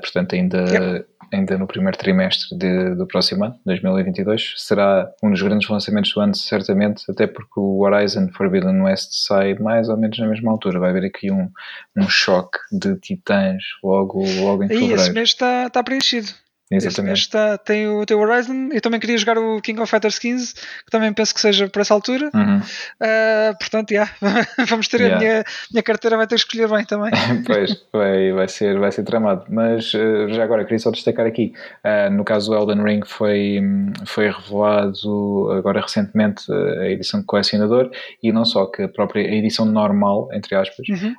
portanto, 0.00 0.34
ainda. 0.34 0.58
Yeah 0.70 1.04
ainda 1.32 1.58
no 1.58 1.66
primeiro 1.66 1.96
trimestre 1.96 2.56
de, 2.56 2.94
do 2.94 3.06
próximo 3.06 3.44
ano, 3.44 3.58
2022. 3.64 4.54
Será 4.56 5.08
um 5.22 5.30
dos 5.30 5.42
grandes 5.42 5.68
lançamentos 5.68 6.12
do 6.12 6.20
ano, 6.20 6.34
certamente, 6.34 7.04
até 7.10 7.26
porque 7.26 7.58
o 7.58 7.80
Horizon 7.80 8.28
Forbidden 8.36 8.82
West 8.82 9.10
sai 9.26 9.54
mais 9.54 9.88
ou 9.88 9.96
menos 9.96 10.18
na 10.18 10.26
mesma 10.26 10.50
altura. 10.50 10.78
Vai 10.78 10.90
haver 10.90 11.04
aqui 11.04 11.30
um, 11.30 11.50
um 11.96 12.08
choque 12.08 12.58
de 12.72 12.96
titãs 12.96 13.62
logo, 13.82 14.24
logo 14.40 14.64
em 14.64 14.68
fevereiro. 14.68 14.92
E 14.92 14.94
esse 14.94 15.12
mês 15.12 15.30
está, 15.30 15.66
está 15.66 15.82
preenchido. 15.82 16.28
Exatamente. 16.70 17.20
Está, 17.20 17.56
tem, 17.56 17.88
o, 17.88 18.04
tem 18.04 18.16
o 18.16 18.20
Horizon. 18.20 18.68
Eu 18.72 18.80
também 18.80 19.00
queria 19.00 19.16
jogar 19.16 19.38
o 19.38 19.60
King 19.62 19.80
of 19.80 19.90
Fighters 19.90 20.18
15, 20.18 20.54
que 20.54 20.90
também 20.90 21.12
penso 21.12 21.34
que 21.34 21.40
seja 21.40 21.68
por 21.68 21.80
essa 21.80 21.94
altura. 21.94 22.30
Uhum. 22.34 22.58
Uh, 22.58 23.58
portanto, 23.58 23.90
yeah, 23.90 24.10
vamos 24.68 24.86
ter 24.88 25.00
yeah. 25.00 25.16
a 25.16 25.18
minha, 25.18 25.44
minha 25.72 25.82
carteira 25.82 26.16
vai 26.16 26.26
ter 26.26 26.34
que 26.34 26.42
escolher 26.42 26.68
bem 26.68 26.84
também. 26.84 27.10
pois, 27.46 27.86
vai, 27.92 28.32
vai, 28.32 28.48
ser, 28.48 28.78
vai 28.78 28.92
ser 28.92 29.02
tramado. 29.04 29.46
Mas 29.48 29.94
uh, 29.94 30.28
já 30.28 30.44
agora, 30.44 30.64
queria 30.64 30.78
só 30.78 30.90
destacar 30.90 31.26
aqui: 31.26 31.54
uh, 31.84 32.10
no 32.12 32.22
caso 32.22 32.50
do 32.50 32.56
Elden 32.56 32.84
Ring, 32.84 33.00
foi, 33.06 33.60
foi 34.06 34.30
revelado 34.30 35.50
agora 35.52 35.80
recentemente 35.80 36.52
a 36.52 36.88
edição 36.88 37.20
de 37.20 37.26
colecionador 37.26 37.90
e 38.22 38.30
não 38.30 38.44
só 38.44 38.66
que 38.66 38.82
a 38.82 38.88
própria 38.88 39.22
edição 39.22 39.64
normal, 39.64 40.28
entre 40.32 40.54
aspas, 40.54 40.86
uhum. 40.88 41.14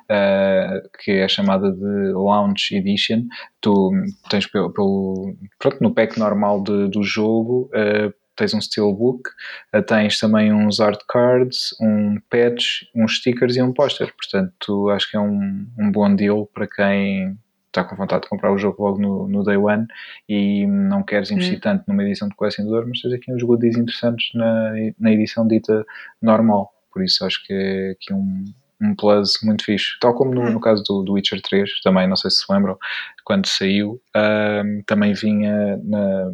que 1.02 1.12
é 1.12 1.28
chamada 1.28 1.72
de 1.72 2.12
Launch 2.12 2.74
Edition, 2.74 3.24
tu 3.60 3.92
tens 4.28 4.46
pelo, 4.46 4.70
pelo 4.72 5.36
pronto, 5.58 5.78
no 5.80 5.94
pack 5.94 6.18
normal 6.18 6.62
de, 6.62 6.88
do 6.88 7.02
jogo 7.02 7.70
uh, 7.74 8.12
tens 8.36 8.54
um 8.54 8.60
steelbook, 8.60 9.28
uh, 9.74 9.82
tens 9.82 10.18
também 10.18 10.52
uns 10.52 10.80
art 10.80 11.00
cards, 11.08 11.74
um 11.80 12.18
patch, 12.30 12.84
uns 12.94 13.18
stickers 13.18 13.56
e 13.56 13.62
um 13.62 13.72
póster. 13.72 14.12
Portanto, 14.16 14.88
acho 14.90 15.10
que 15.10 15.16
é 15.16 15.20
um, 15.20 15.66
um 15.78 15.92
bom 15.92 16.14
deal 16.14 16.46
para 16.46 16.66
quem 16.66 17.36
está 17.66 17.84
com 17.84 17.94
vontade 17.94 18.22
de 18.22 18.28
comprar 18.28 18.52
o 18.52 18.58
jogo 18.58 18.82
logo 18.82 19.00
no, 19.00 19.28
no 19.28 19.44
day 19.44 19.56
one 19.56 19.86
e 20.28 20.66
não 20.66 21.02
queres 21.02 21.30
investir 21.30 21.58
hum. 21.58 21.60
tanto 21.60 21.84
numa 21.86 22.02
edição 22.02 22.28
de 22.28 22.34
colecionador, 22.34 22.86
mas 22.86 23.00
tens 23.00 23.12
aqui 23.12 23.32
uns 23.32 23.42
goodies 23.42 23.76
interessantes 23.76 24.30
na, 24.34 24.72
na 24.98 25.12
edição 25.12 25.46
dita 25.46 25.84
normal. 26.20 26.72
Por 26.92 27.04
isso 27.04 27.24
acho 27.24 27.44
que 27.46 27.52
é 27.52 27.90
aqui 27.92 28.12
um, 28.12 28.44
um 28.80 28.94
plus 28.94 29.38
muito 29.42 29.64
fixe. 29.64 29.98
Tal 30.00 30.14
como 30.14 30.34
no, 30.34 30.42
hum. 30.42 30.50
no 30.52 30.60
caso 30.60 30.82
do, 30.84 31.02
do, 31.02 31.12
Witcher 31.12 31.40
3, 31.42 31.80
também, 31.82 32.08
não 32.08 32.16
sei 32.16 32.30
se 32.30 32.38
se 32.38 32.52
lembram, 32.52 32.78
quando 33.24 33.46
saiu, 33.46 34.00
um, 34.16 34.82
também 34.86 35.12
vinha 35.12 35.76
na, 35.84 36.32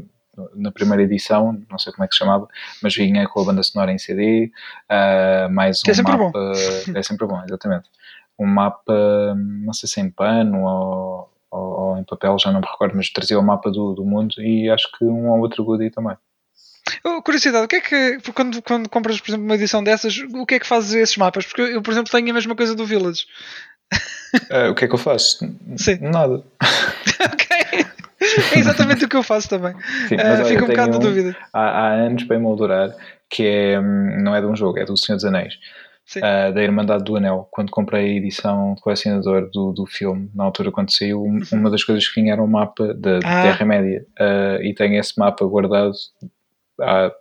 na 0.55 0.71
primeira 0.71 1.03
edição, 1.03 1.61
não 1.71 1.79
sei 1.79 1.93
como 1.93 2.05
é 2.05 2.09
que 2.09 2.15
se 2.15 2.19
chamava, 2.19 2.47
mas 2.83 2.95
vinha 2.95 3.27
com 3.29 3.41
a 3.41 3.45
banda 3.45 3.63
sonora 3.63 3.93
em 3.93 3.99
CD, 3.99 4.51
uh, 4.91 5.53
mais 5.53 5.81
um 5.87 5.91
é 5.91 6.03
mapa. 6.03 6.31
Bom. 6.33 6.53
É 6.95 7.03
sempre 7.03 7.27
bom, 7.27 7.43
exatamente. 7.45 7.89
Um 8.39 8.47
mapa, 8.47 9.35
não 9.35 9.73
sei 9.73 9.89
se 9.89 10.01
em 10.01 10.11
pano 10.11 10.65
ou, 10.65 11.33
ou, 11.51 11.81
ou, 11.81 11.99
em 11.99 12.05
papel, 12.05 12.39
já 12.39 12.53
não 12.53 12.61
me 12.61 12.67
recordo, 12.67 12.95
mas 12.95 13.11
trazia 13.11 13.39
o 13.39 13.43
mapa 13.43 13.71
do, 13.71 13.95
do 13.95 14.05
mundo 14.05 14.35
e 14.39 14.69
acho 14.71 14.91
que 14.97 15.05
um 15.05 15.31
ou 15.31 15.41
outro 15.41 15.65
goodie 15.65 15.91
também. 15.91 16.17
Oh, 17.05 17.22
curiosidade, 17.22 17.64
o 17.64 17.68
que 17.68 17.77
é 17.77 17.81
que, 17.81 18.18
quando, 18.33 18.62
quando 18.62 18.88
compras, 18.88 19.20
por 19.20 19.31
exemplo, 19.31 19.44
uma 19.44 19.55
edição 19.55 19.83
dessas, 19.83 20.18
o 20.18 20.46
que 20.46 20.55
é 20.55 20.59
que 20.59 20.66
fazes 20.66 20.94
esses 20.94 21.16
mapas? 21.16 21.44
Porque 21.44 21.62
eu, 21.62 21.83
por 21.83 21.90
exemplo, 21.90 22.11
tenho 22.11 22.31
a 22.31 22.35
mesma 22.35 22.55
coisa 22.55 22.75
do 22.75 22.87
Village. 22.87 23.27
Uh, 24.51 24.70
o 24.70 24.75
que 24.75 24.85
é 24.85 24.88
que 24.88 24.94
eu 24.94 24.99
faço? 24.99 25.38
Sim. 25.77 25.99
Nada. 26.01 26.42
ok. 27.33 27.87
É 28.55 28.59
exatamente 28.59 29.05
o 29.05 29.09
que 29.09 29.16
eu 29.16 29.22
faço 29.22 29.49
também. 29.49 29.75
Sim, 30.09 30.16
uh, 30.16 30.44
fico 30.46 30.64
um 30.64 30.68
bocado 30.68 30.92
na 30.92 30.99
dúvida. 30.99 31.37
Há, 31.53 31.61
há 31.61 31.92
anos 31.92 32.25
para 32.25 32.37
emoldurar, 32.37 32.94
que 33.29 33.46
é, 33.46 33.81
hum, 33.81 34.22
não 34.22 34.35
é 34.35 34.40
de 34.40 34.46
um 34.46 34.57
jogo, 34.57 34.79
é 34.79 34.85
do 34.85 34.96
Senhor 34.96 35.16
dos 35.16 35.25
Anéis. 35.25 35.55
Uh, 36.16 36.55
da 36.55 36.62
Irmandade 36.62 37.03
do 37.03 37.16
Anel, 37.16 37.49
quando 37.51 37.72
comprei 37.72 38.05
a 38.05 38.16
edição 38.16 38.75
de 38.75 38.81
colecionador 38.81 39.51
do, 39.51 39.72
do 39.72 39.87
filme, 39.87 40.31
na 40.33 40.44
altura 40.44 40.70
quando 40.70 40.94
saiu, 40.94 41.20
uhum. 41.20 41.40
uma 41.53 41.68
das 41.68 41.83
coisas 41.83 42.07
que 42.07 42.20
vinha 42.20 42.33
era 42.33 42.42
um 42.42 42.46
mapa 42.46 42.94
da 42.94 43.18
ah. 43.25 43.42
Terra-média. 43.42 44.07
Uh, 44.18 44.62
e 44.62 44.72
tenho 44.72 45.01
esse 45.01 45.18
mapa 45.18 45.44
guardado 45.44 45.92
há 46.81 47.12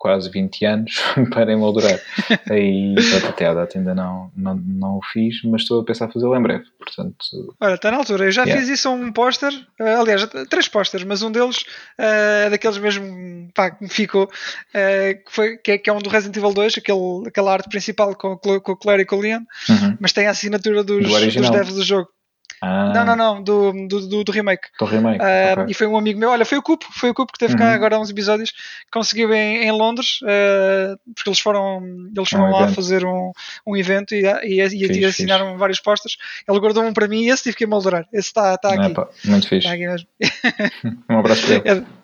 quase 0.00 0.30
20 0.30 0.64
anos 0.64 0.94
para 1.30 1.52
emoldurar. 1.52 2.00
Aí, 2.50 2.94
até 3.28 3.46
à 3.46 3.54
data 3.54 3.78
ainda 3.78 3.94
não, 3.94 4.32
não, 4.34 4.56
não 4.56 4.96
o 4.96 5.00
fiz, 5.12 5.42
mas 5.44 5.60
estou 5.60 5.82
a 5.82 5.84
pensar 5.84 6.10
fazê-lo 6.10 6.34
em 6.34 6.42
breve. 6.42 6.64
Portanto, 6.78 7.54
Olha, 7.60 7.74
está 7.74 7.90
na 7.90 7.98
altura. 7.98 8.24
Eu 8.24 8.32
já 8.32 8.44
yeah. 8.44 8.58
fiz 8.58 8.70
isso 8.70 8.88
a 8.88 8.92
um 8.92 9.12
póster, 9.12 9.52
uh, 9.78 10.00
aliás, 10.00 10.26
três 10.48 10.66
pósteres, 10.68 11.06
mas 11.06 11.22
um 11.22 11.30
deles 11.30 11.64
é 11.98 12.46
uh, 12.46 12.50
daqueles 12.50 12.78
mesmo 12.78 13.50
pá, 13.54 13.70
que 13.70 13.84
me 13.84 13.90
ficou, 13.90 14.24
uh, 14.24 15.24
que, 15.24 15.30
foi, 15.30 15.58
que, 15.58 15.72
é, 15.72 15.78
que 15.78 15.90
é 15.90 15.92
um 15.92 15.98
do 15.98 16.08
Resident 16.08 16.36
Evil 16.38 16.54
2, 16.54 16.78
aquele, 16.78 17.28
aquela 17.28 17.52
arte 17.52 17.68
principal 17.68 18.16
com, 18.16 18.38
com 18.38 18.72
o 18.72 18.76
Claire 18.76 19.02
e 19.02 19.06
com 19.06 19.16
o 19.16 19.20
Leon, 19.20 19.42
uhum. 19.68 19.98
mas 20.00 20.14
tem 20.14 20.26
a 20.26 20.30
assinatura 20.30 20.82
dos, 20.82 21.06
do 21.06 21.10
dos 21.10 21.50
devs 21.50 21.74
do 21.74 21.84
jogo. 21.84 22.08
Ah. 22.62 22.92
Não, 22.94 23.04
não, 23.04 23.16
não, 23.16 23.42
do, 23.42 23.72
do, 23.88 24.08
do, 24.08 24.24
do 24.24 24.32
remake. 24.32 24.68
Do 24.78 24.84
remake. 24.84 25.18
Uh, 25.18 25.52
okay. 25.52 25.64
E 25.68 25.74
foi 25.74 25.86
um 25.86 25.96
amigo 25.96 26.18
meu, 26.18 26.30
olha, 26.30 26.44
foi 26.44 26.58
o 26.58 26.62
Cupo, 26.62 26.86
foi 26.92 27.10
o 27.10 27.14
Cupo 27.14 27.32
que 27.32 27.38
teve 27.38 27.54
uhum. 27.54 27.58
cá 27.58 27.72
agora 27.72 27.96
há 27.96 28.00
uns 28.00 28.10
episódios, 28.10 28.52
conseguiu 28.92 29.32
em, 29.32 29.64
em 29.64 29.72
Londres, 29.72 30.20
uh, 30.22 30.98
porque 31.14 31.30
eles 31.30 31.40
foram, 31.40 31.82
eles 32.14 32.28
foram 32.28 32.48
um 32.48 32.50
lá 32.50 32.62
evento. 32.62 32.74
fazer 32.74 33.04
um, 33.04 33.32
um 33.66 33.76
evento 33.76 34.14
e, 34.14 34.24
e, 34.44 34.60
e, 34.60 35.00
e 35.00 35.04
assinaram 35.04 35.46
fixe. 35.46 35.58
vários 35.58 35.80
postas. 35.80 36.16
Ele 36.46 36.60
guardou 36.60 36.84
um 36.84 36.92
para 36.92 37.08
mim 37.08 37.24
e 37.24 37.30
esse 37.30 37.44
tive 37.44 37.56
que 37.56 37.64
emoldurar. 37.64 38.06
Esse 38.12 38.28
está 38.28 38.58
tá 38.58 38.74
aqui. 38.74 38.90
Epa, 38.90 39.08
muito 39.24 39.48
fixe. 39.48 39.66
Está 39.66 39.72
aqui 39.72 39.86
mesmo. 39.86 40.08
um 41.08 41.18
abraço 41.18 41.46
para 41.46 41.54
ele. 41.54 41.68
É, 41.68 42.00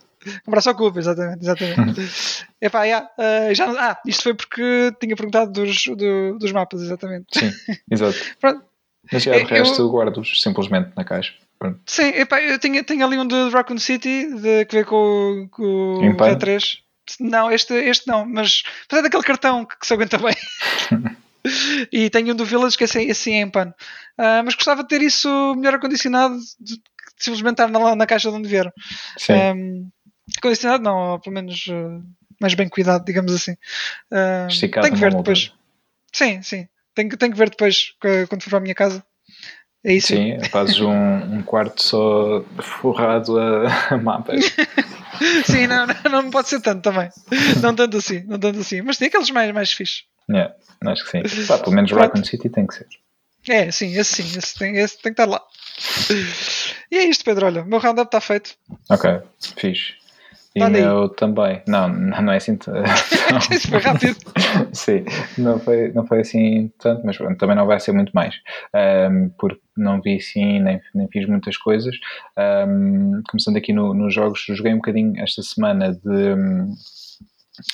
um 0.47 0.49
abraço 0.49 0.69
ao 0.71 0.75
Cupo, 0.75 0.99
exatamente. 0.99 1.43
exatamente. 1.43 2.01
Epá, 2.61 2.85
yeah, 2.85 3.09
uh, 3.19 3.55
já, 3.55 3.71
ah, 3.71 4.01
isto 4.07 4.23
foi 4.23 4.35
porque 4.35 4.93
tinha 5.01 5.15
perguntado 5.15 5.53
dos, 5.53 5.85
do, 5.85 6.39
dos 6.39 6.53
mapas, 6.53 6.83
exatamente. 6.83 7.27
Sim, 7.39 7.53
exato. 7.91 8.17
Pronto. 8.41 8.66
Mas 9.13 9.23
já 9.23 9.37
de 9.37 9.45
resto 9.45 9.83
eu... 9.83 9.91
guardo-os 9.91 10.43
simplesmente 10.43 10.91
na 10.97 11.05
caixa. 11.05 11.33
Sim, 11.87 12.09
epá, 12.09 12.41
eu 12.41 12.59
tenho, 12.59 12.83
tenho 12.85 13.05
ali 13.05 13.19
um 13.19 13.27
de 13.27 13.49
Raccoon 13.51 13.79
City 13.79 14.29
de, 14.35 14.65
que 14.67 14.77
vê 14.77 14.85
com, 14.85 15.49
com 15.51 15.63
o 15.63 16.01
E3. 16.01 16.79
Não, 17.21 17.51
este, 17.51 17.73
este 17.75 18.07
não, 18.07 18.27
mas 18.27 18.63
apesar 18.85 19.03
daquele 19.03 19.23
cartão 19.23 19.65
que, 19.65 19.79
que 19.79 19.87
se 19.87 19.95
aguenta 19.95 20.19
bem. 20.19 20.35
e 21.93 22.11
tenho 22.11 22.33
um 22.33 22.37
do 22.37 22.45
Village 22.45 22.77
que 22.77 22.85
é 22.85 22.87
assim, 22.87 23.11
assim 23.11 23.35
em 23.35 23.49
pano. 23.49 23.73
Uh, 24.19 24.43
mas 24.45 24.55
gostava 24.55 24.83
de 24.83 24.89
ter 24.89 25.03
isso 25.03 25.29
melhor 25.55 25.75
acondicionado, 25.75 26.37
de, 26.61 26.75
de 26.75 26.83
simplesmente 27.19 27.53
estar 27.53 27.69
na, 27.69 27.95
na 27.95 28.07
caixa 28.07 28.31
de 28.31 28.37
onde. 28.37 28.49
Sim. 29.17 29.33
Um, 29.33 29.91
acondicionado 30.37 30.83
não, 30.83 31.21
pelo 31.21 31.35
menos 31.35 31.67
uh, 31.69 32.03
mais 32.41 32.55
bem 32.55 32.69
cuidado, 32.69 33.05
digamos 33.05 33.35
assim. 33.35 33.53
Uh, 34.13 34.49
tenho 34.61 34.95
que 34.95 35.01
ver 35.01 35.15
depois. 35.15 35.53
Sim, 36.13 36.43
sim. 36.43 36.69
Tenho, 36.97 37.17
tenho 37.17 37.33
que 37.33 37.39
ver 37.39 37.51
depois 37.51 37.95
quando 38.29 38.43
for 38.43 38.51
para 38.51 38.59
a 38.59 38.63
minha 38.63 38.75
casa. 38.75 39.05
É 39.85 39.93
isso? 39.93 40.09
Sim, 40.09 40.43
fazes 40.51 40.81
um, 40.81 40.91
um 40.91 41.43
quarto 41.43 41.81
só 41.81 42.45
forrado 42.61 43.39
a, 43.39 43.69
a 43.95 43.99
mapas. 43.99 44.45
sim, 45.47 45.69
não, 45.69 45.87
não, 45.87 46.23
não 46.23 46.31
pode 46.31 46.49
ser 46.49 46.61
tanto 46.61 46.83
também. 46.83 47.09
Não 47.63 47.75
tanto 47.75 47.99
assim, 47.99 48.25
não 48.25 48.39
tanto 48.39 48.59
assim. 48.59 48.83
Mas 48.83 48.97
tem 48.97 49.07
aqueles 49.07 49.31
mais, 49.31 49.53
mais 49.53 49.71
fixos. 49.71 50.05
Yeah, 50.29 50.53
acho 50.87 51.05
que 51.05 51.11
sim. 51.11 51.47
Pá, 51.47 51.59
pelo 51.59 51.77
menos 51.77 51.93
Raccoon 51.93 52.25
City 52.25 52.49
tem 52.49 52.67
que 52.67 52.75
ser. 52.75 52.89
É, 53.49 53.71
sim, 53.71 53.97
esse 53.97 54.23
sim, 54.23 54.39
esse 54.39 54.59
tem, 54.59 54.77
esse 54.77 55.01
tem 55.01 55.15
que 55.15 55.23
estar 55.23 55.27
lá. 55.27 55.41
E 56.91 56.97
é 56.97 57.05
isto, 57.05 57.25
Pedro. 57.25 57.47
Olha, 57.47 57.63
o 57.63 57.67
meu 57.67 57.79
roundup 57.79 58.09
está 58.09 58.21
feito. 58.21 58.57
Ok, 58.91 59.09
fixe. 59.57 59.95
E 60.57 60.63
o 60.63 60.71
meu 60.71 61.09
também. 61.11 61.61
Não, 61.69 61.87
não 61.87 62.33
é 62.33 62.37
assim. 62.37 62.59
Isso 63.53 63.69
foi 63.69 63.79
rápido. 63.79 64.17
Sim, 64.73 65.05
não 65.37 65.59
foi, 65.61 65.93
não 65.93 66.07
foi 66.07 66.21
assim 66.21 66.73
tanto, 66.79 67.05
mas 67.05 67.19
pronto, 67.19 67.37
também 67.37 67.55
não 67.55 67.67
vai 67.67 67.79
ser 67.79 67.93
muito 67.93 68.11
mais. 68.15 68.35
Um, 68.75 69.29
porque 69.39 69.61
não 69.77 70.01
vi 70.01 70.17
assim, 70.17 70.61
nem, 70.61 70.81
nem 70.95 71.09
fiz 71.09 71.29
muitas 71.29 71.59
coisas. 71.59 71.95
Um, 72.67 73.21
começando 73.29 73.59
aqui 73.59 73.75
nos 73.75 73.95
no 73.95 74.11
jogos, 74.11 74.47
joguei 74.49 74.73
um 74.73 74.77
bocadinho 74.77 75.23
esta 75.23 75.43
semana 75.43 75.93
de 75.93 76.35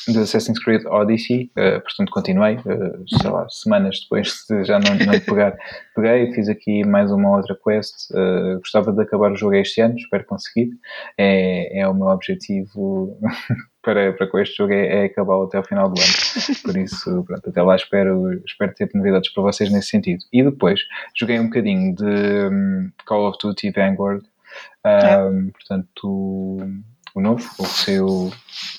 de 0.08 0.18
Assassin's 0.18 0.62
Creed 0.62 0.84
Odyssey, 0.86 1.50
uh, 1.56 1.80
portanto 1.80 2.10
continuei, 2.10 2.56
uh, 2.56 3.04
sei 3.20 3.30
lá, 3.30 3.48
semanas 3.48 4.00
depois 4.00 4.44
de 4.48 4.64
já 4.64 4.78
não, 4.78 4.94
não 4.94 5.20
pegar, 5.20 5.56
peguei, 5.94 6.32
fiz 6.32 6.48
aqui 6.48 6.84
mais 6.84 7.10
uma 7.10 7.36
outra 7.36 7.56
quest, 7.62 8.10
uh, 8.12 8.58
gostava 8.58 8.92
de 8.92 9.02
acabar 9.02 9.32
o 9.32 9.36
jogo 9.36 9.54
este 9.54 9.80
ano, 9.80 9.96
espero 9.96 10.24
conseguir, 10.24 10.70
é, 11.18 11.80
é 11.80 11.88
o 11.88 11.94
meu 11.94 12.08
objetivo 12.08 13.18
para, 13.82 14.12
para 14.12 14.26
com 14.26 14.38
este 14.38 14.56
jogo, 14.56 14.72
é, 14.72 15.02
é 15.02 15.04
acabar 15.04 15.42
até 15.42 15.58
ao 15.58 15.64
final 15.64 15.88
do 15.88 16.00
ano, 16.00 16.62
por 16.62 16.76
isso, 16.76 17.24
pronto, 17.24 17.48
até 17.48 17.62
lá 17.62 17.76
espero, 17.76 18.40
espero 18.46 18.74
ter 18.74 18.90
novidades 18.94 19.32
para 19.32 19.42
vocês 19.42 19.70
nesse 19.70 19.88
sentido. 19.88 20.22
E 20.32 20.42
depois, 20.42 20.80
joguei 21.18 21.38
um 21.38 21.44
bocadinho 21.44 21.94
de 21.94 22.04
um, 22.04 22.90
Call 23.06 23.28
of 23.28 23.38
Duty 23.42 23.70
Vanguard, 23.70 24.22
um, 24.84 25.50
portanto 25.50 26.58
o 27.14 27.20
novo, 27.20 27.48
o 27.58 27.64
que 27.64 27.68
saiu, 27.68 28.32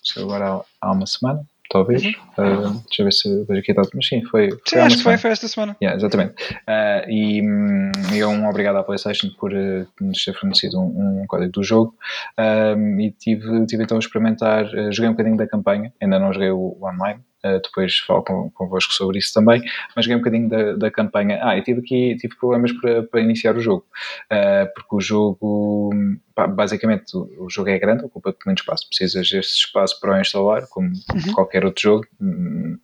saiu 0.03 0.25
agora 0.25 0.61
há, 0.81 0.91
uma 0.91 1.05
semana, 1.05 1.45
talvez. 1.69 2.03
Uhum. 2.03 2.11
Uh, 2.37 2.83
deixa 2.87 3.01
eu 3.01 3.05
ver 3.05 3.11
se 3.11 3.43
vejo 3.45 3.59
aqui 3.59 3.71
a 3.71 3.75
data, 3.75 3.89
mas 3.93 4.07
sim, 4.07 4.23
foi. 4.25 4.49
foi 4.49 4.59
sim, 4.67 4.77
acho 4.77 4.97
que 4.97 5.03
foi, 5.03 5.17
foi 5.17 5.31
esta 5.31 5.47
semana. 5.47 5.75
Yeah, 5.81 5.97
exatamente. 5.97 6.33
Uh, 6.67 7.09
e, 7.09 7.41
um, 7.41 7.91
e 8.13 8.25
um 8.25 8.49
obrigado 8.49 8.77
à 8.77 8.83
PlayStation 8.83 9.29
por 9.39 9.53
uh, 9.53 9.87
nos 10.01 10.23
ter 10.23 10.33
fornecido 10.33 10.79
um, 10.79 11.21
um, 11.21 11.25
código 11.27 11.51
do 11.51 11.63
jogo. 11.63 11.95
e 12.99 13.11
tive, 13.11 13.65
tive 13.65 13.83
então 13.83 13.97
a 13.97 13.99
experimentar, 13.99 14.65
joguei 14.91 15.09
um 15.09 15.13
bocadinho 15.13 15.37
da 15.37 15.47
campanha, 15.47 15.93
ainda 16.01 16.19
não 16.19 16.33
joguei 16.33 16.51
o, 16.51 16.77
o 16.79 16.87
online. 16.87 17.21
Uh, 17.45 17.59
depois 17.61 17.97
falo 17.99 18.23
com, 18.23 18.49
convosco 18.51 18.93
sobre 18.93 19.19
isso 19.19 19.33
também, 19.33 19.61
mas 19.95 20.05
joguei 20.05 20.15
um 20.15 20.19
bocadinho 20.19 20.49
da, 20.49 20.73
da 20.73 20.91
campanha. 20.91 21.39
Ah, 21.41 21.57
e 21.57 21.61
tive 21.61 21.81
aqui 21.81 22.15
tive 22.15 22.35
problemas 22.35 22.71
para, 22.71 23.03
para 23.03 23.21
iniciar 23.21 23.55
o 23.57 23.59
jogo, 23.59 23.85
uh, 24.31 24.73
porque 24.73 24.95
o 24.95 25.01
jogo, 25.01 25.89
basicamente, 26.55 27.15
o, 27.15 27.45
o, 27.45 27.49
jogo 27.49 27.69
é 27.69 27.77
grande, 27.77 28.05
ocupa 28.05 28.33
muito 28.45 28.59
espaço, 28.59 28.87
precisas 28.87 29.29
desse 29.29 29.57
espaço 29.57 29.99
para 29.99 30.17
o 30.17 30.21
instalar, 30.21 30.67
como 30.69 30.87
uhum. 30.87 31.33
qualquer 31.33 31.65
outro 31.65 31.81
jogo, 31.81 32.07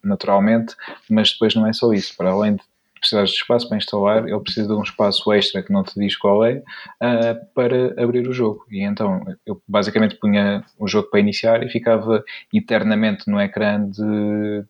naturalmente, 0.04 0.76
mas 1.10 1.32
depois 1.32 1.56
não 1.56 1.68
é 1.68 1.74
só 1.74 1.94
isso, 1.94 2.16
para 2.18 2.32
além 2.32 2.56
de 2.56 2.64
precisares 3.00 3.32
de 3.32 3.38
espaço 3.38 3.68
para 3.68 3.78
instalar, 3.78 4.28
ele 4.28 4.40
precisa 4.40 4.68
de 4.68 4.74
um 4.74 4.84
espaço 4.84 5.32
extra 5.34 5.64
que 5.64 5.72
não 5.72 5.84
te 5.84 6.00
diz 6.00 6.16
qual 6.18 6.44
é 6.46 6.62
uh, 7.02 7.46
para 7.54 8.02
abrir 8.02 8.28
o 8.28 8.34
jogo. 8.34 8.66
E 8.70 8.84
então 8.84 9.26
eu 9.46 9.62
basicamente 9.68 10.16
punha 10.16 10.64
o 10.78 10.88
jogo 10.88 11.10
para 11.10 11.20
iniciar 11.20 11.64
e 11.64 11.70
ficava 11.70 12.24
eternamente 12.54 13.30
no 13.30 13.40
ecrã 13.42 13.90
de, 13.90 14.64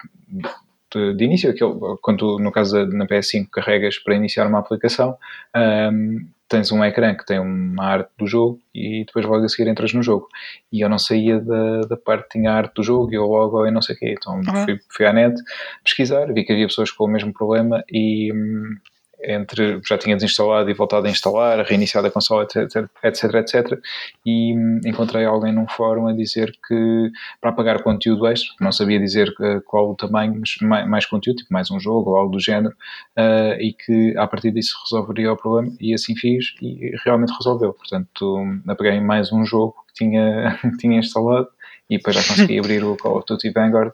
de, 0.93 1.13
de 1.15 1.23
início. 1.23 1.49
Aquele, 1.49 1.73
quando 2.01 2.39
no 2.39 2.51
caso 2.51 2.85
na 2.87 3.07
PS5 3.07 3.47
carregas 3.51 3.97
para 3.97 4.15
iniciar 4.15 4.47
uma 4.47 4.59
aplicação, 4.59 5.17
um, 5.55 6.25
ah, 6.25 6.38
tens 6.49 6.71
um 6.71 6.83
ecrã 6.83 7.15
que 7.15 7.25
tem 7.25 7.39
uma 7.39 7.85
arte 7.85 8.09
do 8.17 8.25
jogo 8.25 8.59
e 8.73 9.05
depois 9.05 9.23
logo 9.25 9.45
a 9.45 9.47
seguir 9.47 9.69
entras 9.69 9.93
no 9.93 10.01
jogo. 10.01 10.27
E 10.73 10.81
eu 10.83 10.89
não 10.89 10.97
saía 10.97 11.39
da, 11.39 11.81
da 11.81 11.95
parte 11.95 12.23
que 12.23 12.39
tinha 12.39 12.51
a 12.51 12.55
arte 12.55 12.73
do 12.73 12.83
jogo 12.83 13.13
e 13.13 13.17
o 13.19 13.27
logo 13.27 13.65
e 13.67 13.71
não 13.71 13.81
sei 13.81 13.95
o 13.95 13.99
quê. 13.99 14.15
Então 14.17 14.35
uhum. 14.35 14.65
fui, 14.65 14.79
fui 14.89 15.05
à 15.05 15.13
net 15.13 15.39
pesquisar, 15.83 16.33
vi 16.33 16.43
que 16.43 16.51
havia 16.51 16.67
pessoas 16.67 16.91
com 16.91 17.05
o 17.05 17.07
mesmo 17.07 17.31
problema 17.31 17.83
e 17.89 18.33
hum, 18.33 18.75
entre 19.23 19.81
já 19.87 19.97
tinha 19.97 20.15
desinstalado 20.15 20.69
e 20.69 20.73
voltado 20.73 21.07
a 21.07 21.09
instalar, 21.09 21.63
reiniciado 21.65 22.07
a 22.07 22.11
consola, 22.11 22.43
etc, 22.43 22.89
etc, 23.03 23.33
etc. 23.35 23.79
E 24.25 24.53
hum, 24.55 24.79
encontrei 24.85 25.25
alguém 25.25 25.53
num 25.53 25.67
fórum 25.67 26.07
a 26.07 26.13
dizer 26.13 26.51
que 26.67 27.11
para 27.41 27.51
pagar 27.51 27.83
conteúdo 27.83 28.27
extra, 28.27 28.53
não 28.59 28.71
sabia 28.71 28.99
dizer 28.99 29.29
uh, 29.39 29.61
qual 29.65 29.89
o 29.89 29.95
tamanho, 29.95 30.35
mas 30.39 30.55
mais, 30.61 30.87
mais, 30.87 31.05
conteúdo, 31.05 31.37
tipo 31.37 31.53
mais 31.53 31.69
um 31.71 31.79
jogo 31.79 32.11
ou 32.11 32.17
algo 32.17 32.31
do 32.31 32.39
género, 32.39 32.75
uh, 33.17 33.59
e 33.59 33.73
que 33.73 34.15
a 34.17 34.27
partir 34.27 34.51
disso 34.51 34.75
resolveria 34.83 35.31
o 35.33 35.37
problema. 35.37 35.71
E 35.79 35.93
assim 35.93 36.15
fiz 36.15 36.55
e 36.61 36.91
realmente 37.03 37.33
resolveu. 37.37 37.73
Portanto, 37.73 38.43
apaguei 38.67 38.93
em 38.93 39.03
mais 39.03 39.31
um 39.31 39.45
jogo 39.45 39.75
que 39.87 40.05
tinha, 40.05 40.59
tinha 40.79 40.99
instalado 40.99 41.47
e 41.89 41.97
depois 41.97 42.15
já 42.15 42.23
consegui 42.23 42.59
abrir 42.59 42.83
o 42.83 42.95
Call 42.95 43.17
of 43.17 43.25
Duty 43.27 43.49
Vanguard. 43.51 43.91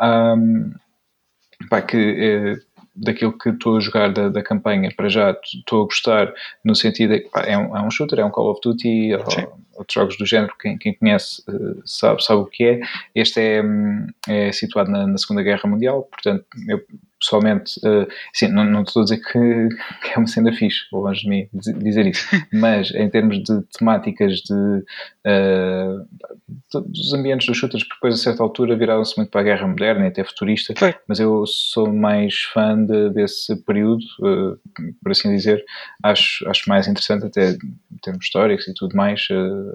Um, 0.00 0.72
pá, 1.68 1.82
que 1.82 1.96
eh, 1.96 2.73
daquilo 2.94 3.36
que 3.36 3.48
estou 3.50 3.76
a 3.76 3.80
jogar 3.80 4.12
da, 4.12 4.28
da 4.28 4.42
campanha 4.42 4.90
para 4.96 5.08
já 5.08 5.36
estou 5.42 5.82
a 5.82 5.84
gostar 5.84 6.32
no 6.64 6.74
sentido 6.74 7.14
de 7.14 7.20
pá, 7.28 7.42
é, 7.42 7.58
um, 7.58 7.76
é 7.76 7.82
um 7.82 7.90
shooter, 7.90 8.20
é 8.20 8.24
um 8.24 8.30
Call 8.30 8.50
of 8.50 8.60
Duty 8.62 9.14
ou, 9.14 9.73
outros 9.76 9.94
jogos 9.94 10.16
do 10.16 10.26
género, 10.26 10.52
quem, 10.60 10.78
quem 10.78 10.94
conhece 10.94 11.42
uh, 11.48 11.82
sabe, 11.84 12.22
sabe 12.24 12.40
o 12.40 12.46
que 12.46 12.64
é. 12.64 12.80
Este 13.14 13.40
é, 13.40 13.62
hum, 13.62 14.06
é 14.28 14.52
situado 14.52 14.90
na, 14.90 15.06
na, 15.06 15.18
Segunda 15.18 15.42
Guerra 15.42 15.68
Mundial, 15.68 16.02
portanto 16.04 16.44
eu 16.68 16.82
pessoalmente, 17.24 17.80
uh, 17.80 18.06
assim, 18.34 18.48
não, 18.48 18.64
não 18.64 18.82
estou 18.82 19.00
a 19.00 19.04
dizer 19.04 19.18
que, 19.18 19.32
que, 20.02 20.12
é 20.14 20.18
uma 20.18 20.26
cena 20.26 20.52
fixe, 20.52 20.80
longe 20.92 21.22
de 21.22 21.28
mim 21.28 21.48
dizer 21.52 22.06
isso, 22.06 22.26
mas 22.52 22.90
em 22.94 23.08
termos 23.08 23.42
de 23.42 23.62
temáticas 23.78 24.40
de, 24.40 24.54
uh, 24.54 26.06
dos 26.72 27.14
ambientes 27.14 27.46
dos 27.46 27.56
shooters, 27.56 27.82
porque 27.84 27.96
depois 27.96 28.14
a 28.14 28.22
certa 28.22 28.42
altura 28.42 28.76
viraram-se 28.76 29.16
muito 29.16 29.30
para 29.30 29.40
a 29.40 29.44
guerra 29.44 29.66
moderna 29.66 30.04
e 30.04 30.08
até 30.08 30.22
futurista, 30.22 30.74
Foi. 30.76 30.94
mas 31.08 31.18
eu 31.18 31.44
sou 31.46 31.92
mais 31.92 32.42
fã 32.52 32.76
de, 32.84 33.10
desse 33.10 33.56
período, 33.64 34.04
uh, 34.20 34.58
por 35.02 35.12
assim 35.12 35.34
dizer, 35.34 35.64
acho, 36.02 36.48
acho 36.48 36.68
mais 36.68 36.86
interessante 36.86 37.26
até 37.26 37.52
em 37.52 37.98
termos 38.02 38.26
históricos 38.26 38.68
e 38.68 38.74
tudo 38.74 38.94
mais, 38.96 39.26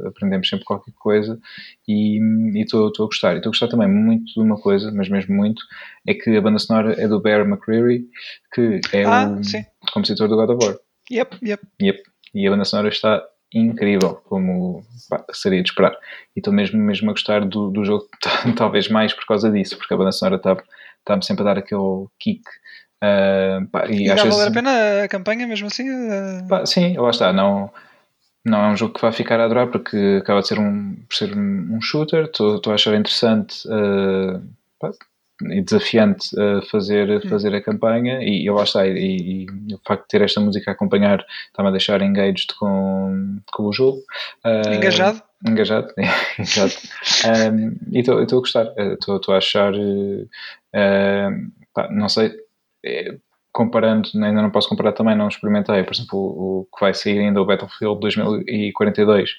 aprendemos 0.08 0.48
sempre 0.48 0.66
qualquer 0.66 0.94
coisa 0.98 1.40
e 1.88 2.20
estou 2.56 2.88
a 2.88 3.06
gostar. 3.06 3.34
E 3.34 3.38
estou 3.38 3.50
a 3.50 3.52
gostar 3.52 3.68
também 3.68 3.88
muito 3.88 4.34
de 4.34 4.40
uma 4.40 4.60
coisa, 4.60 4.92
mas 4.92 5.10
mesmo 5.10 5.36
muito, 5.36 5.62
é 6.08 6.14
que 6.14 6.36
a 6.36 6.42
banda 6.42 6.60
sonora 6.60 6.94
é 7.02 7.08
do 7.08 7.22
Bear 7.22 7.42
McCreary, 7.48 8.06
que 8.54 8.82
é 8.94 9.04
ah, 9.04 9.30
o 9.30 9.44
sim. 9.44 9.66
compositor 9.94 10.28
do 10.28 10.36
God 10.36 10.50
of 10.50 10.66
War. 10.66 10.78
Yep, 11.12 11.38
yep. 11.44 11.64
Yep. 11.82 12.04
E 12.34 12.48
a 12.48 12.52
banda 12.52 12.66
sonora 12.66 12.90
está 12.90 13.24
incrível, 13.54 14.16
como 14.26 14.84
pá, 15.10 15.26
seria 15.34 15.64
de 15.64 15.70
esperar. 15.70 15.94
E 16.36 16.40
estou 16.40 16.54
mesmo, 16.54 16.80
mesmo 16.80 17.10
a 17.10 17.14
gostar 17.14 17.46
do, 17.46 17.72
do 17.72 17.84
jogo, 17.84 18.08
talvez 18.56 18.88
mais 18.90 19.14
por 19.14 19.26
causa 19.26 19.52
disso, 19.52 19.78
porque 19.78 19.94
a 19.94 19.98
banda 19.98 20.12
sonora 20.12 20.38
está-me 20.38 20.62
está 21.00 21.22
sempre 21.22 21.44
a 21.44 21.46
dar 21.46 21.58
aquele 21.58 22.08
kick. 22.20 22.44
Uh, 23.02 23.66
pá, 23.68 23.88
e, 23.88 24.08
e 24.08 24.14
valer 24.14 24.48
a 24.48 24.52
pena 24.52 25.04
a 25.04 25.08
campanha 25.08 25.48
mesmo 25.48 25.68
assim? 25.68 25.90
Uh... 25.90 26.48
Pá, 26.48 26.66
sim, 26.66 26.98
lá 26.98 27.10
está. 27.10 27.32
Não, 27.34 27.72
não 28.46 28.64
é 28.64 28.68
um 28.70 28.78
jogo 28.78 28.94
que 28.94 29.02
vai 29.02 29.12
ficar 29.12 29.40
a 29.40 29.46
adorar 29.46 29.68
porque 29.68 30.20
acaba 30.22 30.42
de 30.42 30.48
ser 30.48 30.60
um, 30.60 30.96
por 31.08 31.16
ser 31.16 31.36
um 31.36 31.82
shooter. 31.82 32.26
Estou 32.26 32.62
a 32.68 32.74
achar 32.74 32.96
interessante 32.96 33.68
uh, 33.68 34.42
e 35.52 35.62
desafiante 35.62 36.30
uh, 36.36 36.66
fazer, 36.70 37.10
hum. 37.10 37.30
fazer 37.30 37.54
a 37.54 37.62
campanha 37.62 38.22
e, 38.22 38.46
e 38.46 38.50
lá 38.50 38.64
está. 38.64 38.88
E, 38.88 39.46
e, 39.46 39.74
o 39.74 39.80
facto 39.86 40.04
de 40.04 40.08
ter 40.08 40.22
esta 40.22 40.40
música 40.40 40.72
a 40.72 40.74
acompanhar 40.74 41.26
está-me 41.48 41.70
a 41.70 41.72
deixar 41.72 42.02
engaged 42.02 42.54
com, 42.58 43.40
com 43.52 43.64
o 43.64 43.74
jogo. 43.74 44.00
Uh, 44.46 44.74
engajado? 44.74 45.22
Engajado, 45.46 45.94
exato. 46.38 46.76
um, 47.54 47.78
e 47.92 48.00
estou 48.00 48.20
a 48.20 48.26
gostar. 48.26 48.74
Estou 48.78 49.34
a 49.34 49.38
achar. 49.38 49.74
Pá, 51.74 51.90
não 51.92 52.10
sei. 52.10 52.34
É, 52.86 53.16
comparando, 53.60 54.10
ainda 54.16 54.42
não 54.42 54.50
posso 54.50 54.70
comparar 54.70 54.94
também, 54.94 55.18
não 55.18 55.28
experimentei, 55.28 55.84
por 55.84 55.94
exemplo, 55.94 56.18
o, 56.18 56.60
o 56.62 56.66
que 56.74 56.80
vai 56.80 56.94
sair 56.94 57.20
ainda 57.20 57.42
o 57.42 57.46
Battlefield 57.46 58.00
2042, 58.00 59.32
uh, 59.32 59.34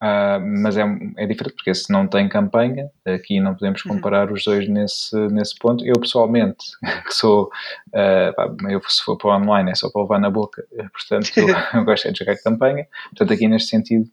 ah, 0.00 0.38
mas 0.38 0.76
é, 0.76 0.82
é 1.16 1.26
diferente 1.26 1.56
porque 1.56 1.74
se 1.74 1.92
não 1.92 2.06
tem 2.06 2.28
campanha, 2.28 2.88
aqui 3.04 3.40
não 3.40 3.52
podemos 3.52 3.84
uhum. 3.84 3.96
comparar 3.96 4.28
uhum. 4.28 4.34
os 4.34 4.44
dois 4.44 4.68
nesse, 4.68 5.16
nesse 5.32 5.58
ponto. 5.58 5.84
Eu 5.84 5.98
pessoalmente, 5.98 6.64
que 7.04 7.12
sou, 7.12 7.50
uh, 7.88 8.70
eu 8.70 8.80
se 8.86 9.02
for 9.02 9.16
para 9.16 9.30
o 9.30 9.36
online 9.36 9.72
é 9.72 9.74
só 9.74 9.90
para 9.90 10.02
levar 10.02 10.20
na 10.20 10.30
boca, 10.30 10.64
portanto 10.92 11.32
eu, 11.36 11.48
eu 11.74 11.84
gosto 11.84 12.06
é 12.06 12.12
de 12.12 12.18
jogar 12.20 12.36
campanha, 12.36 12.86
portanto 13.10 13.32
aqui 13.32 13.48
neste 13.48 13.70
sentido 13.70 14.04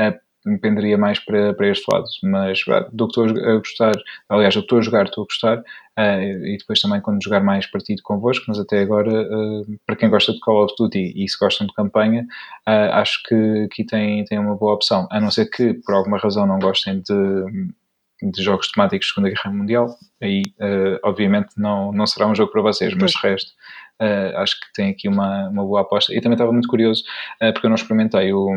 uh, 0.00 0.18
dependeria 0.44 0.96
mais 0.96 1.18
para, 1.18 1.52
para 1.54 1.68
este 1.68 1.84
lado. 1.92 2.06
Mas 2.22 2.60
do 2.92 3.06
que 3.06 3.20
estou 3.20 3.24
a 3.24 3.56
gostar, 3.56 3.92
aliás, 4.28 4.54
do 4.54 4.60
que 4.60 4.64
estou 4.66 4.78
a 4.78 4.82
jogar, 4.82 5.04
estou 5.04 5.22
a 5.22 5.26
gostar, 5.26 5.58
uh, 5.58 6.46
e 6.46 6.56
depois 6.58 6.80
também 6.80 7.00
quando 7.00 7.22
jogar 7.22 7.40
mais 7.40 7.66
partido 7.66 8.02
convosco, 8.02 8.44
mas 8.48 8.58
até 8.58 8.80
agora, 8.80 9.10
uh, 9.10 9.78
para 9.86 9.96
quem 9.96 10.08
gosta 10.08 10.32
de 10.32 10.40
Call 10.40 10.64
of 10.64 10.74
Duty 10.78 11.12
e 11.14 11.28
se 11.28 11.38
gostam 11.38 11.66
de 11.66 11.74
campanha, 11.74 12.26
uh, 12.68 12.92
acho 12.94 13.22
que 13.24 13.64
aqui 13.64 13.84
tem, 13.84 14.24
tem 14.24 14.38
uma 14.38 14.56
boa 14.56 14.74
opção. 14.74 15.06
A 15.10 15.20
não 15.20 15.30
ser 15.30 15.46
que 15.46 15.74
por 15.74 15.94
alguma 15.94 16.18
razão 16.18 16.46
não 16.46 16.58
gostem 16.58 17.00
de 17.00 17.70
de 18.22 18.42
jogos 18.42 18.70
temáticos 18.70 19.06
de 19.06 19.14
Segunda 19.14 19.30
Guerra 19.30 19.50
Mundial, 19.50 19.96
aí 20.20 20.42
obviamente 21.02 21.54
não, 21.56 21.90
não 21.90 22.06
será 22.06 22.26
um 22.26 22.34
jogo 22.34 22.52
para 22.52 22.60
vocês, 22.60 22.92
mas 22.92 23.12
de 23.12 23.18
resto 23.18 23.52
acho 24.36 24.60
que 24.60 24.70
tem 24.74 24.90
aqui 24.90 25.08
uma, 25.08 25.48
uma 25.48 25.64
boa 25.64 25.80
aposta. 25.80 26.12
E 26.12 26.20
também 26.20 26.34
estava 26.34 26.52
muito 26.52 26.68
curioso, 26.68 27.02
porque 27.54 27.64
eu 27.64 27.70
não 27.70 27.76
experimentei 27.76 28.30
o, 28.34 28.50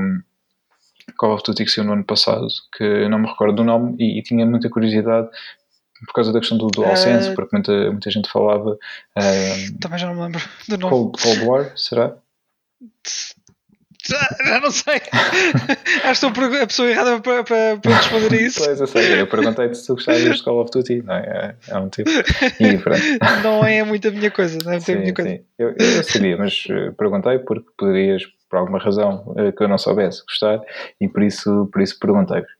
Call 1.18 1.34
of 1.34 1.44
Duty 1.46 1.66
que 1.66 1.72
saiu 1.72 1.86
no 1.86 1.94
ano 1.94 2.04
passado, 2.04 2.48
que 2.78 3.08
não 3.08 3.20
me 3.20 3.28
recordo 3.28 3.56
do 3.58 3.64
nome, 3.64 3.96
e, 4.00 4.20
e 4.20 4.24
tinha 4.24 4.46
muita 4.46 4.70
curiosidade 4.70 5.30
por 6.06 6.14
causa 6.14 6.34
da 6.34 6.40
questão 6.40 6.58
do 6.58 6.68
DualSense, 6.68 7.30
uh, 7.30 7.36
porque 7.36 7.56
muita, 7.56 7.92
muita 7.92 8.12
gente 8.12 8.30
falava. 8.30 8.72
Uh, 8.72 9.80
também 9.80 9.98
já 9.98 10.08
não 10.08 10.16
me 10.16 10.22
lembro 10.22 10.42
do 10.68 10.78
nome. 10.78 10.92
Cold, 10.92 11.22
Cold 11.22 11.46
War, 11.46 11.78
será? 11.78 12.16
Já 14.46 14.60
não 14.60 14.70
sei. 14.70 14.96
Acho 16.04 16.22
que 16.22 16.40
estou 16.40 16.62
a 16.62 16.68
pessoa 16.68 16.90
errada 16.90 17.22
para, 17.22 17.44
para, 17.44 17.78
para 17.78 17.96
responder 17.96 18.42
isso. 18.42 18.62
Pois, 18.64 18.82
eu 18.82 18.88
sei. 18.88 19.22
Eu 19.22 19.28
perguntei-te 19.28 19.78
se 19.78 19.88
tu 19.88 19.96
gostavas 19.96 20.38
de 20.38 20.44
Call 20.44 20.60
of 20.60 20.72
Duty. 20.72 21.04
Não, 21.04 21.14
é, 21.14 21.56
é 21.70 21.78
um 21.78 21.88
tipo. 21.88 22.10
E 22.60 22.78
pronto. 22.80 23.02
Não 23.42 23.64
é 23.64 23.82
muito 23.84 24.10
a 24.10 24.12
minha 24.12 24.30
coisa. 24.30 24.58
Não 24.64 24.74
é 24.74 24.76
muito 24.76 24.86
sim, 24.86 24.94
a 24.94 25.00
minha 25.00 25.14
coisa. 25.14 25.40
Eu, 25.58 25.74
eu 25.80 26.04
sabia, 26.04 26.36
mas 26.36 26.66
eh, 26.70 26.92
perguntei 26.98 27.40
porque 27.40 27.70
poderias 27.78 28.24
por 28.54 28.60
alguma 28.60 28.78
razão 28.78 29.24
uh, 29.30 29.52
que 29.52 29.64
eu 29.64 29.68
não 29.68 29.80
soubesse 29.80 30.22
gostar 30.28 30.62
e 31.02 31.10
por 31.10 31.24
isso, 31.24 31.68
por 31.74 31.82
isso 31.82 31.98
perguntei-vos. 32.00 32.52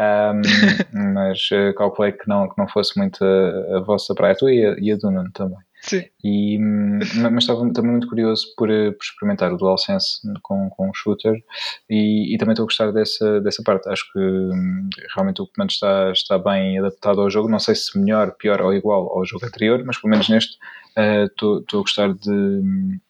Um, 0.00 0.40
mas 1.12 1.38
uh, 1.52 1.74
calculei 1.74 2.12
que 2.12 2.26
não, 2.26 2.48
que 2.48 2.56
não 2.56 2.66
fosse 2.66 2.98
muito 2.98 3.22
a, 3.22 3.76
a 3.76 3.80
vossa 3.80 4.14
praia, 4.14 4.34
tu 4.34 4.48
e 4.48 4.64
a, 4.64 4.74
e 4.78 4.90
a 4.90 4.96
do 4.96 5.10
Nuno 5.10 5.30
também. 5.34 5.58
Sim. 5.84 6.02
E, 6.24 6.58
hum, 6.58 6.98
mas 7.30 7.44
estava 7.44 7.60
também 7.74 7.90
muito 7.90 8.08
curioso 8.08 8.46
por, 8.56 8.70
eh, 8.70 8.90
por 8.92 9.04
experimentar 9.04 9.52
o 9.52 9.58
DualSense 9.58 10.20
com, 10.42 10.70
com 10.70 10.88
o 10.88 10.94
shooter 10.94 11.36
e, 11.90 12.34
e, 12.34 12.38
também 12.38 12.54
estou 12.54 12.64
a 12.64 12.66
gostar 12.66 12.90
dessa, 12.90 13.38
dessa 13.42 13.62
parte. 13.62 13.90
Acho 13.90 14.10
que 14.10 14.18
hum, 14.18 14.88
realmente 15.14 15.42
o 15.42 15.46
comando 15.46 15.70
está, 15.70 16.10
está 16.10 16.38
bem 16.38 16.78
adaptado 16.78 17.20
ao 17.20 17.28
jogo. 17.28 17.50
Não 17.50 17.58
sei 17.58 17.74
se 17.74 17.98
melhor, 17.98 18.32
pior 18.32 18.62
ou 18.62 18.72
igual 18.72 19.10
ao 19.10 19.26
jogo 19.26 19.44
anterior, 19.44 19.84
mas 19.84 20.00
pelo 20.00 20.10
menos 20.10 20.28
neste 20.30 20.56
estou 21.28 21.58
uh, 21.58 21.64
a 21.74 21.82
gostar 21.82 22.14
de, 22.14 22.62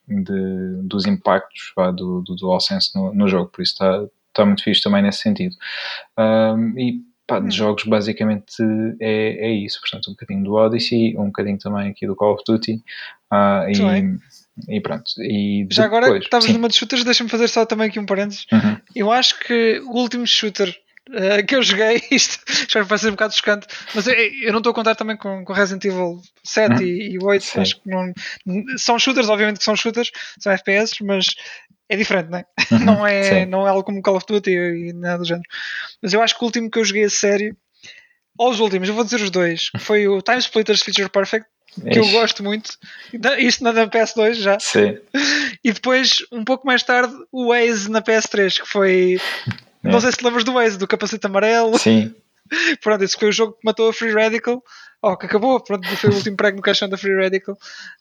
de, 0.09 0.83
dos 0.83 1.07
impactos 1.07 1.72
vá, 1.77 1.93
do, 1.93 2.22
do 2.22 2.35
DualSense 2.35 2.91
no, 2.97 3.14
no 3.14 3.29
jogo. 3.29 3.51
Por 3.51 3.62
isso 3.62 3.75
está, 3.75 4.05
está 4.31 4.45
muito 4.45 4.64
fixe 4.64 4.83
também 4.83 5.03
nesse 5.03 5.20
sentido. 5.20 5.55
Um, 6.18 6.77
e 6.77 7.13
pá, 7.27 7.41
de 7.41 7.47
hum. 7.47 7.51
jogos 7.51 7.85
basicamente 7.85 8.62
é, 9.01 9.49
é 9.49 9.53
isso. 9.53 9.81
Portanto, 9.81 10.09
um 10.09 10.12
bocadinho 10.12 10.45
do 10.45 10.55
Odyssey, 10.55 11.16
um 11.16 11.27
bocadinho 11.27 11.59
também 11.59 11.91
aqui 11.91 12.07
do 12.07 12.16
Call 12.16 12.35
of 12.35 12.43
Duty. 12.47 12.83
Uh, 13.33 14.18
e, 14.68 14.77
e, 14.77 14.81
pronto. 14.81 15.05
E 15.18 15.66
Já 15.70 15.85
depois, 15.85 16.05
agora 16.05 16.18
que 16.18 16.27
estavas 16.27 16.49
numa 16.51 16.68
de 16.68 16.77
shooters, 16.77 17.05
deixa-me 17.05 17.31
fazer 17.31 17.49
só 17.49 17.66
também 17.66 17.89
aqui 17.89 17.99
um 17.99 18.07
parênteses. 18.07 18.47
Uhum. 18.53 18.77
Eu 18.95 19.12
acho 19.12 19.39
que 19.41 19.81
o 19.81 19.97
último 19.97 20.27
shooter 20.27 20.75
Uh, 21.07 21.45
que 21.47 21.55
eu 21.55 21.62
joguei, 21.62 22.01
isto 22.11 22.43
já 22.66 22.83
vai 22.83 22.97
ser 22.97 23.09
um 23.09 23.11
bocado 23.11 23.35
chocante, 23.35 23.66
mas 23.95 24.07
eu, 24.07 24.14
eu 24.14 24.53
não 24.53 24.59
estou 24.61 24.70
a 24.70 24.75
contar 24.75 24.95
também 24.95 25.18
com, 25.18 25.45
com 25.45 25.53
Resident 25.53 25.85
Evil 25.85 26.22
7 26.43 26.77
uhum. 26.77 26.83
e, 26.83 27.12
e 27.12 27.18
8, 27.22 27.45
Sim. 27.45 27.61
acho 27.61 27.83
que 27.83 27.91
não, 27.91 28.11
são 28.79 28.99
shooters, 28.99 29.29
obviamente 29.29 29.59
que 29.59 29.64
são 29.64 29.77
shooters, 29.77 30.11
são 30.39 30.51
FPS, 30.51 31.05
mas 31.05 31.27
é 31.95 31.97
diferente, 31.97 32.30
não 32.30 32.38
é? 32.38 32.45
Uhum. 32.70 32.78
Não, 32.80 33.07
é 33.07 33.47
não 33.47 33.66
é 33.66 33.70
algo 33.70 33.84
como 33.84 34.03
Call 34.03 34.16
of 34.16 34.26
Duty 34.26 34.51
e, 34.51 34.92
nada 34.92 35.18
do 35.18 35.24
género. 35.24 35.49
Mas 36.03 36.12
eu 36.12 36.22
acho 36.22 36.36
que 36.36 36.42
o 36.42 36.47
último 36.47 36.70
que 36.70 36.78
eu 36.78 36.84
joguei 36.84 37.05
a 37.05 37.11
sério, 37.11 37.57
ou 38.38 38.51
os 38.51 38.61
últimos, 38.61 38.88
eu 38.88 38.95
vou 38.95 39.05
dizer 39.05 39.20
os 39.20 39.30
dois, 39.30 39.70
foi 39.78 40.07
o 40.09 40.20
Time 40.20 40.38
Splitters 40.38 40.82
Feature 40.82 41.09
Perfect, 41.09 41.49
que 41.74 41.88
Ixi. 41.88 41.99
eu 41.99 42.20
gosto 42.20 42.42
muito. 42.42 42.70
Isto 43.38 43.64
na 43.64 43.72
PS2 43.86 44.34
já. 44.34 44.59
Sim. 44.61 44.99
E 45.62 45.72
depois, 45.72 46.24
um 46.30 46.45
pouco 46.45 46.66
mais 46.66 46.82
tarde, 46.82 47.12
o 47.32 47.49
Waze 47.49 47.90
na 47.90 48.03
PS3, 48.03 48.61
que 48.61 48.68
foi. 48.68 49.20
É. 49.86 49.90
Não 49.90 50.01
sei 50.01 50.12
se 50.12 50.16
te 50.16 50.24
lembras 50.24 50.45
do 50.45 50.55
Waze, 50.55 50.78
do 50.78 50.88
capacete 50.88 51.26
amarelo. 51.26 51.78
Sim. 51.78 52.14
Pronto, 52.82 53.03
esse 53.03 53.16
foi 53.16 53.28
o 53.28 53.32
jogo 53.32 53.53
que 53.55 53.64
matou 53.64 53.88
a 53.88 53.92
Free 53.92 54.12
Radical 54.12 54.62
oh, 55.05 55.16
que 55.16 55.26
acabou, 55.26 55.61
pronto, 55.61 55.86
foi 55.97 56.11
o 56.11 56.14
último 56.14 56.36
prego 56.36 56.57
no 56.57 56.62
caixão 56.62 56.88
da 56.88 56.97
Free 56.97 57.14
Radical. 57.14 57.57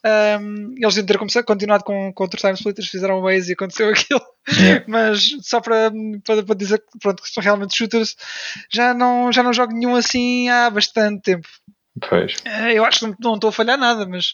Um, 0.06 0.74
eles 0.78 0.96
deviam 0.96 1.06
ter 1.06 1.18
começado, 1.18 1.46
continuado 1.46 1.84
com, 1.84 2.14
com 2.14 2.24
outros 2.24 2.42
Time 2.42 2.54
Splitters, 2.54 2.88
fizeram 2.88 3.20
o 3.20 3.24
Waze 3.24 3.52
e 3.52 3.54
aconteceu 3.54 3.90
aquilo. 3.92 4.22
Yeah. 4.50 4.86
Mas 4.88 5.36
só 5.42 5.60
para, 5.60 5.92
para, 6.26 6.44
para, 6.44 6.56
dizer 6.56 6.80
que, 6.80 7.00
pronto, 7.00 7.22
que 7.22 7.30
são 7.30 7.44
realmente 7.44 7.76
shooters, 7.76 8.16
já 8.72 8.94
não, 8.94 9.32
já 9.32 9.44
não 9.44 9.54
jogo 9.54 9.74
nenhum 9.74 9.96
assim 9.96 10.50
há 10.50 10.70
bastante 10.70 11.22
tempo. 11.22 11.48
Pois. 12.10 12.36
Uh, 12.46 12.70
eu 12.74 12.86
acho 12.86 13.00
que 13.00 13.06
não, 13.06 13.16
não 13.20 13.36
estou 13.36 13.50
a 13.50 13.54
falhar 13.54 13.78
nada, 13.78 14.06
mas. 14.08 14.34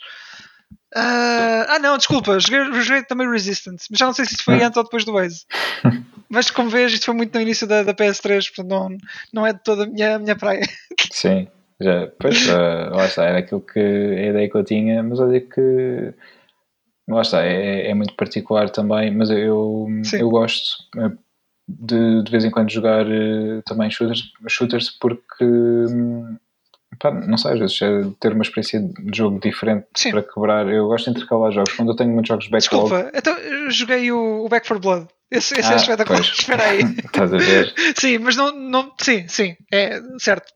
Uh, 0.96 1.66
ah 1.68 1.80
não, 1.80 1.98
desculpa, 1.98 2.40
joguei, 2.40 2.82
joguei 2.82 3.04
também 3.04 3.30
Resistance, 3.30 3.86
mas 3.92 4.00
já 4.00 4.06
não 4.08 4.14
sei 4.14 4.26
se 4.26 4.34
isso 4.34 4.44
foi 4.44 4.62
antes 4.64 4.78
ou 4.78 4.84
depois 4.84 5.06
do 5.06 5.14
Waze. 5.14 5.46
mas 6.30 6.52
como 6.52 6.70
vês, 6.70 6.94
isto 6.94 7.06
foi 7.06 7.16
muito 7.16 7.34
no 7.34 7.42
início 7.42 7.66
da, 7.66 7.84
da 7.84 7.94
PS3, 7.94 8.48
portanto 8.48 8.68
não, 8.68 8.98
não 9.34 9.48
é 9.48 9.54
de 9.54 9.64
toda 9.64 9.84
a 9.84 9.88
minha, 9.88 10.16
a 10.16 10.20
minha 10.20 10.36
praia. 10.36 10.62
Sim, 11.12 11.48
já, 11.82 12.08
pois, 12.20 12.48
uh, 12.48 12.96
lá 12.96 13.06
está, 13.06 13.26
era 13.26 13.40
aquilo 13.40 13.62
que 13.62 13.80
a 13.80 14.28
ideia 14.28 14.50
que 14.50 14.56
eu 14.56 14.64
tinha, 14.64 15.02
mas 15.02 15.20
olha 15.20 15.42
que 15.42 16.14
lá 17.08 17.22
está, 17.22 17.44
é, 17.44 17.90
é 17.90 17.94
muito 17.94 18.14
particular 18.16 18.70
também, 18.70 19.12
mas 19.12 19.30
eu, 19.32 19.88
eu 20.14 20.30
gosto 20.30 20.84
eh, 20.98 21.12
de, 21.68 22.24
de 22.24 22.32
vez 22.32 22.46
em 22.46 22.52
quando 22.52 22.70
jogar 22.72 23.06
uh, 23.08 23.62
também 23.66 23.90
shooters, 23.90 24.32
shooters 24.48 24.90
porque 24.92 25.46
pá, 27.00 27.12
não 27.12 27.38
sei, 27.38 27.54
às 27.54 27.60
vezes 27.60 27.82
é 27.82 28.02
ter 28.20 28.34
uma 28.34 28.44
experiência 28.44 28.80
de 28.80 29.18
jogo 29.18 29.40
diferente 29.40 29.88
Sim. 29.96 30.12
para 30.12 30.24
quebrar. 30.24 30.68
Eu 30.68 30.88
gosto 30.88 31.06
de 31.06 31.12
intercalar 31.12 31.52
jogos. 31.52 31.74
Quando 31.74 31.92
eu 31.92 31.96
tenho 31.96 32.12
muitos 32.12 32.28
jogos 32.28 32.48
backlog. 32.48 32.90
Desculpa, 32.90 33.18
então 33.18 33.72
joguei 33.72 34.12
o, 34.12 34.46
o 34.46 34.50
Back 34.50 34.68
for 34.68 34.80
Blood. 34.80 35.08
Esse, 35.32 35.60
esse 35.60 35.70
é 35.70 35.74
ah, 35.74 35.74
é 35.74 35.76
espetacular. 35.76 36.22
Pois. 36.22 36.40
Espera 36.40 36.64
aí. 36.64 36.82
Estás 37.06 37.34
a 37.34 37.38
ver? 37.38 37.74
Sim, 37.96 38.18
mas 38.20 38.36
não, 38.36 38.52
não. 38.52 38.94
Sim, 39.00 39.28
sim, 39.28 39.56
é 39.72 40.02
certo. 40.18 40.52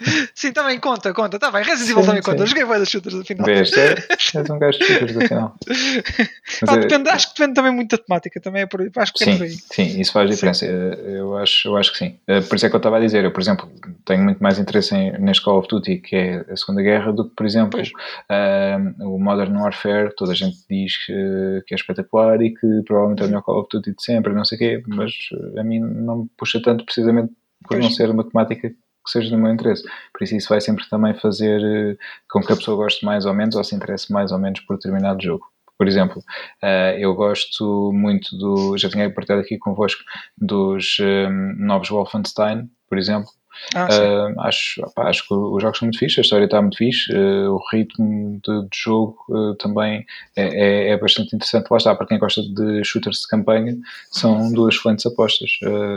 Sim, 0.34 0.52
também 0.52 0.78
conta, 0.78 1.12
conta. 1.12 1.36
Está 1.36 1.50
bem, 1.50 1.62
Resident 1.62 1.90
Evil 1.90 2.04
também 2.04 2.22
sim. 2.22 2.30
conta. 2.30 2.46
joguei 2.46 2.64
várias 2.64 2.88
shooters 2.88 3.14
afinal. 3.16 3.46
Vês, 3.46 3.72
é, 3.76 3.94
és 4.10 4.50
um 4.50 4.58
gajo 4.58 4.78
de 4.78 4.84
shooters 4.84 5.16
afinal. 5.16 5.56
É... 6.68 6.78
depende, 6.78 7.08
acho 7.08 7.28
que 7.28 7.40
depende 7.40 7.54
também 7.54 7.72
muito 7.72 7.96
da 7.96 8.02
temática. 8.02 8.40
Também 8.40 8.62
é 8.62 8.66
por, 8.66 8.80
acho 8.96 9.12
que 9.12 9.24
sim, 9.24 9.30
é 9.30 9.36
por 9.36 9.42
aí. 9.44 9.50
Sim, 9.50 10.00
isso 10.00 10.12
faz 10.12 10.30
diferença. 10.30 10.66
Sim. 10.66 10.72
Eu, 10.72 11.36
acho, 11.36 11.68
eu 11.68 11.76
acho 11.76 11.92
que 11.92 11.98
sim. 11.98 12.18
Eh, 12.26 12.40
por 12.40 12.56
isso 12.56 12.66
é 12.66 12.68
que 12.68 12.74
eu 12.74 12.78
estava 12.78 12.96
a 12.96 13.00
dizer. 13.00 13.24
Eu, 13.24 13.32
por 13.32 13.40
exemplo, 13.40 13.70
tenho 14.04 14.24
muito 14.24 14.42
mais 14.42 14.58
interesse 14.58 14.94
em, 14.94 15.12
neste 15.18 15.44
Call 15.44 15.58
of 15.58 15.68
Duty, 15.68 15.98
que 15.98 16.16
é 16.16 16.44
a 16.50 16.56
Segunda 16.56 16.82
Guerra, 16.82 17.12
do 17.12 17.28
que, 17.28 17.34
por 17.34 17.46
exemplo, 17.46 17.80
uh, 17.80 19.08
o 19.08 19.18
Modern 19.18 19.56
Warfare. 19.56 20.14
Toda 20.16 20.32
a 20.32 20.34
gente 20.34 20.58
diz 20.68 20.96
que, 21.04 21.62
que 21.66 21.74
é 21.74 21.76
espetacular 21.76 22.40
e 22.42 22.54
que 22.54 22.82
provavelmente 22.86 23.22
é 23.22 23.24
o 23.24 23.28
melhor 23.28 23.42
Call 23.42 23.60
of 23.60 23.68
Duty 23.70 23.94
de 23.94 24.02
sempre, 24.02 24.32
não 24.32 24.44
sei 24.44 24.56
o 24.56 24.58
quê, 24.58 24.82
mas 24.86 25.12
a 25.58 25.62
mim 25.62 25.80
não 25.80 26.22
me 26.22 26.30
puxa 26.36 26.60
tanto 26.62 26.84
precisamente 26.84 27.32
por 27.62 27.76
pois. 27.76 27.84
não 27.84 27.90
ser 27.90 28.10
uma 28.10 28.24
temática 28.24 28.72
que 29.08 29.12
seja 29.12 29.30
do 29.30 29.38
meu 29.38 29.52
interesse. 29.52 29.82
Por 30.12 30.22
isso, 30.22 30.36
isso 30.36 30.48
vai 30.48 30.60
sempre 30.60 30.88
também 30.88 31.14
fazer 31.14 31.60
eh, 31.62 31.96
com 32.30 32.40
que 32.40 32.52
a 32.52 32.56
pessoa 32.56 32.76
goste 32.76 33.04
mais 33.04 33.24
ou 33.24 33.34
menos 33.34 33.56
ou 33.56 33.64
se 33.64 33.74
interesse 33.74 34.12
mais 34.12 34.30
ou 34.30 34.38
menos 34.38 34.60
por 34.60 34.76
determinado 34.76 35.22
jogo. 35.22 35.46
Por 35.78 35.88
exemplo, 35.88 36.22
eh, 36.62 36.96
eu 36.98 37.14
gosto 37.14 37.90
muito 37.92 38.36
do. 38.36 38.76
Já 38.76 38.88
tinha 38.90 39.10
partilhado 39.10 39.42
aqui 39.42 39.56
convosco 39.58 40.02
dos 40.36 40.98
eh, 41.00 41.28
novos 41.56 41.88
Wolfenstein, 41.88 42.70
por 42.88 42.98
exemplo. 42.98 43.30
Ah, 43.74 43.86
uh, 43.86 44.40
acho, 44.40 44.82
opa, 44.82 45.02
acho 45.08 45.26
que 45.26 45.34
os 45.34 45.62
jogos 45.62 45.78
são 45.78 45.86
muito 45.86 45.98
fixos, 45.98 46.18
a 46.18 46.22
história 46.22 46.44
está 46.44 46.60
muito 46.60 46.78
fixe, 46.78 47.12
uh, 47.12 47.52
o 47.52 47.60
ritmo 47.70 48.40
de, 48.44 48.62
de 48.62 48.78
jogo 48.82 49.18
uh, 49.28 49.54
também 49.56 50.06
é, 50.36 50.44
é, 50.44 50.88
é, 50.90 50.96
bastante 50.96 51.34
interessante. 51.34 51.68
Lá 51.70 51.76
está, 51.76 51.94
para 51.94 52.06
quem 52.06 52.18
gosta 52.18 52.42
de 52.42 52.84
shooters 52.84 53.20
de 53.20 53.28
campanha, 53.28 53.76
são 54.10 54.52
duas 54.52 54.74
excelentes 54.74 55.04
apostas, 55.06 55.50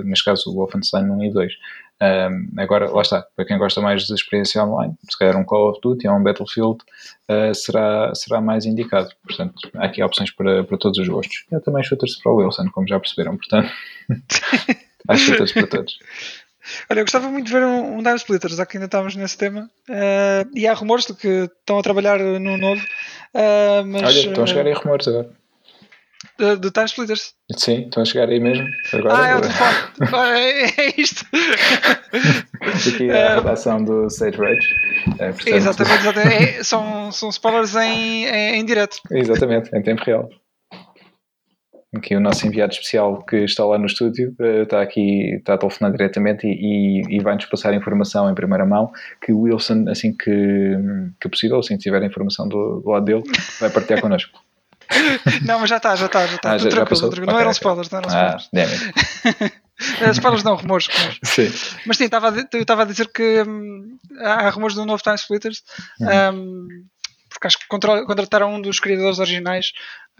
neste 0.03 0.25
caso 0.25 0.49
o 0.49 0.55
Wolfenstein 0.55 1.09
1 1.09 1.23
e 1.23 1.31
2. 1.31 1.53
Um, 2.01 2.59
agora, 2.59 2.89
lá 2.89 3.01
está, 3.03 3.23
para 3.35 3.45
quem 3.45 3.59
gosta 3.59 3.79
mais 3.79 4.03
de 4.03 4.13
experiência 4.15 4.63
online, 4.63 4.95
se 5.07 5.17
calhar 5.17 5.37
um 5.37 5.43
Call 5.43 5.69
of 5.69 5.79
Duty 5.81 6.07
ou 6.07 6.15
um 6.15 6.23
Battlefield 6.23 6.79
será, 7.53 8.13
será 8.15 8.41
mais 8.41 8.65
indicado. 8.65 9.09
Portanto, 9.23 9.53
há 9.75 9.85
aqui 9.85 10.01
opções 10.01 10.31
para, 10.31 10.63
para 10.63 10.77
todos 10.77 10.97
os 10.97 11.07
gostos. 11.07 11.45
Eu 11.51 11.61
também 11.61 11.83
shooters 11.83 12.17
para 12.21 12.31
o 12.31 12.37
Wilson, 12.37 12.69
como 12.71 12.87
já 12.87 12.99
perceberam, 12.99 13.37
portanto, 13.37 13.69
há 15.07 15.15
shooters 15.15 15.51
para 15.51 15.67
todos. 15.67 15.99
Olha, 16.89 16.99
eu 16.99 17.05
gostava 17.05 17.29
muito 17.29 17.47
de 17.47 17.53
ver 17.53 17.63
um, 17.63 17.97
um 17.97 18.03
Time 18.03 18.15
Splitters, 18.15 18.55
já 18.55 18.65
que 18.65 18.77
ainda 18.77 18.85
estávamos 18.85 19.15
nesse 19.15 19.37
tema. 19.37 19.69
Uh, 19.89 20.49
e 20.53 20.67
há 20.67 20.73
rumores 20.73 21.05
de 21.05 21.13
que 21.13 21.49
estão 21.59 21.79
a 21.79 21.83
trabalhar 21.83 22.19
no 22.19 22.57
novo. 22.57 22.81
Uh, 23.33 23.85
mas, 23.85 24.03
Olha, 24.03 24.19
estão 24.27 24.43
a 24.43 24.47
chegar 24.47 24.65
aí 24.65 24.73
rumores 24.73 25.07
agora 25.07 25.41
do, 26.41 26.57
do 26.57 26.71
Time 26.71 26.85
Splitters. 26.85 27.33
Sim, 27.55 27.83
estão 27.83 28.01
a 28.01 28.05
chegar 28.05 28.29
aí 28.29 28.39
mesmo. 28.39 28.67
Agora, 28.93 29.17
ah, 29.17 29.27
é 29.27 29.35
o 29.35 29.41
telefone. 29.41 29.75
é, 30.35 30.81
é 30.81 30.93
isto. 30.97 31.25
Aqui 32.93 33.09
é 33.09 33.27
a 33.27 33.35
redação 33.35 33.83
do 33.83 34.09
Sage 34.09 34.37
Rage. 34.37 34.67
É, 35.19 35.31
portanto... 35.31 35.47
Exatamente, 35.47 36.01
exatamente. 36.01 36.43
É, 36.59 36.63
são, 36.63 37.11
são 37.11 37.29
spoilers 37.29 37.75
em, 37.75 38.25
em, 38.25 38.59
em 38.59 38.65
direto. 38.65 38.97
Exatamente, 39.11 39.69
em 39.75 39.81
tempo 39.81 40.03
real. 40.03 40.29
Que 41.99 42.15
o 42.15 42.19
nosso 42.21 42.47
enviado 42.47 42.71
especial 42.71 43.21
que 43.23 43.37
está 43.37 43.65
lá 43.65 43.77
no 43.77 43.85
estúdio 43.85 44.33
uh, 44.39 44.63
está 44.63 44.81
aqui, 44.81 45.35
está 45.35 45.55
a 45.55 45.57
telefonar 45.57 45.91
diretamente 45.91 46.47
e, 46.47 47.01
e, 47.01 47.17
e 47.17 47.19
vai-nos 47.19 47.45
passar 47.45 47.73
informação 47.73 48.29
em 48.29 48.33
primeira 48.33 48.65
mão 48.65 48.91
que 49.21 49.33
o 49.33 49.41
Wilson, 49.41 49.85
assim 49.89 50.15
que, 50.15 50.31
que 51.19 51.27
possível, 51.27 51.59
assim 51.59 51.75
que 51.75 51.83
tiver 51.83 52.01
a 52.01 52.05
informação 52.05 52.47
do, 52.47 52.79
do 52.79 52.89
lado 52.89 53.03
dele, 53.03 53.23
vai 53.59 53.69
partilhar 53.69 53.99
connosco. 53.99 54.39
não, 55.45 55.59
mas 55.59 55.69
já 55.69 55.77
está, 55.77 55.95
já 55.95 56.05
está, 56.05 56.27
já 56.27 56.35
está. 56.35 56.51
Ah, 56.51 56.57
já, 56.57 56.69
já. 56.69 56.85
Não 57.25 57.39
eram 57.39 57.51
spoilers, 57.51 57.89
não 57.89 57.99
eram 57.99 58.09
ah, 58.09 58.37
spoilers. 58.37 58.93
Ah, 60.01 60.11
spoilers 60.11 60.43
não, 60.43 60.55
rumores. 60.55 60.87
rumores. 60.87 61.19
Sim. 61.23 61.51
Mas 61.85 61.97
sim, 61.97 62.05
eu 62.05 62.61
estava 62.61 62.83
a 62.83 62.85
dizer 62.85 63.07
que 63.11 63.43
hum, 63.43 63.97
há 64.19 64.49
rumores 64.49 64.75
do 64.75 64.85
novo 64.85 65.01
Time 65.01 65.15
Splitters. 65.15 65.63
Uhum. 65.99 66.35
Um, 66.35 66.67
porque 67.29 67.47
acho 67.47 67.59
que 67.59 67.67
contrataram 67.67 68.53
um 68.53 68.61
dos 68.61 68.79
criadores 68.79 69.17
originais 69.17 69.71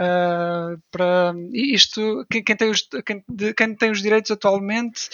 uh, 0.02 0.82
para 0.92 1.34
isto. 1.54 2.26
Quem, 2.30 2.44
quem, 2.44 2.56
tem 2.56 2.70
os, 2.70 2.88
quem, 3.06 3.24
de, 3.30 3.54
quem, 3.54 3.76
tem 3.76 3.92
os 3.92 4.02
direitos 4.02 4.32
atualmente, 4.32 5.10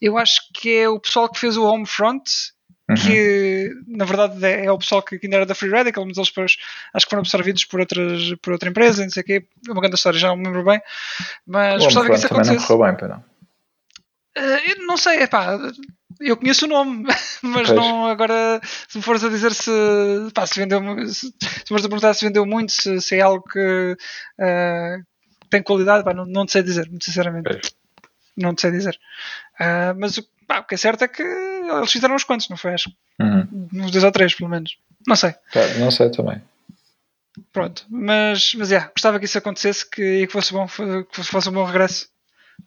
eu 0.00 0.16
acho 0.16 0.40
que 0.54 0.74
é 0.74 0.88
o 0.88 0.98
pessoal 0.98 1.28
que 1.28 1.38
fez 1.38 1.56
o 1.56 1.64
Homefront. 1.64 2.24
Uhum. 2.90 2.96
Que 2.96 3.70
na 3.86 4.04
verdade 4.04 4.44
é, 4.44 4.64
é, 4.64 4.72
o 4.72 4.76
pessoal 4.76 5.00
que 5.02 5.18
ainda 5.22 5.36
era 5.36 5.46
da 5.46 5.54
Free 5.54 5.70
Radical, 5.70 6.04
mas 6.04 6.16
eles 6.16 6.28
depois 6.28 6.56
acho 6.92 7.06
que 7.06 7.10
foram 7.10 7.20
absorvidos 7.20 7.64
por, 7.64 7.78
outras, 7.78 8.34
por 8.42 8.52
outra 8.52 8.68
empresa, 8.68 9.04
não 9.04 9.10
sei 9.10 9.22
o 9.22 9.24
quê. 9.24 9.46
É 9.68 9.72
uma 9.72 9.80
grande 9.80 9.94
história, 9.94 10.18
já 10.18 10.28
não 10.28 10.36
me 10.36 10.44
lembro 10.44 10.64
bem. 10.64 10.82
Mas 11.46 11.80
o 11.80 11.84
gostava 11.84 12.08
que 12.08 12.14
isso 12.14 12.26
acontecesse. 12.26 12.56
Também 12.56 12.60
não 12.60 12.66
correu 12.66 12.84
bem, 12.84 12.96
para 12.96 13.32
Uh, 14.36 14.86
não 14.86 14.96
sei, 14.96 15.18
é 15.18 15.26
pá, 15.26 15.58
eu 16.28 16.36
conheço 16.36 16.66
o 16.66 16.68
nome, 16.68 17.04
mas 17.42 17.68
pois. 17.68 17.72
não 17.72 18.06
agora 18.06 18.60
se 18.88 18.98
me 18.98 19.02
fores 19.02 19.24
a 19.24 19.28
dizer 19.28 19.52
se, 19.52 19.70
pá, 20.34 20.46
se 20.46 20.58
vendeu 20.58 20.80
se, 21.08 21.32
se 21.40 21.68
fores 21.68 21.84
a 21.84 21.88
perguntar 21.88 22.14
se 22.14 22.24
vendeu 22.24 22.46
muito, 22.46 22.72
se, 22.72 23.00
se 23.00 23.16
é 23.16 23.20
algo 23.20 23.44
que 23.44 23.96
uh, 24.38 25.04
tem 25.50 25.62
qualidade, 25.62 26.04
pá, 26.04 26.14
não, 26.14 26.24
não 26.24 26.46
te 26.46 26.52
sei 26.52 26.62
dizer, 26.62 26.88
muito 26.88 27.04
sinceramente. 27.04 27.44
Pois. 27.44 27.74
Não 28.36 28.54
te 28.54 28.62
sei 28.62 28.70
dizer. 28.70 28.98
Uh, 29.60 29.94
mas 29.98 30.18
pá, 30.46 30.60
o 30.60 30.64
que 30.64 30.74
é 30.74 30.78
certo 30.78 31.02
é 31.02 31.08
que 31.08 31.22
eles 31.22 31.92
fizeram 31.92 32.14
uns 32.14 32.24
quantos, 32.24 32.48
não 32.48 32.56
foi? 32.56 32.74
Acho. 32.74 32.90
Uhum. 33.20 33.68
Uns 33.74 33.90
dois 33.90 34.04
ou 34.04 34.12
três, 34.12 34.34
pelo 34.34 34.50
menos. 34.50 34.76
Não 35.06 35.16
sei. 35.16 35.34
não 35.78 35.90
sei 35.90 36.10
também. 36.10 36.40
Pronto, 37.52 37.86
mas, 37.88 38.54
mas 38.54 38.70
yeah, 38.70 38.90
gostava 38.94 39.18
que 39.18 39.24
isso 39.24 39.38
acontecesse 39.38 39.88
que, 39.88 40.02
e 40.02 40.26
que 40.26 40.32
fosse 40.32 40.52
bom, 40.52 40.66
que 40.66 41.22
fosse 41.24 41.48
um 41.48 41.52
bom 41.52 41.64
regresso 41.64 42.11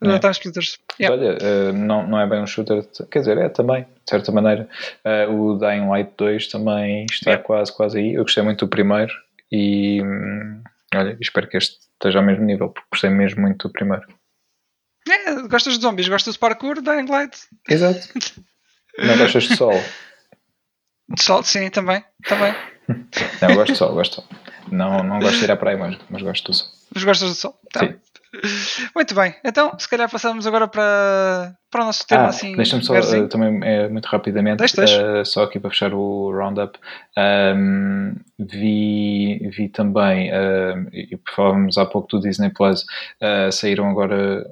é. 0.04 0.20
Time 0.20 0.32
Splitters. 0.32 0.80
Yeah. 1.00 1.16
Olha, 1.16 1.38
uh, 1.38 1.74
não, 1.74 2.08
não 2.08 2.20
é 2.20 2.28
bem 2.28 2.42
um 2.42 2.48
shooter, 2.48 2.86
quer 3.10 3.20
dizer, 3.20 3.38
é 3.38 3.50
também, 3.50 3.84
de 3.84 4.10
certa 4.10 4.32
maneira. 4.32 4.68
Uh, 5.06 5.34
o 5.34 5.58
Dying 5.58 5.88
Light 5.88 6.12
2 6.18 6.48
também 6.48 7.06
está 7.10 7.32
yeah. 7.32 7.46
quase, 7.46 7.76
quase 7.76 8.00
aí. 8.00 8.14
Eu 8.14 8.24
gostei 8.24 8.44
muito 8.44 8.66
do 8.66 8.70
primeiro 8.70 9.14
e 9.52 10.02
hum, 10.02 10.62
olha, 10.94 11.18
espero 11.22 11.48
que 11.48 11.58
este 11.58 11.78
esteja 11.94 12.20
ao 12.20 12.26
mesmo 12.26 12.44
nível, 12.44 12.70
porque 12.70 12.88
gostei 12.92 13.10
mesmo 13.10 13.42
muito 13.42 13.68
do 13.68 13.72
primeiro. 13.72 14.06
É, 15.08 15.48
gostas 15.48 15.78
de 15.78 15.82
zombies, 15.82 16.08
gostas 16.08 16.34
de 16.34 16.40
parkour, 16.40 16.82
Dying 16.82 17.10
Light. 17.10 17.38
Exato. 17.70 18.08
não 18.98 19.18
gostas 19.18 19.44
de 19.44 19.56
sol? 19.56 19.74
De 21.10 21.24
sol, 21.24 21.44
sim, 21.44 21.70
também. 21.70 22.04
também. 22.28 22.54
não, 23.42 23.50
eu 23.50 23.56
gosto 23.56 23.72
de 23.74 23.78
sol, 23.78 23.94
gosto 23.94 24.22
de 24.22 24.28
sol. 24.28 24.40
Não, 24.72 25.04
não 25.04 25.20
gosto 25.20 25.38
de 25.38 25.44
ir 25.44 25.52
à 25.52 25.56
praia, 25.56 25.78
mas, 25.78 25.98
mas 26.10 26.22
gosto 26.22 26.52
do 26.52 26.54
sol. 26.56 26.68
Mas 26.94 27.04
gostas 27.04 27.30
do 27.30 27.36
sol? 27.36 27.60
Tá. 27.72 27.82
Sim. 27.82 27.96
Muito 28.96 29.16
bem, 29.16 29.36
então 29.44 29.78
se 29.78 29.88
calhar 29.88 30.10
passamos 30.10 30.46
agora 30.48 30.68
para, 30.68 31.56
para 31.70 31.82
o 31.84 31.86
nosso 31.86 32.06
tema 32.08 32.24
ah, 32.24 32.28
assim. 32.28 32.56
Deixa-me 32.56 32.84
só 32.84 32.94
uh, 32.94 33.28
também 33.28 33.60
é, 33.64 33.88
muito 33.90 34.06
rapidamente. 34.06 34.64
Uh, 34.64 35.26
só 35.26 35.44
aqui 35.44 35.60
para 35.60 35.70
fechar 35.70 35.94
o 35.94 36.32
roundup. 36.32 36.78
Um, 37.18 38.16
vi, 38.40 39.50
vi 39.56 39.70
também, 39.70 40.32
uh, 40.32 40.88
e 40.92 41.20
falávamos 41.36 41.78
há 41.78 41.86
pouco 41.86 42.08
do 42.08 42.20
Disney 42.20 42.50
Plus, 42.50 42.86
saíram 43.52 43.90
agora 43.90 44.46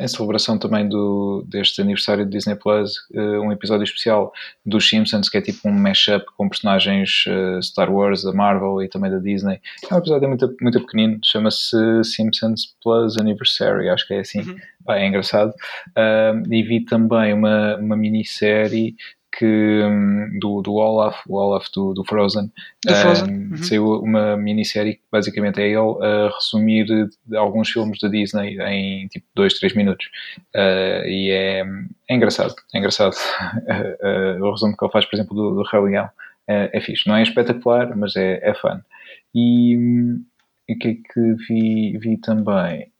em 0.00 0.08
celebração 0.08 0.58
também 0.58 0.88
do, 0.88 1.44
deste 1.46 1.80
aniversário 1.80 2.24
do 2.24 2.30
Disney 2.30 2.56
Plus, 2.56 2.92
uh, 3.14 3.40
um 3.42 3.52
episódio 3.52 3.84
especial 3.84 4.32
dos 4.64 4.88
Simpsons, 4.88 5.28
que 5.28 5.38
é 5.38 5.40
tipo 5.40 5.68
um 5.68 5.72
mashup 5.72 6.24
com 6.36 6.48
personagens 6.48 7.24
uh, 7.26 7.62
Star 7.62 7.92
Wars, 7.92 8.22
da 8.22 8.32
Marvel 8.32 8.82
e 8.82 8.88
também 8.88 9.10
da 9.10 9.18
Disney. 9.18 9.60
É 9.90 9.94
um 9.94 9.98
episódio 9.98 10.28
muito, 10.28 10.56
muito 10.60 10.80
pequenino, 10.80 11.18
chama-se 11.24 11.76
Simpsons 12.04 12.74
Plus 12.82 13.18
Anniversary, 13.18 13.88
acho 13.88 14.06
que 14.06 14.14
é 14.14 14.20
assim. 14.20 14.40
Uhum. 14.40 14.56
é 14.88 15.06
engraçado. 15.06 15.50
Uh, 15.90 16.52
e 16.52 16.62
vi 16.62 16.84
também 16.84 17.32
uma, 17.32 17.76
uma 17.76 17.96
minissérie 17.96 18.96
que 19.32 19.46
hum, 19.46 20.38
do, 20.40 20.60
do 20.60 20.74
Olaf, 20.74 21.20
o 21.28 21.36
Olaf 21.36 21.66
do, 21.72 21.94
do 21.94 22.04
Frozen, 22.04 22.50
do 22.84 22.94
Frozen. 22.94 23.30
Um, 23.30 23.50
uhum. 23.50 23.56
saiu 23.56 24.00
uma 24.00 24.36
minissérie 24.36 24.94
que 24.94 25.02
basicamente 25.10 25.60
é 25.60 25.68
ele 25.68 25.76
a 25.76 26.30
resumir 26.34 26.86
alguns 27.36 27.70
filmes 27.70 28.00
da 28.00 28.08
Disney 28.08 28.58
em 28.60 29.06
tipo 29.08 29.26
2, 29.34 29.58
3 29.58 29.74
minutos. 29.74 30.06
Uh, 30.54 31.06
e 31.06 31.30
é, 31.30 31.64
é 32.08 32.14
engraçado, 32.14 32.54
é 32.74 32.78
engraçado. 32.78 33.14
uh, 33.14 34.42
o 34.44 34.50
resumo 34.50 34.76
que 34.76 34.84
ele 34.84 34.92
faz, 34.92 35.06
por 35.06 35.16
exemplo, 35.16 35.34
do, 35.34 35.54
do 35.54 35.62
Rei 35.62 35.80
Leão 35.80 36.10
é, 36.48 36.70
é 36.72 36.80
fixe. 36.80 37.08
Não 37.08 37.16
é 37.16 37.22
espetacular, 37.22 37.96
mas 37.96 38.16
é, 38.16 38.40
é 38.42 38.54
fun. 38.54 38.80
E, 39.34 39.76
o 40.68 40.78
que 40.78 40.88
é 40.88 40.94
que 40.94 41.34
vi, 41.48 41.98
vi 41.98 42.16
também? 42.16 42.92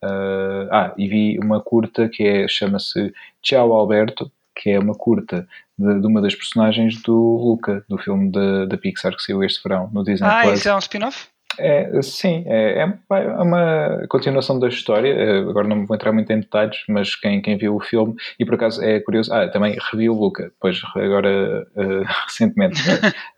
Ah, 0.72 0.93
e 0.99 1.07
vi 1.07 1.39
uma 1.39 1.61
curta 1.61 2.09
que 2.09 2.24
é, 2.24 2.49
chama-se 2.49 3.12
Tchau 3.43 3.72
Alberto, 3.72 4.31
que 4.57 4.70
é 4.70 4.78
uma 4.78 4.95
curta 4.95 5.47
de, 5.81 6.01
de, 6.01 6.07
uma 6.07 6.20
das 6.20 6.35
personagens 6.35 7.01
do 7.03 7.14
Luca, 7.14 7.85
do 7.89 7.97
filme 7.97 8.31
da 8.31 8.76
Pixar 8.76 9.16
que 9.16 9.22
saiu 9.22 9.43
este 9.43 9.62
verão 9.62 9.89
no 9.93 10.05
Disney 10.05 10.28
Ah, 10.28 10.43
Plus. 10.43 10.59
isso 10.59 10.68
é 10.68 10.74
um 10.74 10.78
spin-off? 10.78 11.26
É, 11.59 12.01
sim, 12.03 12.44
é, 12.46 12.80
é, 12.80 12.98
é, 13.11 13.42
uma 13.42 14.07
continuação 14.09 14.59
da 14.59 14.68
história. 14.68 15.12
É, 15.12 15.38
agora 15.40 15.66
não 15.66 15.84
vou 15.84 15.94
entrar 15.96 16.12
muito 16.12 16.30
em 16.32 16.40
detalhes, 16.40 16.78
mas 16.88 17.14
quem, 17.16 17.42
quem 17.42 17.57
viu 17.57 17.76
o 17.76 17.80
filme, 17.80 18.14
e 18.38 18.44
por 18.44 18.55
acaso 18.55 18.82
é 18.82 19.01
curioso, 19.01 19.32
ah, 19.32 19.48
também 19.48 19.76
revi 19.90 20.09
o 20.09 20.14
Luca, 20.14 20.53
pois 20.61 20.80
agora 20.94 21.66
uh, 21.76 22.05
recentemente, 22.26 22.80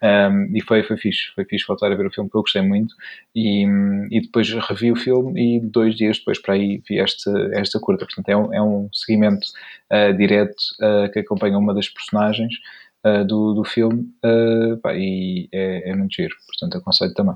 um, 0.03 0.51
e 0.55 0.61
foi, 0.63 0.83
foi 0.83 0.97
fixe, 0.97 1.33
foi 1.35 1.45
fixe 1.45 1.67
voltar 1.67 1.91
a 1.91 1.95
ver 1.95 2.07
o 2.07 2.11
filme, 2.11 2.31
que 2.31 2.37
eu 2.37 2.43
gostei 2.43 2.63
muito, 2.63 2.95
e, 3.35 3.65
e 4.11 4.21
depois 4.21 4.49
revi 4.53 4.93
o 4.93 4.97
filme 4.97 5.57
e 5.57 5.61
dois 5.61 5.95
dias 5.97 6.19
depois 6.19 6.41
para 6.41 6.55
aí 6.55 6.83
vi 6.89 6.99
esta, 6.99 7.31
esta 7.55 7.81
curta. 7.81 8.05
Portanto, 8.05 8.29
é 8.29 8.37
um, 8.37 8.55
é 8.55 8.63
um 8.63 8.89
seguimento 8.93 9.47
uh, 9.91 10.17
direto 10.17 10.57
uh, 10.81 11.11
que 11.11 11.21
acompanha 11.21 11.59
uma 11.59 11.75
das 11.75 11.89
personagens 11.89 12.55
do, 13.27 13.53
do 13.53 13.65
filme 13.65 14.05
pá, 14.81 14.95
e 14.95 15.49
é, 15.51 15.91
é 15.91 15.97
muito 15.97 16.15
giro, 16.15 16.37
portanto 16.47 16.79
aconselho 16.79 17.13
também. 17.15 17.35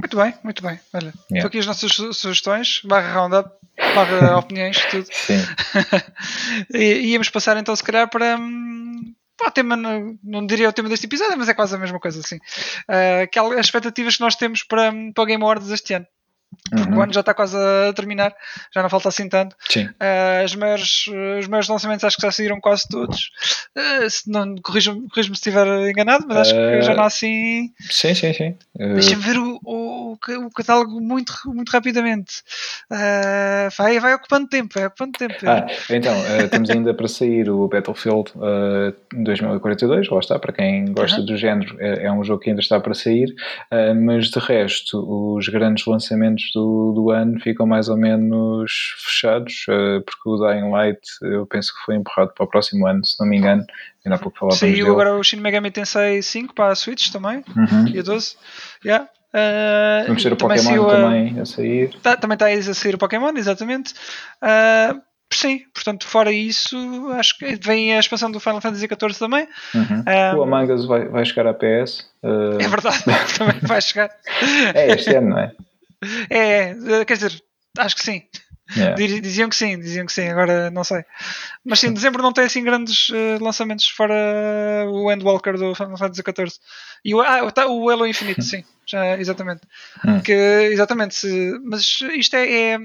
Muito 0.00 0.16
bem, 0.16 0.34
muito 0.44 0.62
bem. 0.62 0.78
Olha, 0.92 1.12
yeah. 1.30 1.46
aqui 1.46 1.58
as 1.58 1.66
nossas 1.66 1.92
sugestões, 1.92 2.80
barra 2.84 3.12
roundup, 3.12 3.50
barra 3.94 4.38
opiniões, 4.38 4.78
tudo. 4.86 5.08
Sim. 5.10 5.38
e 6.72 7.12
íamos 7.12 7.28
passar 7.30 7.56
então, 7.56 7.74
se 7.74 7.82
calhar, 7.82 8.08
para, 8.08 8.36
hum, 8.36 9.12
para 9.36 9.48
o 9.48 9.50
tema, 9.50 9.76
não, 9.76 10.16
não 10.22 10.46
diria 10.46 10.68
o 10.68 10.72
tema 10.72 10.88
deste 10.88 11.06
episódio, 11.06 11.36
mas 11.36 11.48
é 11.48 11.54
quase 11.54 11.74
a 11.74 11.78
mesma 11.78 11.98
coisa, 11.98 12.20
assim. 12.20 12.36
Uh, 12.88 13.24
aquelas 13.24 13.58
expectativas 13.58 14.16
que 14.16 14.22
nós 14.22 14.36
temos 14.36 14.62
para, 14.62 14.90
hum, 14.90 15.12
para 15.12 15.22
o 15.22 15.26
Game 15.26 15.42
Awards 15.42 15.70
este 15.70 15.94
ano. 15.94 16.06
Porque 16.70 16.90
uhum. 16.90 16.98
o 16.98 17.02
ano 17.02 17.12
já 17.12 17.20
está 17.20 17.32
quase 17.32 17.56
a 17.56 17.92
terminar, 17.94 18.34
já 18.74 18.82
não 18.82 18.90
falta 18.90 19.08
assim 19.08 19.28
tanto. 19.28 19.56
Uh, 19.76 20.44
os, 20.44 20.54
maiores, 20.54 21.06
os 21.40 21.48
maiores 21.48 21.68
lançamentos 21.68 22.04
acho 22.04 22.16
que 22.16 22.22
já 22.22 22.30
saíram 22.30 22.60
quase 22.60 22.84
todos. 22.88 23.30
Uh, 23.76 24.08
se 24.08 24.30
não 24.30 24.54
corrijo-me 24.56 25.08
corrijo 25.08 25.28
se 25.28 25.32
estiver 25.34 25.66
enganado, 25.88 26.26
mas 26.28 26.38
acho 26.38 26.54
que 26.54 26.82
já 26.82 26.94
não 26.94 27.04
há 27.04 27.06
assim. 27.06 27.72
Sim, 27.90 28.14
sim, 28.14 28.32
sim. 28.32 28.54
Uh... 28.78 28.94
Deixa-me 28.94 29.22
ver 29.22 29.38
o, 29.38 29.58
o, 29.64 30.12
o, 30.12 30.50
catálogo 30.50 31.00
muito, 31.00 31.32
muito 31.46 31.70
rapidamente. 31.70 32.42
Uh, 32.90 33.70
vai, 33.76 33.98
vai 33.98 34.14
ocupando 34.14 34.48
tempo, 34.48 34.74
vai 34.74 34.86
ocupando 34.86 35.12
tempo. 35.12 35.34
Ah, 35.46 35.66
então, 35.90 36.14
temos 36.50 36.70
ainda 36.70 36.92
para 36.92 37.08
sair 37.08 37.48
o 37.48 37.66
Battlefield 37.68 38.32
2042, 39.12 40.08
lá 40.08 40.18
está, 40.18 40.38
para 40.38 40.52
quem 40.52 40.92
gosta 40.92 41.20
uhum. 41.20 41.26
do 41.26 41.36
género, 41.36 41.76
é, 41.80 42.04
é, 42.04 42.12
um 42.12 42.22
jogo 42.22 42.40
que 42.40 42.50
ainda 42.50 42.60
está 42.60 42.78
para 42.80 42.94
sair, 42.94 43.34
mas 44.02 44.30
de 44.30 44.38
resto, 44.38 45.36
os 45.36 45.48
grandes 45.48 45.86
lançamentos 45.86 46.47
do, 46.54 46.92
do 46.94 47.10
ano 47.10 47.40
ficam 47.40 47.66
mais 47.66 47.88
ou 47.88 47.96
menos 47.96 48.94
fechados, 48.98 49.66
uh, 49.68 50.02
porque 50.02 50.28
o 50.28 50.36
Dying 50.36 50.70
Light 50.70 51.00
eu 51.22 51.46
penso 51.46 51.72
que 51.74 51.84
foi 51.84 51.96
empurrado 51.96 52.32
para 52.34 52.44
o 52.44 52.48
próximo 52.48 52.86
ano, 52.86 53.04
se 53.04 53.18
não 53.20 53.28
me 53.28 53.36
engano. 53.36 53.64
Ainda 54.04 54.16
há 54.16 54.18
pouco 54.18 54.38
falávamos 54.38 54.60
Saiu 54.60 54.90
agora 54.90 55.14
o 55.14 55.22
Shin 55.22 55.40
Megami 55.40 55.70
Tensei 55.70 56.22
5 56.22 56.54
para 56.54 56.72
a 56.72 56.74
Switch 56.74 57.10
também, 57.10 57.44
uhum. 57.56 57.88
e 57.88 57.98
a 57.98 58.02
12. 58.02 58.36
Yeah. 58.84 59.08
Uh, 59.28 60.06
Vamos 60.06 60.22
ter 60.22 60.32
o 60.32 60.36
Pokémon 60.36 60.88
a, 60.88 60.96
também 60.96 61.40
a 61.40 61.44
sair. 61.44 61.90
Tá, 62.02 62.16
também 62.16 62.34
está 62.34 62.46
a 62.46 62.74
sair 62.74 62.94
o 62.94 62.98
Pokémon, 62.98 63.32
exatamente. 63.36 63.92
Uh, 64.42 65.00
sim, 65.30 65.60
portanto, 65.74 66.06
fora 66.06 66.32
isso, 66.32 66.76
acho 67.12 67.38
que 67.38 67.56
vem 67.56 67.94
a 67.94 68.00
expansão 68.00 68.30
do 68.30 68.40
Final 68.40 68.60
Fantasy 68.60 68.86
XIV 68.86 69.18
também. 69.18 69.46
Uhum. 69.74 70.04
Um, 70.34 70.38
o 70.38 70.42
Among 70.42 70.72
Us 70.72 70.86
vai, 70.86 71.06
vai 71.08 71.24
chegar 71.24 71.46
à 71.46 71.54
PS. 71.54 72.10
Uh... 72.22 72.58
É 72.60 72.68
verdade, 72.68 73.04
também 73.36 73.58
vai 73.62 73.80
chegar. 73.80 74.10
é 74.74 74.92
este 74.92 75.14
ano, 75.14 75.30
não 75.30 75.38
é? 75.38 75.52
É, 76.30 76.70
é, 76.70 77.04
quer 77.04 77.14
dizer, 77.14 77.42
acho 77.78 77.96
que 77.96 78.02
sim. 78.02 78.22
Yeah. 78.76 78.96
Diziam 78.96 79.48
que 79.48 79.56
sim, 79.56 79.78
diziam 79.78 80.04
que 80.04 80.12
sim, 80.12 80.28
agora 80.28 80.70
não 80.70 80.84
sei. 80.84 81.02
Mas 81.64 81.80
sim, 81.80 81.90
dezembro 81.90 82.22
não 82.22 82.34
tem 82.34 82.44
assim 82.44 82.62
grandes 82.62 83.08
uh, 83.08 83.42
lançamentos 83.42 83.88
fora 83.88 84.14
o 84.86 85.10
Endwalker 85.10 85.56
do 85.56 85.74
Final 85.74 85.96
Fantasy 85.96 86.20
XIV. 86.20 86.60
E 87.02 87.14
o, 87.14 87.22
ah, 87.22 87.50
tá, 87.50 87.66
o 87.66 87.88
Halo 87.88 88.06
Infinite, 88.06 88.44
sim, 88.44 88.62
já, 88.84 89.18
exatamente. 89.18 89.62
Hum. 90.06 90.20
Que, 90.20 90.34
exatamente, 90.70 91.14
se, 91.14 91.58
mas 91.64 91.80
isto 92.14 92.36
é, 92.36 92.74
é 92.74 92.78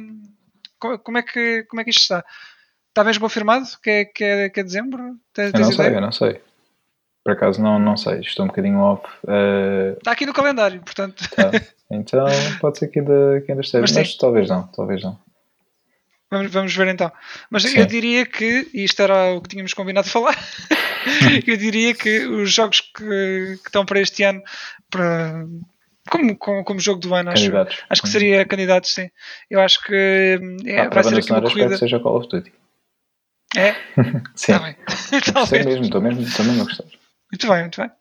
como, 0.80 1.18
é 1.18 1.22
que, 1.22 1.64
como 1.64 1.82
é 1.82 1.84
que 1.84 1.90
isto 1.90 2.04
está? 2.04 2.24
Está 2.88 3.04
mesmo 3.04 3.24
confirmado 3.24 3.66
que 3.82 3.90
é, 3.90 4.06
que 4.06 4.24
é, 4.24 4.50
que 4.50 4.60
é 4.62 4.64
dezembro? 4.64 5.18
Tens, 5.34 5.52
eu 5.54 5.60
não 5.60 5.72
sei, 5.74 5.88
eu 5.88 6.02
não 6.02 6.12
sei. 6.14 6.42
Por 7.24 7.34
acaso 7.34 7.62
não, 7.62 7.80
não 7.80 7.96
sei, 7.96 8.20
estou 8.20 8.44
um 8.44 8.50
bocadinho 8.50 8.80
off. 8.80 9.06
Uh... 9.24 9.98
Está 9.98 10.12
aqui 10.12 10.26
no 10.26 10.34
calendário, 10.34 10.82
portanto. 10.82 11.24
Tá. 11.36 11.52
Então 11.92 12.26
pode 12.60 12.80
ser 12.80 12.88
que 12.88 13.00
ainda, 13.00 13.42
que 13.46 13.52
ainda 13.52 13.62
esteja, 13.62 13.82
mas, 13.82 13.92
mas 13.92 14.16
talvez 14.16 14.50
não, 14.50 14.64
talvez 14.68 15.04
não. 15.04 15.20
Vamos, 16.32 16.52
vamos 16.52 16.76
ver 16.76 16.88
então. 16.88 17.12
Mas 17.52 17.64
Sim. 17.64 17.78
eu 17.78 17.86
diria 17.86 18.26
que, 18.26 18.68
e 18.74 18.84
isto 18.84 19.00
era 19.00 19.36
o 19.36 19.42
que 19.42 19.50
tínhamos 19.50 19.76
combinado 19.76 20.06
de 20.08 20.12
falar, 20.12 20.36
eu 21.46 21.56
diria 21.56 21.94
que 21.94 22.26
os 22.26 22.52
jogos 22.52 22.82
que, 22.82 23.04
que 23.04 23.68
estão 23.68 23.86
para 23.86 24.00
este 24.00 24.24
ano, 24.24 24.42
para, 24.90 25.46
como, 26.10 26.36
como, 26.36 26.64
como 26.64 26.80
jogo 26.80 27.00
do 27.00 27.14
ano, 27.14 27.30
acho, 27.30 27.52
acho 27.90 28.02
que 28.02 28.10
seria 28.10 28.46
candidatos, 28.46 28.92
sim. 28.92 29.12
Eu 29.50 29.62
acho 29.62 29.84
que 29.84 30.40
é, 30.66 30.80
ah, 30.82 30.90
vai 30.90 31.04
ser 31.04 31.18
aqui 31.20 31.32
uma 31.32 31.42
corrida. 31.42 31.70
que 31.70 31.78
seja 31.78 32.00
Call 32.00 32.18
of 32.18 32.28
Duty. 32.28 32.52
É? 33.56 33.76
sim. 34.36 34.54
Tá 34.54 34.60
bem. 34.60 34.76
Sei 35.46 35.64
mesmo, 35.64 35.86
estou 35.86 36.02
mesmo, 36.02 36.22
estou 36.24 36.46
mesmo 36.46 36.62
a 36.64 36.66
gostar. 36.66 36.86
Muito 37.34 37.48
bem, 37.48 37.62
muito 37.62 37.82
bem. 37.82 37.92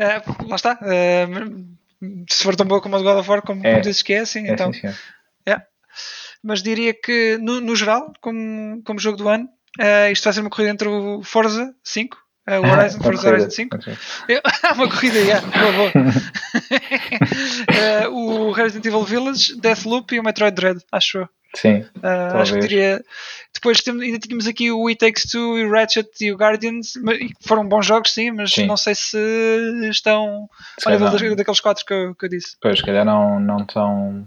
Uh, 0.00 0.48
lá 0.48 0.56
está. 0.56 0.78
Uh, 0.82 2.26
se 2.28 2.42
for 2.42 2.54
tão 2.56 2.66
boa 2.66 2.82
como 2.82 2.96
a 2.96 2.98
do 2.98 3.04
God 3.04 3.18
of 3.18 3.30
War, 3.30 3.40
como, 3.42 3.66
é. 3.66 3.70
como 3.70 3.82
dizes 3.82 4.02
que 4.02 4.12
é, 4.12 4.24
sim, 4.24 4.46
é, 4.46 4.52
então. 4.52 4.72
Sim. 4.72 4.92
Yeah 5.46 5.64
mas 6.44 6.62
diria 6.62 6.92
que 6.92 7.38
no, 7.40 7.58
no 7.60 7.74
geral, 7.74 8.12
como, 8.20 8.82
como 8.84 9.00
jogo 9.00 9.16
do 9.16 9.28
ano, 9.30 9.48
uh, 9.80 10.12
isto 10.12 10.24
vai 10.24 10.32
ser 10.34 10.42
uma 10.42 10.50
corrida 10.50 10.70
entre 10.70 10.86
o 10.86 11.22
Forza 11.22 11.74
5, 11.82 12.16
uh, 12.16 12.20
eh, 12.50 12.60
o 12.60 12.66
Horizon, 12.70 13.00
Forza 13.00 13.28
Horizon 13.28 13.50
5. 13.50 13.78
Há 14.62 14.74
uma 14.74 14.88
corrida, 14.88 15.18
yeah, 15.20 15.46
boa, 15.46 15.72
boa. 15.72 15.90
uh, 18.10 18.12
o 18.12 18.52
Resident 18.52 18.84
Evil 18.84 19.04
Village, 19.04 19.56
Deathloop 19.58 20.14
e 20.14 20.20
o 20.20 20.22
Metroid 20.22 20.54
Dread, 20.54 20.84
acho 20.92 21.18
eu. 21.18 21.28
Sim. 21.54 21.84
Uh, 22.02 22.36
acho 22.36 22.54
que 22.54 22.60
diria. 22.60 23.04
Depois 23.52 23.78
ainda 23.86 24.18
tínhamos 24.18 24.46
aqui 24.46 24.70
o 24.70 24.88
It 24.88 24.98
Takes 24.98 25.30
Two 25.30 25.58
e 25.58 25.64
o 25.64 25.70
Ratchet 25.70 26.08
e 26.20 26.32
o 26.32 26.36
Guardians. 26.36 26.94
Foram 27.40 27.66
bons 27.66 27.86
jogos, 27.86 28.12
sim, 28.12 28.32
mas 28.32 28.52
sim. 28.52 28.66
não 28.66 28.76
sei 28.76 28.94
se 28.94 29.18
estão 29.88 30.48
ao 30.84 30.92
nível 30.92 31.36
daqueles 31.36 31.60
quatro 31.60 31.84
que 31.84 31.92
eu, 31.92 32.14
que 32.14 32.26
eu 32.26 32.28
disse. 32.28 32.56
Pois, 32.60 32.78
se 32.78 32.84
calhar 32.84 33.04
não, 33.04 33.38
não 33.38 33.58
estão 33.58 34.26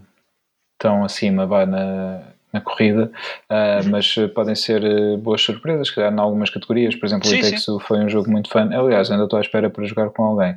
tão 0.77 1.03
acima 1.03 1.45
vai 1.45 1.65
na, 1.65 2.21
na 2.53 2.61
corrida, 2.61 3.11
uh, 3.49 3.89
mas 3.89 4.15
podem 4.33 4.55
ser 4.55 4.81
uh, 4.83 5.17
boas 5.17 5.41
surpresas, 5.41 5.89
calhar 5.89 6.13
em 6.13 6.19
algumas 6.19 6.49
categorias. 6.49 6.95
Por 6.95 7.05
exemplo, 7.05 7.27
sim, 7.27 7.35
o 7.35 7.39
Itexo 7.39 7.79
foi 7.81 7.99
um 7.99 8.09
jogo 8.09 8.31
muito 8.31 8.49
fã. 8.49 8.69
Aliás, 8.71 9.11
ainda 9.11 9.25
estou 9.25 9.37
à 9.37 9.41
espera 9.41 9.69
para 9.69 9.85
jogar 9.85 10.09
com 10.09 10.23
alguém. 10.23 10.53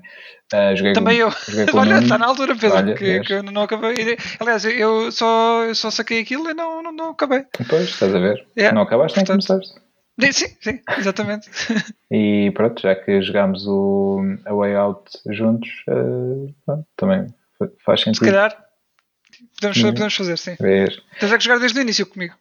Uh, 0.53 0.77
joguei 0.77 0.93
Também 0.93 1.19
com, 1.19 1.25
eu. 1.25 1.31
Joguei 1.49 1.67
com 1.67 1.79
Olha, 1.79 1.99
está 1.99 2.19
na 2.19 2.27
altura, 2.27 2.55
Pedro, 2.55 2.77
Olha, 2.77 2.95
que, 2.95 3.21
que, 3.21 3.33
eu 3.33 3.43
não 3.43 3.63
acabei. 3.63 4.17
Aliás, 4.39 4.65
eu 4.65 5.11
só, 5.11 5.65
eu 5.65 5.75
só 5.75 5.91
saquei 5.91 6.21
aquilo 6.21 6.49
e 6.49 6.55
não, 6.55 6.83
não, 6.83 6.93
não 6.93 7.11
acabei. 7.11 7.45
Pois, 7.69 7.89
estás 7.89 8.15
a 8.15 8.19
ver. 8.19 8.47
Yeah. 8.57 8.75
Não 8.75 8.83
acabaste, 8.83 9.19
nem 9.19 9.27
começaste. 9.27 9.75
Sim, 10.21 10.49
sim, 10.61 10.81
exatamente. 10.99 11.49
e 12.13 12.51
pronto, 12.55 12.83
já 12.83 12.95
que 12.95 13.23
jogámos 13.23 13.67
o 13.67 14.21
A 14.45 14.53
Way 14.53 14.75
Out 14.75 15.11
juntos, 15.31 15.69
uh, 15.89 16.85
também 16.97 17.27
faz 17.85 18.03
sentido. 18.03 18.25
Se 18.25 18.31
calhar 18.31 18.70
Podemos, 19.61 19.79
hum. 19.79 19.93
podemos 19.93 20.15
fazer, 20.15 20.39
sim. 20.39 20.57
Ver. 20.59 21.03
Tens 21.19 21.33
é 21.33 21.37
que 21.37 21.45
jogar 21.45 21.59
desde 21.59 21.79
o 21.79 21.83
início 21.83 22.07
comigo. 22.07 22.35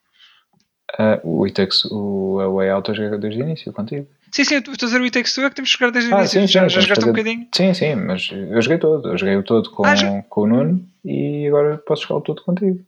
Uh, 0.97 1.19
o 1.23 1.47
Itex, 1.47 1.85
o 1.85 2.39
a 2.39 2.49
Way 2.49 2.69
Out 2.71 2.89
eu 2.89 2.95
joguei 2.95 3.19
desde 3.19 3.41
o 3.41 3.45
início 3.45 3.71
contigo. 3.73 4.07
Sim, 4.31 4.43
sim, 4.43 4.55
estou 4.55 4.73
a 4.73 4.77
dizer 4.77 5.01
o 5.01 5.05
Itex 5.05 5.33
tu 5.33 5.41
é 5.41 5.49
que 5.49 5.55
temos 5.55 5.71
que 5.71 5.79
jogar 5.79 5.91
desde 5.91 6.11
o 6.11 6.15
ah, 6.15 6.19
início. 6.19 6.41
Sim, 6.41 6.47
já, 6.47 6.67
já 6.67 6.81
jogaste 6.81 6.95
fazer... 6.95 7.09
um 7.09 7.13
bocadinho? 7.13 7.47
Sim, 7.53 7.73
sim, 7.73 7.95
mas 7.95 8.29
eu 8.31 8.61
joguei 8.61 8.77
todo. 8.77 9.09
Eu 9.09 9.17
joguei 9.17 9.35
o 9.35 9.43
todo 9.43 9.69
com, 9.69 9.85
ah, 9.85 10.23
com 10.27 10.41
o 10.41 10.47
Nuno 10.47 10.83
e 11.05 11.47
agora 11.47 11.77
posso 11.77 12.03
jogar 12.03 12.15
o 12.15 12.21
todo 12.21 12.41
contigo. 12.41 12.79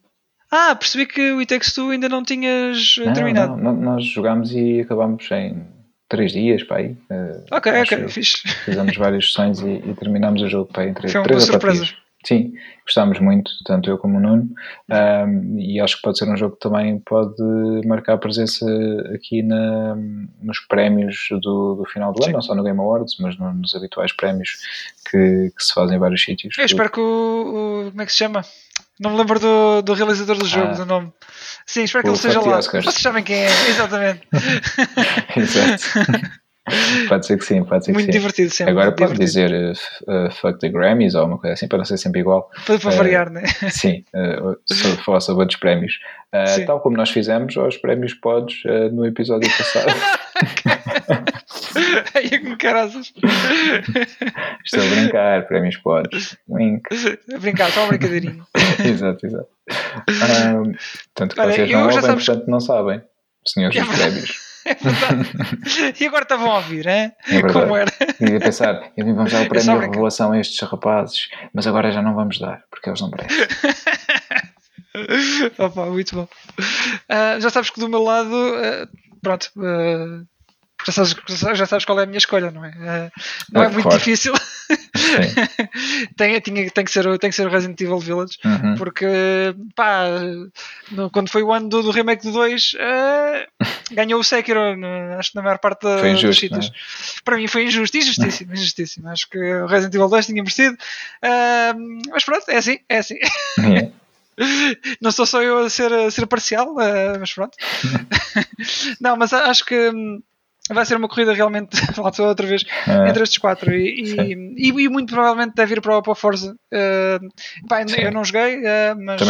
Ah, 0.51 0.75
percebi 0.75 1.05
que 1.05 1.31
o 1.31 1.41
Itex 1.41 1.73
tu 1.73 1.89
ainda 1.89 2.09
não 2.09 2.23
tinhas 2.23 2.95
não, 2.97 3.13
terminado. 3.13 3.55
Não, 3.55 3.73
nós 3.73 4.03
jogámos 4.03 4.51
e 4.51 4.81
acabámos 4.81 5.29
em 5.31 5.63
3 6.09 6.31
dias, 6.33 6.63
pá, 6.63 6.77
aí. 6.77 6.97
Uh, 7.09 7.45
ok, 7.51 7.71
ok, 7.83 8.07
fixe. 8.09 8.47
Fizemos 8.65 8.97
várias 8.97 9.27
sessões 9.27 9.61
e, 9.61 9.75
e 9.75 9.93
terminámos 9.93 10.41
o 10.41 10.49
jogo, 10.49 10.71
pá, 10.73 10.85
em 10.85 10.93
3 10.93 11.11
Foi 11.11 11.21
uma 11.21 11.27
boa 11.27 11.39
surpresa. 11.39 11.85
Sim, 12.23 12.53
gostámos 12.85 13.19
muito, 13.19 13.51
tanto 13.65 13.89
eu 13.89 13.97
como 13.97 14.17
o 14.17 14.19
Nuno, 14.21 14.49
um, 14.89 15.59
e 15.59 15.79
acho 15.79 15.97
que 15.97 16.03
pode 16.03 16.17
ser 16.19 16.29
um 16.29 16.37
jogo 16.37 16.55
que 16.55 16.61
também 16.61 16.99
pode 16.99 17.41
marcar 17.85 18.17
presença 18.17 18.65
aqui 19.13 19.41
na, 19.41 19.95
nos 20.41 20.59
prémios 20.59 21.27
do, 21.41 21.75
do 21.75 21.85
final 21.85 22.13
do 22.13 22.21
Sim. 22.21 22.29
ano, 22.29 22.37
não 22.37 22.41
só 22.41 22.53
no 22.53 22.63
Game 22.63 22.79
Awards, 22.79 23.15
mas 23.19 23.37
no, 23.37 23.51
nos 23.53 23.73
habituais 23.75 24.13
prémios 24.13 24.59
que, 25.09 25.51
que, 25.57 25.63
se 25.63 25.73
fazem 25.73 25.97
em 25.97 25.99
vários 25.99 26.23
sítios. 26.23 26.55
Eu 26.57 26.65
espero 26.65 26.91
que 26.91 26.99
o, 26.99 27.85
o, 27.87 27.91
Como 27.91 28.01
é 28.01 28.05
que 28.05 28.11
se 28.11 28.19
chama? 28.19 28.41
Não 28.99 29.11
me 29.11 29.17
lembro 29.17 29.39
do, 29.39 29.81
do 29.81 29.93
realizador 29.93 30.37
do 30.37 30.45
jogo, 30.45 30.67
ah, 30.67 30.73
do 30.73 30.85
nome. 30.85 31.11
Sim, 31.65 31.83
espero 31.83 32.03
que 32.03 32.09
ele 32.09 32.17
esteja 32.17 32.39
lá. 32.39 32.59
Oscars. 32.59 32.85
Vocês 32.85 33.01
sabem 33.01 33.23
quem 33.23 33.35
é, 33.35 33.69
exatamente. 33.69 34.27
Exato. 35.35 36.40
Pode 37.09 37.25
ser 37.25 37.37
que 37.37 37.45
sim, 37.45 37.63
pode 37.63 37.85
ser 37.85 37.91
muito 37.91 38.05
que 38.05 38.11
sim. 38.13 38.19
divertido 38.19 38.51
sempre. 38.51 38.71
Agora 38.71 38.91
pode 38.91 39.17
dizer 39.17 39.51
uh, 39.51 39.71
uh, 40.27 40.31
fuck 40.31 40.59
the 40.59 40.69
Grammys 40.69 41.15
ou 41.15 41.25
uma 41.25 41.37
coisa 41.37 41.53
assim, 41.53 41.67
para 41.67 41.79
não 41.79 41.85
ser 41.85 41.97
sempre 41.97 42.21
igual. 42.21 42.49
Para, 42.65 42.77
para 42.77 42.93
uh, 42.93 42.97
variar, 42.97 43.31
né? 43.31 43.43
Sim, 43.69 44.03
uh, 44.13 44.55
sobre, 44.71 45.03
falar 45.03 45.21
sobre 45.21 45.41
outros 45.41 45.59
prémios. 45.59 45.99
tal 46.65 46.79
como 46.79 46.95
nós 46.95 47.09
fizemos 47.09 47.57
aos 47.57 47.77
prémios 47.77 48.13
Pods 48.13 48.63
no 48.91 49.05
episódio 49.05 49.49
passado. 49.57 49.91
Ai, 52.13 52.29
que 52.29 52.55
caras. 52.57 52.93
Estou 54.63 54.83
a 54.83 54.89
brincar, 54.89 55.47
prémios 55.47 55.77
Pods. 55.77 56.37
Wink. 56.47 56.83
A 57.33 57.37
brincar, 57.39 57.71
só 57.71 57.81
uma 57.81 57.89
brincadeirinha. 57.89 58.43
exato, 58.85 59.25
exato. 59.25 59.49
Um, 60.09 60.73
tanto 61.15 61.35
que 61.35 61.41
Olha, 61.41 61.53
vocês 61.53 61.71
não 61.71 61.83
ouvem, 61.83 62.01
sabes... 62.01 62.25
portanto 62.25 62.47
não 62.47 62.59
sabem, 62.59 63.01
senhores 63.45 63.75
dos 63.75 63.97
prémios. 63.97 64.31
É 64.65 64.75
verdade. 64.75 65.31
e 65.99 66.07
agora 66.07 66.23
estavam 66.23 66.51
a 66.51 66.55
ouvir, 66.57 66.87
hein? 66.87 67.11
É 67.27 67.41
Como 67.41 67.75
era? 67.75 67.91
E 68.19 68.35
a 68.35 68.39
pensar, 68.39 68.91
e 68.95 69.03
vamos 69.03 69.31
dar 69.31 69.43
o 69.43 69.49
prémio 69.49 69.79
de 69.79 69.85
revelação 69.85 70.31
a 70.31 70.39
estes 70.39 70.59
rapazes, 70.67 71.29
mas 71.53 71.65
agora 71.67 71.91
já 71.91 72.01
não 72.01 72.15
vamos 72.15 72.39
dar, 72.39 72.63
porque 72.69 72.89
eles 72.89 73.01
não 73.01 73.09
merecem. 73.09 73.47
Opa, 75.57 75.85
muito 75.85 76.15
bom. 76.15 76.27
Uh, 77.09 77.39
já 77.39 77.49
sabes 77.49 77.69
que 77.69 77.79
do 77.79 77.89
meu 77.89 78.03
lado, 78.03 78.33
uh, 78.33 78.87
pronto, 79.21 79.49
uh, 79.57 80.27
já 80.85 80.91
sabes, 80.91 81.15
já 81.55 81.65
sabes 81.65 81.85
qual 81.85 81.99
é 81.99 82.03
a 82.03 82.05
minha 82.05 82.17
escolha, 82.17 82.51
não 82.51 82.65
é? 82.65 82.69
Uh, 82.69 83.11
não 83.51 83.63
é, 83.63 83.65
é 83.65 83.69
muito 83.69 83.83
forte. 83.83 83.97
difícil. 83.97 84.33
tem, 86.17 86.39
tem, 86.41 86.69
tem, 86.69 86.85
que 86.85 86.91
ser, 86.91 87.19
tem 87.19 87.29
que 87.29 87.35
ser 87.35 87.47
o 87.47 87.49
Resident 87.49 87.79
Evil 87.79 87.99
Village, 87.99 88.37
uhum. 88.43 88.75
porque 88.75 89.05
pá, 89.75 90.05
no, 90.91 91.09
quando 91.09 91.29
foi 91.29 91.43
o 91.43 91.51
ano 91.51 91.69
do, 91.69 91.83
do 91.83 91.91
remake 91.91 92.23
do 92.23 92.31
2, 92.31 92.73
uh, 92.73 93.65
ganhou 93.91 94.19
o 94.19 94.23
Sekiro, 94.23 94.75
no, 94.75 95.17
acho 95.19 95.31
que 95.31 95.35
na 95.35 95.43
maior 95.43 95.59
parte 95.59 95.83
da, 95.83 96.07
injusto, 96.09 96.27
dos 96.27 96.39
sítios. 96.39 96.65
É? 96.67 97.21
Para 97.23 97.37
mim 97.37 97.47
foi 97.47 97.65
injusto, 97.65 97.97
injustíssimo, 97.97 98.53
injustíssimo. 98.53 99.09
Acho 99.09 99.29
que 99.29 99.37
o 99.37 99.67
Resident 99.67 99.95
Evil 99.95 100.09
2 100.09 100.25
tinha 100.25 100.41
merecido, 100.41 100.75
uh, 100.75 102.09
mas 102.11 102.23
pronto, 102.23 102.49
é 102.49 102.57
assim, 102.57 102.79
é 102.89 102.97
assim. 102.97 103.17
Uhum. 103.59 103.91
Não 105.01 105.11
sou 105.11 105.25
só 105.25 105.41
eu 105.41 105.59
a 105.59 105.69
ser, 105.69 105.91
a 105.91 106.09
ser 106.09 106.25
parcial, 106.25 106.73
mas 107.19 107.33
pronto. 107.33 107.55
não, 108.99 109.15
mas 109.15 109.33
acho 109.33 109.65
que 109.65 109.89
hum, 109.89 110.21
vai 110.73 110.85
ser 110.85 110.95
uma 110.95 111.07
corrida 111.07 111.33
realmente, 111.33 111.77
lá 111.97 112.11
outra 112.27 112.47
vez, 112.47 112.63
é. 112.87 113.09
entre 113.09 113.23
estes 113.23 113.37
quatro 113.37 113.73
e, 113.73 114.15
e, 114.57 114.69
e, 114.69 114.89
muito 114.89 115.13
provavelmente 115.13 115.53
deve 115.55 115.75
ir 115.75 115.81
para, 115.81 115.97
o, 115.97 116.15
Forza. 116.15 116.55
Uh, 116.71 117.67
pá, 117.67 117.81
eu 117.97 118.11
não 118.11 118.23
joguei, 118.23 118.59
uh, 118.59 118.95
mas 118.99 119.21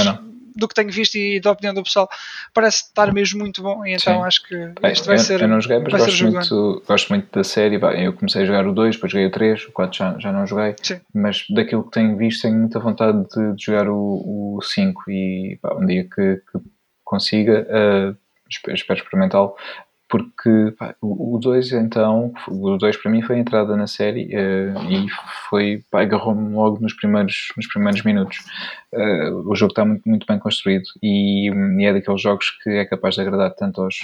do 0.56 0.68
que 0.68 0.76
tenho 0.76 0.92
visto 0.92 1.16
e 1.16 1.40
da 1.40 1.52
opinião 1.52 1.74
do 1.74 1.84
pessoal, 1.84 2.10
parece 2.54 2.84
estar 2.84 3.12
mesmo 3.14 3.40
muito 3.40 3.62
bom. 3.62 3.86
E 3.86 3.94
então 3.94 4.20
Sim. 4.20 4.28
acho 4.28 4.44
que 4.48 4.74
isto 4.92 5.06
vai 5.06 5.16
eu, 5.16 5.20
ser. 5.20 5.42
Eu 5.42 5.48
não 5.48 5.62
joguei, 5.62 5.80
mas 5.80 5.92
gosto 5.94 6.24
muito, 6.24 6.84
gosto 6.88 7.10
muito 7.10 7.32
da 7.32 7.44
série. 7.44 7.80
Eu 8.04 8.14
comecei 8.14 8.44
a 8.44 8.46
jogar 8.46 8.68
o 8.68 8.74
2, 8.74 8.96
depois 8.96 9.12
joguei 9.12 9.28
o 9.28 9.32
3, 9.32 9.66
o 9.66 9.72
4 9.72 9.98
já, 9.98 10.20
já 10.20 10.32
não 10.32 10.46
joguei. 10.46 10.76
Sim. 10.82 11.00
Mas 11.14 11.46
daquilo 11.50 11.84
que 11.84 11.92
tenho 11.92 12.18
visto, 12.18 12.44
tenho 12.44 12.58
muita 12.58 12.80
vontade 12.80 13.24
de, 13.30 13.56
de 13.56 13.66
jogar 13.66 13.90
o, 13.90 14.58
o 14.58 14.62
5 14.62 15.12
e 15.12 15.60
pá, 15.62 15.76
um 15.76 15.86
dia 15.86 16.04
que, 16.04 16.38
que 16.38 16.60
consiga. 17.04 17.68
Uh, 17.70 18.18
espero 18.48 19.00
experimentá-lo 19.00 19.56
porque 20.12 20.76
pá, 20.78 20.94
o 21.02 21.40
2 21.42 21.72
então, 21.72 22.34
o 22.50 22.78
2 22.78 22.98
para 22.98 23.10
mim 23.10 23.22
foi 23.22 23.38
a 23.38 23.40
entrada 23.40 23.78
na 23.78 23.88
série 23.88 24.26
uh, 24.36 24.92
e 24.92 25.08
foi, 25.50 25.82
agarrou-me 25.90 26.54
logo 26.54 26.80
nos 26.82 26.94
primeiros, 26.94 27.48
nos 27.56 27.66
primeiros 27.66 28.04
minutos. 28.04 28.40
Uh, 28.92 29.50
o 29.50 29.56
jogo 29.56 29.72
está 29.72 29.86
muito, 29.86 30.08
muito 30.08 30.28
bem 30.28 30.38
construído 30.38 30.84
e, 31.02 31.50
e, 31.50 31.86
é 31.86 31.94
daqueles 31.94 32.22
jogos 32.22 32.50
que 32.62 32.70
é 32.72 32.84
capaz 32.84 33.16
de 33.16 33.22
agradar 33.22 33.52
tanto 33.52 33.82
aos, 33.82 34.00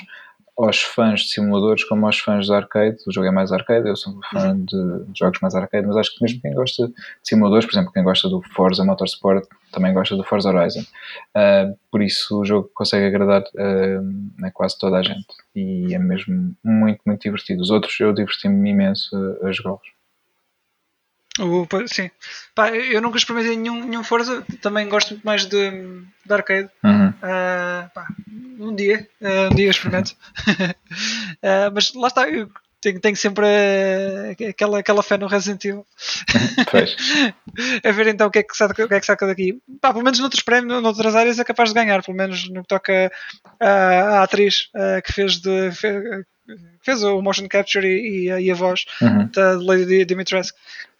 aos 0.58 0.82
fãs 0.82 1.20
de 1.24 1.32
simuladores 1.32 1.84
como 1.84 2.05
aos 2.05 2.18
fãs 2.18 2.45
de 2.45 2.53
arcade. 2.53 2.97
O 3.05 3.12
jogo 3.12 3.28
é 3.28 3.32
mais 3.32 3.51
arcade, 3.51 3.89
eu 3.89 3.97
sou 3.97 4.18
fã 4.32 4.58
de, 4.58 5.03
jogos 5.14 5.41
mais 5.41 5.55
arcade, 5.55 5.86
mas 5.86 5.97
acho 5.97 6.16
que 6.16 6.24
mesmo 6.24 6.39
quem 6.39 6.53
gosta 6.53 6.88
de 6.88 6.93
simuladores, 7.22 7.66
por 7.66 7.74
exemplo, 7.74 7.91
quem 7.91 8.03
gosta 8.03 8.30
do 8.30 8.41
Forza 8.55 8.86
Motorsport, 8.86 9.45
também 9.72 9.93
gosta 9.93 10.15
do 10.15 10.24
Forza 10.24 10.49
Horizon. 10.49 10.82
Uh, 11.36 11.78
por 11.91 12.01
isso 12.01 12.39
o 12.39 12.45
jogo 12.45 12.70
consegue 12.74 13.05
agradar 13.05 13.41
uh, 13.41 14.45
a 14.45 14.51
quase 14.51 14.78
toda 14.78 14.97
a 14.97 15.03
gente 15.03 15.28
e 15.55 15.93
é 15.93 15.99
mesmo 15.99 16.55
muito, 16.63 17.01
muito 17.05 17.22
divertido. 17.22 17.61
Os 17.61 17.70
outros 17.70 17.99
eu 17.99 18.13
diverti-me 18.13 18.70
imenso 18.70 19.15
a, 19.41 19.47
a 19.47 19.51
jogá-los. 19.51 19.97
Sim. 21.88 22.09
Pá, 22.55 22.70
eu 22.70 22.99
nunca 22.99 23.18
experimentei 23.18 23.55
nenhum, 23.55 23.84
nenhum 23.86 24.03
Forza, 24.03 24.43
também 24.61 24.89
gosto 24.89 25.11
muito 25.11 25.24
mais 25.24 25.45
de, 25.45 25.70
de 26.26 26.34
arcade. 26.34 26.70
Uhum. 26.84 27.09
Uh, 27.09 27.89
pá, 27.93 28.07
um 28.59 28.76
dia, 28.76 29.07
uh, 29.22 29.51
um 29.51 29.55
dia 29.55 29.70
experimento. 29.70 30.15
mas 31.74 31.93
lá 31.93 32.07
está, 32.07 32.28
eu 32.28 32.49
tenho, 32.88 32.99
tenho 32.99 33.15
sempre 33.15 33.45
aquela, 34.49 34.79
aquela 34.79 35.03
fé 35.03 35.17
no 35.17 35.27
Resident 35.27 35.63
Evil. 35.65 35.85
a 37.83 37.91
ver 37.91 38.07
então 38.07 38.27
o 38.27 38.31
que 38.31 38.39
é 38.39 38.43
que 38.43 38.55
saca, 38.55 38.85
o 38.85 38.88
que 38.88 38.93
é 38.93 38.99
que 38.99 39.05
saca 39.05 39.27
daqui. 39.27 39.59
Pá, 39.81 39.91
pelo 39.91 40.03
menos 40.03 40.19
noutros 40.19 40.43
prémios, 40.43 40.81
noutras 40.81 41.15
áreas 41.15 41.39
é 41.39 41.43
capaz 41.43 41.69
de 41.69 41.75
ganhar, 41.75 42.03
pelo 42.03 42.17
menos 42.17 42.49
no 42.49 42.61
que 42.61 42.67
toca 42.67 43.11
à 43.59 44.23
atriz 44.23 44.69
que 45.03 45.13
fez 45.13 45.38
de. 45.39 45.71
Fez, 45.71 46.25
fez 46.81 47.03
o 47.03 47.21
motion 47.21 47.47
capture 47.49 47.85
e, 47.85 48.29
e, 48.29 48.51
a, 48.51 48.55
voz 48.55 48.85
uhum. 49.01 49.27
da 49.27 49.59
Lady 49.61 50.05
Dimitrescu 50.05 50.57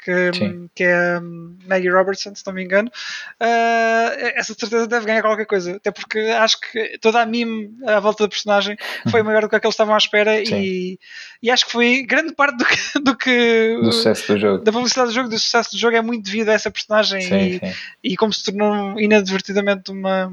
que, 0.08 0.70
que 0.74 0.84
é 0.84 1.20
um, 1.20 1.58
Maggie 1.68 1.90
Robertson, 1.90 2.34
se 2.34 2.46
não 2.48 2.54
me 2.54 2.64
engano, 2.64 2.90
uh, 2.90 4.32
essa 4.36 4.54
certeza 4.54 4.88
deve 4.88 5.06
ganhar 5.06 5.22
qualquer 5.22 5.46
coisa. 5.46 5.76
Até 5.76 5.92
porque 5.92 6.20
acho 6.20 6.60
que 6.62 6.98
toda 7.00 7.22
a 7.22 7.26
mime 7.26 7.76
à 7.86 8.00
volta 8.00 8.24
da 8.24 8.30
personagem 8.30 8.78
foi 9.10 9.22
maior 9.22 9.42
do 9.42 9.50
que 9.50 9.56
aqueles 9.56 9.74
estavam 9.74 9.94
à 9.94 9.98
espera 9.98 10.40
e, 10.42 10.98
e, 11.44 11.52
acho 11.52 11.66
que 11.66 11.72
foi 11.72 12.04
grande 12.04 12.34
parte 12.34 12.58
do 12.58 12.66
que, 12.66 13.00
do 13.04 13.18
que 13.18 13.80
do 13.82 13.92
sucesso 13.92 14.34
do 14.34 14.40
jogo. 14.40 14.64
Da 14.64 14.72
publicidade 14.72 15.10
do 15.10 15.16
jogo, 15.16 15.30
do 15.30 15.40
sucesso 15.40 15.72
do 15.72 15.78
jogo 15.78 15.98
é 15.98 16.02
muito 16.02 16.24
devido 16.24 16.50
a 16.50 16.54
essa 16.54 16.72
personagem 16.72 17.22
sim, 17.22 17.36
e, 17.36 17.60
sim. 17.60 17.74
e 18.04 18.16
como 18.16 18.32
se 18.32 18.44
tornou 18.44 19.00
inadvertidamente 19.00 19.92
uma 19.92 20.32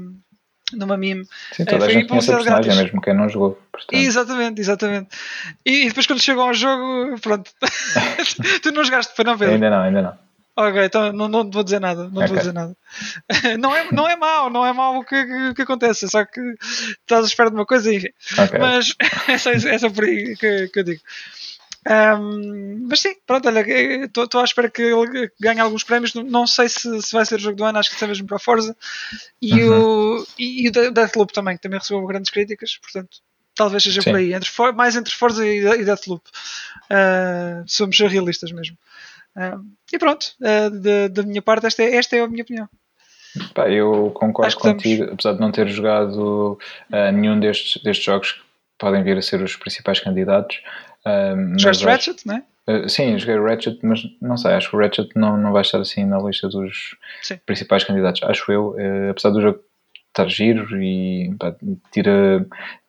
numa 0.73 0.97
meme. 0.97 1.27
Sim, 1.51 1.65
toda 1.65 1.85
a 1.85 1.89
gente 1.89 2.07
conhece 2.07 2.31
a 2.31 2.35
personagem, 2.35 2.71
grátis. 2.71 2.83
mesmo 2.83 3.01
quem 3.01 3.13
não 3.13 3.29
jogou. 3.29 3.59
Portanto. 3.71 3.93
Exatamente, 3.93 4.61
exatamente. 4.61 5.09
E, 5.65 5.87
depois 5.87 6.07
quando 6.07 6.21
chegam 6.21 6.47
ao 6.47 6.53
jogo, 6.53 7.19
pronto. 7.21 7.51
tu 8.63 8.71
não 8.71 8.83
jogaste, 8.83 9.15
foi 9.15 9.25
não, 9.25 9.37
Pedro? 9.37 9.53
Ainda 9.53 9.69
não, 9.69 9.81
ainda 9.81 10.01
não. 10.01 10.25
Ok, 10.57 10.85
então 10.85 11.11
não, 11.11 11.27
não 11.27 11.51
vou 11.51 11.63
dizer 11.63 11.81
nada. 11.81 12.03
Não 12.05 12.21
okay. 12.21 12.27
vou 12.27 12.37
dizer 12.37 12.53
nada. 12.53 12.77
Não 13.59 13.75
é, 13.75 13.91
não 13.91 14.07
é 14.07 14.15
mau, 14.15 14.49
não 14.49 14.65
é 14.65 14.71
mau 14.71 14.97
o 14.99 15.03
que, 15.03 15.25
que, 15.25 15.53
que 15.55 15.61
acontece, 15.63 16.07
só 16.07 16.23
que 16.23 16.39
estás 17.01 17.25
à 17.25 17.27
espera 17.27 17.49
de 17.49 17.57
uma 17.57 17.65
coisa 17.65 17.91
e 17.91 17.97
enfim. 17.97 18.07
Okay. 18.31 18.59
Mas 18.59 18.95
é 19.27 19.37
só, 19.37 19.51
é 19.51 19.77
só 19.77 19.89
por 19.89 20.05
aí 20.05 20.35
que, 20.37 20.69
que 20.69 20.79
eu 20.79 20.83
digo. 20.83 21.01
Um, 21.87 22.87
mas 22.89 22.99
sim, 22.99 23.15
pronto, 23.27 23.47
olha, 23.47 23.63
estou 24.05 24.41
à 24.41 24.43
espera 24.43 24.69
que 24.69 24.81
ele 24.81 25.31
ganhe 25.39 25.59
alguns 25.59 25.83
prémios. 25.83 26.13
Não 26.15 26.47
sei 26.47 26.67
se, 26.67 27.01
se 27.01 27.13
vai 27.13 27.25
ser 27.25 27.35
o 27.35 27.39
jogo 27.39 27.57
do 27.57 27.63
ano, 27.63 27.77
acho 27.77 27.95
que 27.95 28.03
é 28.03 28.07
mesmo 28.07 28.27
para 28.27 28.37
a 28.37 28.39
Forza. 28.39 28.75
E, 29.41 29.53
uhum. 29.63 30.17
o, 30.17 30.27
e, 30.37 30.65
e 30.65 30.69
o 30.69 30.71
Deathloop 30.71 31.31
também, 31.31 31.55
que 31.55 31.61
também 31.61 31.79
recebeu 31.79 32.05
grandes 32.05 32.31
críticas, 32.31 32.77
portanto, 32.77 33.17
talvez 33.55 33.83
seja 33.83 34.01
sim. 34.01 34.11
por 34.11 34.17
aí, 34.17 34.33
entre, 34.33 34.49
mais 34.73 34.95
entre 34.95 35.13
Forza 35.13 35.45
e, 35.45 35.59
e 35.59 35.85
Deathloop. 35.85 36.23
Uh, 36.85 37.63
somos 37.67 37.97
realistas 37.99 38.51
mesmo. 38.51 38.77
Uh, 39.35 39.63
e 39.91 39.99
pronto, 39.99 40.33
uh, 40.41 41.09
da, 41.09 41.23
minha 41.23 41.41
parte, 41.41 41.67
esta 41.67 41.83
é, 41.83 41.95
esta 41.95 42.15
é 42.15 42.21
a 42.21 42.27
minha 42.27 42.43
opinião. 42.43 42.67
Pá, 43.53 43.69
eu 43.69 44.11
concordo 44.13 44.55
contigo, 44.55 45.03
estamos... 45.03 45.13
apesar 45.13 45.33
de 45.33 45.39
não 45.41 45.51
ter 45.51 45.67
jogado 45.67 46.57
nenhum 47.13 47.37
destes, 47.37 47.83
destes 47.83 48.05
jogos 48.05 48.31
que 48.31 48.39
podem 48.77 49.03
vir 49.03 49.17
a 49.17 49.21
ser 49.21 49.41
os 49.41 49.57
principais 49.57 49.99
candidatos. 49.99 50.61
Jogaste 51.57 51.85
Ratchet, 51.85 52.25
não 52.25 52.35
é? 52.35 52.43
Uh, 52.67 52.89
sim, 52.89 53.17
joguei 53.19 53.37
Ratchet, 53.39 53.79
mas 53.83 54.01
não 54.19 54.35
sei, 54.37 54.53
acho 54.53 54.71
que 54.71 54.75
o 54.75 54.79
Ratchet 54.79 55.09
não, 55.15 55.37
não 55.37 55.51
vai 55.51 55.61
estar 55.61 55.79
assim 55.79 56.03
na 56.03 56.17
lista 56.17 56.49
dos 56.49 56.97
sim. 57.21 57.37
principais 57.45 57.83
candidatos. 57.83 58.23
Acho 58.23 58.51
eu, 58.51 58.69
uh, 58.71 59.11
apesar 59.11 59.29
do 59.29 59.41
jogo 59.41 59.59
estar 60.07 60.27
giro 60.27 60.81
e 60.81 61.35
pá, 61.37 61.55
tira, 61.91 62.43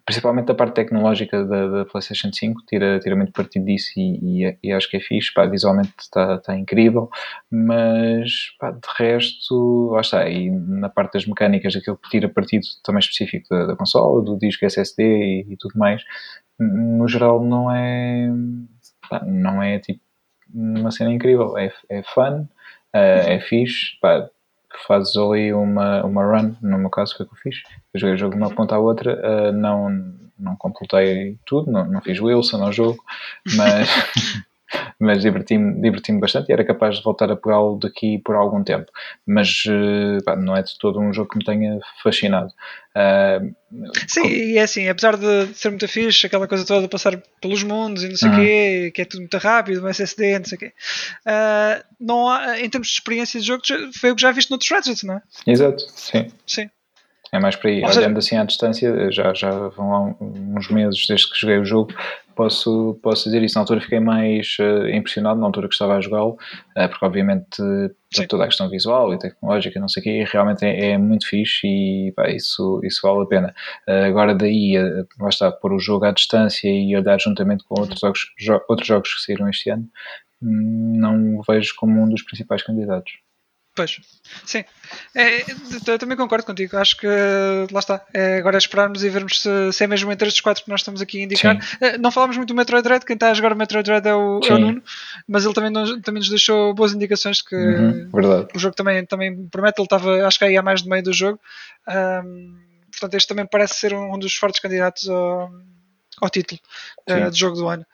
principalmente 0.07 0.51
a 0.51 0.55
parte 0.55 0.77
tecnológica 0.77 1.45
da, 1.45 1.67
da, 1.67 1.85
PlayStation 1.85 2.33
5, 2.33 2.63
tira, 2.67 2.99
tira 3.01 3.17
muito 3.17 3.33
partido 3.33 3.67
disso 3.67 3.93
e, 3.99 4.45
e, 4.45 4.59
e 4.63 4.73
acho 4.73 4.89
que 4.89 4.97
é 4.97 5.01
fixe. 5.01 5.35
Pá, 5.35 5.45
visualmente 5.45 5.93
está, 5.99 6.37
está 6.37 6.57
incrível, 6.57 7.11
mas 7.51 8.31
pá, 8.59 8.71
de 8.71 8.89
resto, 8.97 9.91
lá 9.93 10.01
está. 10.01 10.27
E 10.27 10.51
na 10.51 10.89
parte 10.89 11.15
das 11.15 11.27
mecânicas, 11.27 11.77
aquilo 11.77 11.99
que 11.99 12.09
tira 12.09 12.31
partido 12.31 12.67
também 12.83 13.01
específico 13.01 13.47
da, 13.51 13.67
da 13.67 13.77
consola, 13.77 14.23
do 14.23 14.39
disco 14.39 14.65
SSD 14.65 15.03
e, 15.03 15.53
e 15.53 15.57
tudo 15.59 15.79
mais, 15.79 16.03
no 16.59 17.07
geral 17.09 17.43
não 17.43 17.71
é 17.71 18.31
pá, 19.09 19.23
não 19.25 19.63
é 19.63 19.79
tipo 19.79 20.01
uma 20.55 20.91
cena 20.91 21.13
incrível, 21.13 21.57
é, 21.59 21.73
é 21.89 22.03
fun, 22.03 22.43
uh, 22.43 22.49
é 22.95 23.41
fixe, 23.41 23.99
pá, 24.01 24.29
fazes 24.87 25.17
ali 25.17 25.53
uma, 25.53 26.05
uma 26.05 26.25
run, 26.25 26.55
no 26.63 26.79
meu 26.79 26.91
caso 26.91 27.17
foi 27.17 27.27
o 27.27 27.29
que 27.29 27.35
eu 27.35 27.41
fiz, 27.41 27.63
eu 27.93 28.01
joguei 28.01 28.15
o 28.15 28.19
jogo 28.19 28.35
de 28.35 28.41
uma 28.41 28.55
ponta 28.55 28.75
à 28.75 28.79
outra, 28.79 29.15
uh, 29.15 29.53
não, 29.53 29.91
não 30.39 30.57
completei 30.57 31.39
tudo, 31.45 31.71
não, 31.71 31.85
não 31.87 32.01
fiz 32.01 32.21
Wilson 32.21 32.63
ao 32.63 32.73
jogo, 32.73 33.03
mas 33.57 33.89
mas 34.99 35.23
diverti-me 35.23 35.81
diverti 35.81 36.13
bastante 36.13 36.51
e 36.51 36.53
era 36.53 36.65
capaz 36.65 36.97
de 36.97 37.03
voltar 37.03 37.31
a 37.31 37.37
pegá-lo 37.37 37.79
daqui 37.79 38.19
por 38.19 38.35
algum 38.35 38.63
tempo. 38.63 38.91
Mas 39.27 39.65
eh, 39.69 40.19
pá, 40.25 40.37
não 40.37 40.57
é 40.57 40.63
de 40.63 40.79
todo 40.79 41.01
um 41.01 41.13
jogo 41.13 41.31
que 41.31 41.39
me 41.39 41.45
tenha 41.45 41.79
fascinado. 42.03 42.53
Uh, 42.97 43.55
Sim, 44.09 44.23
com... 44.23 44.29
e 44.29 44.57
é 44.57 44.63
assim, 44.63 44.89
apesar 44.89 45.17
de 45.17 45.55
ser 45.55 45.69
muito 45.69 45.87
fixe, 45.87 46.27
aquela 46.27 46.49
coisa 46.49 46.65
toda 46.65 46.81
de 46.81 46.89
passar 46.89 47.21
pelos 47.43 47.63
mundos 47.63 48.03
e 48.03 48.09
não 48.09 48.17
sei 48.17 48.29
o 48.29 48.33
uhum. 48.33 48.39
quê, 48.39 48.93
que 48.95 49.03
é 49.03 49.05
tudo 49.05 49.21
muito 49.21 49.37
rápido, 49.37 49.85
um 49.85 49.89
SSD, 49.89 50.39
não 50.39 50.47
sei 50.47 50.57
o 50.57 50.59
quê, 50.59 50.73
uh, 51.27 51.85
não 52.01 52.31
há, 52.31 52.59
em 52.59 52.71
termos 52.71 52.89
de 52.89 52.95
experiência 52.95 53.39
de 53.39 53.47
jogo, 53.47 53.63
foi 53.93 54.13
o 54.13 54.17
que 54.17 54.23
já 54.23 54.33
viste 54.33 54.51
no 54.51 54.59
Ratchet, 54.59 55.05
não 55.05 55.17
é? 55.17 55.23
Exato, 55.47 55.85
sim. 55.91 56.29
Sim. 56.47 56.71
É 57.33 57.39
mais 57.39 57.57
por 57.57 57.69
aí. 57.69 57.83
Ou 57.83 57.89
Olhando 57.89 57.95
seja... 57.95 58.19
assim 58.19 58.37
à 58.37 58.45
distância, 58.45 59.11
já, 59.11 59.35
já 59.35 59.51
vão 59.69 59.95
há 59.95 60.15
uns 60.21 60.69
meses 60.69 61.07
desde 61.07 61.31
que 61.31 61.39
joguei 61.39 61.59
o 61.59 61.65
jogo, 61.65 61.93
posso, 62.37 62.99
posso 63.03 63.25
dizer 63.25 63.43
isso. 63.43 63.57
Na 63.57 63.63
altura 63.63 63.81
fiquei 63.81 63.99
mais 63.99 64.57
uh, 64.61 64.89
impressionado, 64.89 65.41
na 65.41 65.47
altura 65.47 65.69
que 65.69 65.75
estava 65.75 65.97
a 65.97 66.01
jogá-lo, 66.01 66.33
uh, 66.77 66.89
porque 66.89 67.05
obviamente 67.05 67.61
uh, 67.61 68.27
toda 68.29 68.45
a 68.45 68.47
questão 68.47 68.69
visual 68.69 69.13
e 69.13 69.19
tecnológica, 69.19 69.81
não 69.81 69.89
sei 69.89 70.01
o 70.01 70.05
quê, 70.05 70.25
realmente 70.31 70.65
é, 70.65 70.91
é, 70.91 70.99
muito 70.99 71.27
fixe 71.27 71.67
e 71.67 72.13
pá, 72.13 72.29
isso, 72.31 72.81
isso 72.85 73.01
vale 73.03 73.23
a 73.23 73.27
pena. 73.27 73.55
agora 73.87 74.35
daí, 74.35 74.75
lá 75.19 75.29
está, 75.29 75.51
pôr 75.51 75.73
o 75.73 75.81
jogo 75.81 76.05
à 76.05 76.13
distância 76.13 76.69
e 76.69 76.97
olhar 76.97 77.21
juntamente 77.21 77.65
com 77.65 77.81
outros 77.81 78.01
jogos, 78.01 78.21
jo 78.39 78.61
outros 78.69 78.87
jogos 78.87 79.15
que 79.15 79.21
saíram 79.23 79.49
este 79.49 79.71
ano, 79.71 79.89
hum, 80.43 80.95
não 80.97 81.39
o 81.39 81.43
vejo 81.43 81.75
como 81.77 82.01
um 82.03 82.09
dos 82.09 82.23
principais 82.23 82.63
candidatos. 82.63 83.13
Pois, 83.77 84.01
sim. 84.47 84.65
É, 85.15 85.45
eu 85.87 85.99
também 85.99 86.17
concordo 86.17 86.47
contigo. 86.47 86.79
Acho 86.79 86.97
que 86.97 87.07
lá 87.71 87.79
está. 87.79 88.03
É, 88.15 88.39
agora 88.39 88.57
é 88.57 88.59
esperarmos 88.59 89.05
e 89.05 89.11
vermos 89.11 89.43
se, 89.43 89.73
se, 89.73 89.85
é 89.85 89.87
mesmo 89.87 90.11
entre 90.11 90.27
estes 90.27 90.41
quatro 90.41 90.65
que 90.65 90.71
nós 90.71 90.81
estamos 90.81 91.03
aqui 91.03 91.21
a 91.21 91.25
indicar. 91.25 91.59
É, 91.79 91.99
não 91.99 92.11
falámos 92.11 92.39
muito 92.39 92.49
do 92.49 92.57
Metroid 92.57 92.83
Dread, 92.83 93.05
quem 93.05 93.15
está 93.15 93.31
a 93.31 93.35
jogar 93.35 93.53
o 93.53 93.57
Metroid 93.57 93.85
Dread 93.85 94.09
é 94.09 94.15
o, 94.15 94.41
é 94.43 94.53
o 94.55 94.59
Nuno, 94.59 94.83
mas 95.29 95.45
ele 95.45 95.53
também, 95.53 95.71
nos, 95.71 95.91
também 96.01 96.21
nos 96.21 96.31
deixou 96.31 96.73
boas 96.73 96.95
indicações 96.95 97.37
de 97.37 97.45
que 97.45 97.55
uhum, 97.55 98.11
o 98.55 98.59
jogo 98.59 98.75
também, 98.75 99.05
também 99.05 99.47
promete. 99.49 99.79
Ele 99.79 99.87
estava, 99.87 100.27
acho 100.27 100.39
que 100.39 100.47
aí 100.47 100.57
há 100.57 100.63
mais 100.63 100.81
do 100.81 100.89
meio 100.89 101.03
do 101.03 101.13
jogo. 101.13 101.39
Um, 101.87 102.57
portanto, 102.91 103.15
este 103.15 103.29
também 103.29 103.47
parece 103.47 103.75
ser 103.75 103.93
um 103.93 104.19
dos 104.19 104.35
fortes 104.35 104.59
candidatos 104.59 105.07
ao, 105.07 105.51
ao 106.23 106.31
título 106.31 106.59
uh, 107.11 107.31
do 107.31 107.37
jogo 107.37 107.57
do 107.57 107.69
ano. 107.69 107.85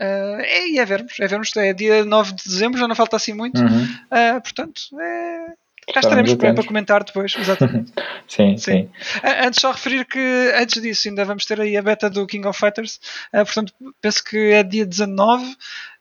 Uh, 0.00 0.40
é, 0.40 0.68
e 0.68 0.78
é 0.78 0.84
vermos, 0.84 1.18
é 1.18 1.26
vermos, 1.26 1.56
é 1.56 1.72
dia 1.72 2.04
9 2.04 2.32
de 2.32 2.44
dezembro, 2.44 2.78
já 2.78 2.86
não 2.86 2.94
falta 2.94 3.16
assim 3.16 3.32
muito, 3.32 3.60
uhum. 3.60 3.82
uh, 3.82 4.40
portanto, 4.40 4.80
é, 5.00 5.92
cá 5.92 5.98
estaremos 5.98 6.34
para, 6.34 6.54
para, 6.54 6.64
comentar 6.64 7.02
depois, 7.02 7.34
exatamente. 7.36 7.92
sim, 8.28 8.56
sim, 8.56 8.58
sim. 8.58 8.80
Uh, 9.18 9.46
antes 9.46 9.60
só 9.60 9.72
referir 9.72 10.04
que 10.04 10.52
antes 10.54 10.80
disso 10.80 11.08
ainda 11.08 11.24
vamos 11.24 11.44
ter 11.44 11.60
aí 11.60 11.76
a 11.76 11.82
beta 11.82 12.08
do 12.08 12.28
King 12.28 12.46
of 12.46 12.58
Fighters, 12.58 13.00
portanto, 13.32 13.72
penso 14.00 14.22
que 14.22 14.36
é 14.52 14.62
dia 14.62 14.86
19. 14.86 15.56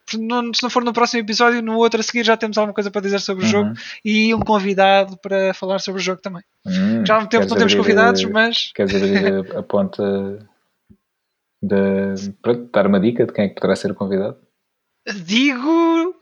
Se 0.10 0.18
não 0.64 0.70
for 0.70 0.86
no 0.86 0.94
próximo 0.94 1.22
episódio, 1.22 1.62
no 1.62 1.76
outro 1.76 2.00
a 2.00 2.04
seguir 2.04 2.24
já 2.24 2.38
temos 2.38 2.58
alguma 2.58 2.74
coisa 2.74 2.90
para 2.90 3.02
dizer 3.02 3.20
sobre 3.20 3.44
o 3.44 3.48
jogo 3.48 3.70
uhum. 3.72 3.76
e 4.06 4.34
um 4.34 4.40
convidado 4.40 5.18
para 5.18 5.54
falar 5.54 5.80
sobre 5.80 6.00
o 6.00 6.04
jogo 6.04 6.22
também. 6.22 6.44
Uhum. 6.66 7.06
Já 7.06 7.16
há 7.16 7.18
muito 7.18 7.32
tempo 7.32 7.46
não 7.46 7.58
temos 7.58 7.76
convidados, 7.76 8.24
mas. 8.24 8.72
Queres 8.74 8.96
abrir 8.96 9.28
a, 9.28 9.40
a 9.60 9.64
ponta 9.64 10.48
de 11.62 12.32
pronto, 12.42 12.70
dar 12.72 12.88
uma 12.88 13.00
dica 13.00 13.26
de 13.26 13.34
quem 13.34 13.46
é 13.46 13.50
que 13.50 13.56
poderá 13.56 13.76
ser 13.76 13.92
o 13.92 13.96
convidado? 13.96 14.38
Digo. 15.26 16.16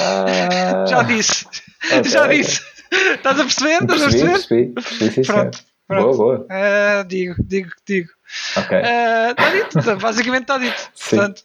Ah, 0.00 0.84
já 0.88 1.02
disse. 1.02 1.46
Okay, 1.84 2.04
já 2.04 2.26
disse. 2.26 2.60
Estás 2.90 3.38
a 3.38 3.44
perceber? 3.44 3.82
Estás 3.82 4.02
a 4.02 4.08
perceber? 4.08 4.32
Percebi, 4.32 4.66
percebi. 4.72 5.12
Sim, 5.12 5.22
pronto. 5.22 5.58
Pronto. 5.86 6.16
Boa, 6.16 6.16
boa. 6.16 6.46
Uh, 6.46 7.04
digo, 7.08 7.34
digo, 7.42 7.70
digo. 7.86 8.10
Ok. 8.56 8.78
Está 8.78 9.48
uh, 9.48 9.52
dito, 9.52 9.96
basicamente 9.96 10.42
está 10.42 10.58
dito. 10.58 10.90
Sim. 10.94 11.16
Portanto, 11.16 11.42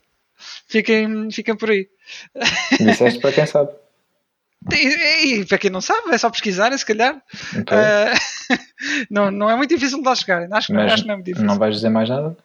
fiquem, 0.68 1.32
fiquem 1.32 1.56
por 1.56 1.70
aí. 1.70 1.88
Disseste 2.78 3.20
para 3.20 3.32
quem 3.32 3.46
sabe. 3.46 3.72
E, 4.72 5.40
e, 5.40 5.46
para 5.46 5.58
quem 5.58 5.70
não 5.70 5.82
sabe, 5.82 6.14
é 6.14 6.18
só 6.18 6.30
pesquisarem, 6.30 6.78
se 6.78 6.86
calhar. 6.86 7.16
Uh, 7.16 8.58
não, 9.10 9.32
não 9.32 9.50
é 9.50 9.56
muito 9.56 9.74
difícil 9.74 10.00
de 10.00 10.06
lá 10.06 10.16
chegar. 10.16 10.44
Acho, 10.52 10.78
acho 10.78 11.04
que 11.04 11.08
não 11.08 11.14
é 11.14 11.18
muito 11.18 11.26
difícil. 11.26 11.48
Não 11.48 11.58
vais 11.58 11.76
dizer 11.76 11.90
mais 11.90 12.10
nada? 12.10 12.36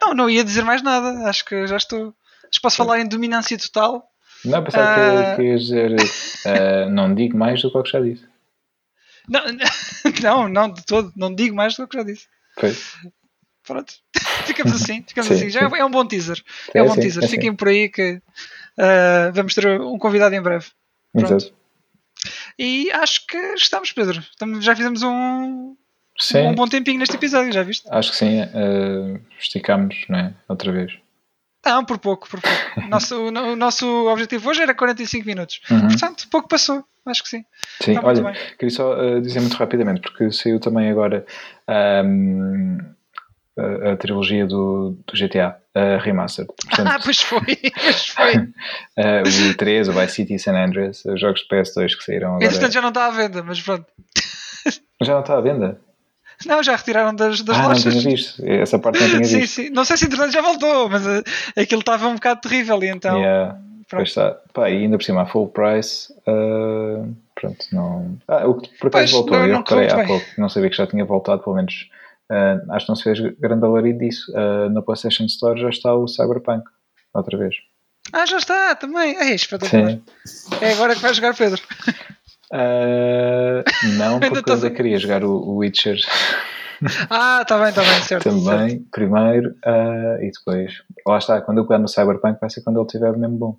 Não, 0.00 0.14
não 0.14 0.30
ia 0.30 0.44
dizer 0.44 0.64
mais 0.64 0.82
nada. 0.82 1.28
Acho 1.28 1.44
que 1.44 1.66
já 1.66 1.76
estou. 1.76 2.14
Acho 2.44 2.52
que 2.52 2.62
posso 2.62 2.76
falar 2.76 3.00
em 3.00 3.08
dominância 3.08 3.58
total. 3.58 4.08
Não, 4.44 4.62
pensava 4.62 5.32
uh... 5.32 5.36
que, 5.36 5.42
ias 5.42 5.62
dizer. 5.62 5.96
Uh, 5.96 6.90
não 6.90 7.14
digo 7.14 7.36
mais 7.36 7.60
do 7.60 7.70
que 7.70 7.78
o 7.78 7.82
que 7.82 7.90
já 7.90 8.00
disse. 8.00 8.26
Não, 9.28 9.42
não, 10.22 10.48
não, 10.48 10.70
de 10.72 10.84
todo. 10.84 11.12
Não 11.16 11.34
digo 11.34 11.54
mais 11.54 11.76
do 11.76 11.86
que 11.86 11.96
já 11.96 12.02
disse. 12.02 12.26
Pois. 12.56 12.94
Pronto. 13.66 13.92
Ficamos 14.46 14.80
assim. 14.80 15.04
Ficamos 15.06 15.28
sim, 15.28 15.34
assim. 15.34 15.50
Já 15.50 15.60
é 15.60 15.84
um 15.84 15.90
bom 15.90 16.06
teaser. 16.06 16.42
É, 16.72 16.78
é 16.78 16.82
um 16.82 16.86
bom 16.86 16.94
sim, 16.94 17.00
teaser. 17.00 17.24
É 17.24 17.28
Fiquem 17.28 17.54
por 17.54 17.68
aí 17.68 17.88
que 17.88 18.14
uh, 18.14 19.32
vamos 19.34 19.54
ter 19.54 19.80
um 19.80 19.98
convidado 19.98 20.34
em 20.34 20.40
breve. 20.40 20.66
Pronto. 21.12 21.34
Exato. 21.34 21.58
E 22.58 22.90
acho 22.92 23.26
que 23.26 23.36
estamos, 23.54 23.92
Pedro. 23.92 24.18
Estamos, 24.18 24.64
já 24.64 24.74
fizemos 24.74 25.02
um, 25.02 25.76
sim. 26.18 26.46
um 26.46 26.54
bom 26.54 26.66
tempinho 26.66 26.98
neste 26.98 27.16
episódio, 27.16 27.52
já 27.52 27.62
viste? 27.62 27.86
Acho 27.90 28.10
que 28.10 28.16
sim. 28.16 28.42
Uh, 28.42 29.20
esticámos, 29.38 29.96
não 30.08 30.18
é? 30.18 30.34
Outra 30.48 30.72
vez. 30.72 30.92
Não, 31.64 31.84
por 31.84 31.98
pouco, 31.98 32.28
por 32.28 32.40
pouco. 32.40 32.58
nosso, 32.88 33.28
o, 33.28 33.56
nosso 33.56 33.86
objetivo 34.08 34.48
hoje 34.48 34.62
era 34.62 34.74
45 34.74 35.26
minutos. 35.26 35.60
Uhum. 35.70 35.88
Portanto, 35.88 36.26
pouco 36.30 36.48
passou. 36.48 36.84
Acho 37.04 37.22
que 37.22 37.28
sim. 37.28 37.44
Sim, 37.82 37.92
Está 37.92 38.06
olha, 38.06 38.32
queria 38.58 38.74
só 38.74 38.94
uh, 38.94 39.20
dizer 39.20 39.40
muito 39.40 39.56
rapidamente, 39.56 40.00
porque 40.00 40.30
saiu 40.30 40.60
também 40.60 40.90
agora 40.90 41.24
um, 42.04 42.78
a, 43.58 43.92
a, 43.92 43.96
trilogia 43.96 44.46
do, 44.46 44.96
do 45.06 45.12
GTA 45.14 45.58
uh, 45.74 45.98
Remastered. 46.02 46.52
Portanto, 46.68 46.86
ah, 46.86 47.00
pois 47.02 47.20
foi, 47.20 47.40
pois 47.74 48.06
foi. 48.08 48.36
uh, 48.36 49.50
o 49.50 49.56
3, 49.56 49.88
o 49.88 49.92
Vice 49.92 50.14
City 50.14 50.34
e 50.34 50.38
San 50.38 50.54
Andreas, 50.54 51.02
os 51.04 51.20
jogos 51.20 51.40
de 51.40 51.48
PS2 51.48 51.96
que 51.96 52.04
saíram 52.04 52.28
agora. 52.28 52.44
Entretanto 52.44 52.72
já 52.72 52.82
não 52.82 52.90
está 52.90 53.06
à 53.06 53.10
venda, 53.10 53.42
mas 53.42 53.60
pronto. 53.60 53.86
Já 55.00 55.14
não 55.14 55.20
está 55.20 55.38
à 55.38 55.40
venda? 55.40 55.80
Não, 56.46 56.62
já 56.62 56.76
retiraram 56.76 57.14
das, 57.14 57.42
das 57.42 57.58
ah, 57.58 57.68
lojas. 57.68 57.84
não 57.84 58.00
tinha 58.00 58.14
visto. 58.14 58.46
Essa 58.46 58.78
parte 58.78 59.00
não 59.00 59.08
tinha 59.08 59.20
visto. 59.20 59.38
sim, 59.38 59.46
sim. 59.46 59.70
Não 59.70 59.84
sei 59.84 59.96
se 59.96 60.04
entretanto 60.06 60.32
já 60.32 60.40
voltou, 60.40 60.88
mas 60.88 61.04
uh, 61.04 61.22
aquilo 61.56 61.80
estava 61.80 62.06
um 62.06 62.14
bocado 62.14 62.40
terrível 62.40 62.82
e 62.82 62.88
então. 62.88 63.18
Yeah. 63.18 63.58
Pois 63.90 64.08
está. 64.10 64.36
Pá, 64.52 64.70
e 64.70 64.76
ainda 64.82 64.98
por 64.98 65.04
cima, 65.04 65.22
a 65.22 65.26
full 65.26 65.48
price. 65.48 66.12
Uh, 66.26 67.14
pronto, 67.34 67.66
não. 67.72 68.18
Ah, 68.28 68.46
o 68.46 68.54
que 68.54 68.68
por 68.78 68.88
acaso 68.88 69.12
voltou, 69.14 69.38
não, 69.38 69.46
eu 69.46 69.56
reparei 69.58 69.88
há 69.88 70.06
pouco, 70.06 70.26
não 70.36 70.48
sabia 70.48 70.68
que 70.68 70.76
já 70.76 70.86
tinha 70.86 71.04
voltado, 71.04 71.42
pelo 71.42 71.56
menos. 71.56 71.88
Uh, 72.30 72.72
acho 72.72 72.84
que 72.84 72.90
não 72.90 72.96
se 72.96 73.04
fez 73.04 73.18
grande 73.38 73.64
alarido 73.64 74.00
disso. 74.00 74.30
Uh, 74.32 74.68
na 74.68 74.82
PlayStation 74.82 75.24
Store 75.24 75.58
já 75.58 75.70
está 75.70 75.94
o 75.94 76.06
Cyberpunk, 76.06 76.64
outra 77.14 77.38
vez. 77.38 77.54
Ah, 78.12 78.26
já 78.26 78.36
está, 78.36 78.74
também. 78.74 79.16
É 79.16 79.34
espetacular. 79.34 79.98
Sim. 80.24 80.50
É 80.60 80.72
agora 80.72 80.94
que 80.94 81.00
vai 81.00 81.14
jogar 81.14 81.34
Pedro. 81.34 81.62
Uh, 82.52 83.62
não, 83.96 84.20
porque 84.20 84.50
eu 84.50 84.54
ainda 84.54 84.70
queria 84.70 84.98
jogar 84.98 85.24
o, 85.24 85.56
Witcher. 85.56 85.98
Ah, 87.10 87.40
está 87.42 87.58
bem, 87.58 87.70
está 87.70 87.82
bem, 87.82 88.02
certo. 88.02 88.22
Também, 88.22 88.70
certo. 88.70 88.84
primeiro, 88.92 89.48
uh, 89.66 90.22
e 90.22 90.30
depois. 90.30 90.74
Lá 91.04 91.18
está, 91.18 91.40
quando 91.40 91.58
eu 91.58 91.66
pegar 91.66 91.80
no 91.80 91.88
Cyberpunk 91.88 92.38
vai 92.40 92.48
ser 92.48 92.62
quando 92.62 92.76
ele 92.76 92.86
estiver 92.86 93.16
mesmo 93.16 93.36
bom. 93.36 93.56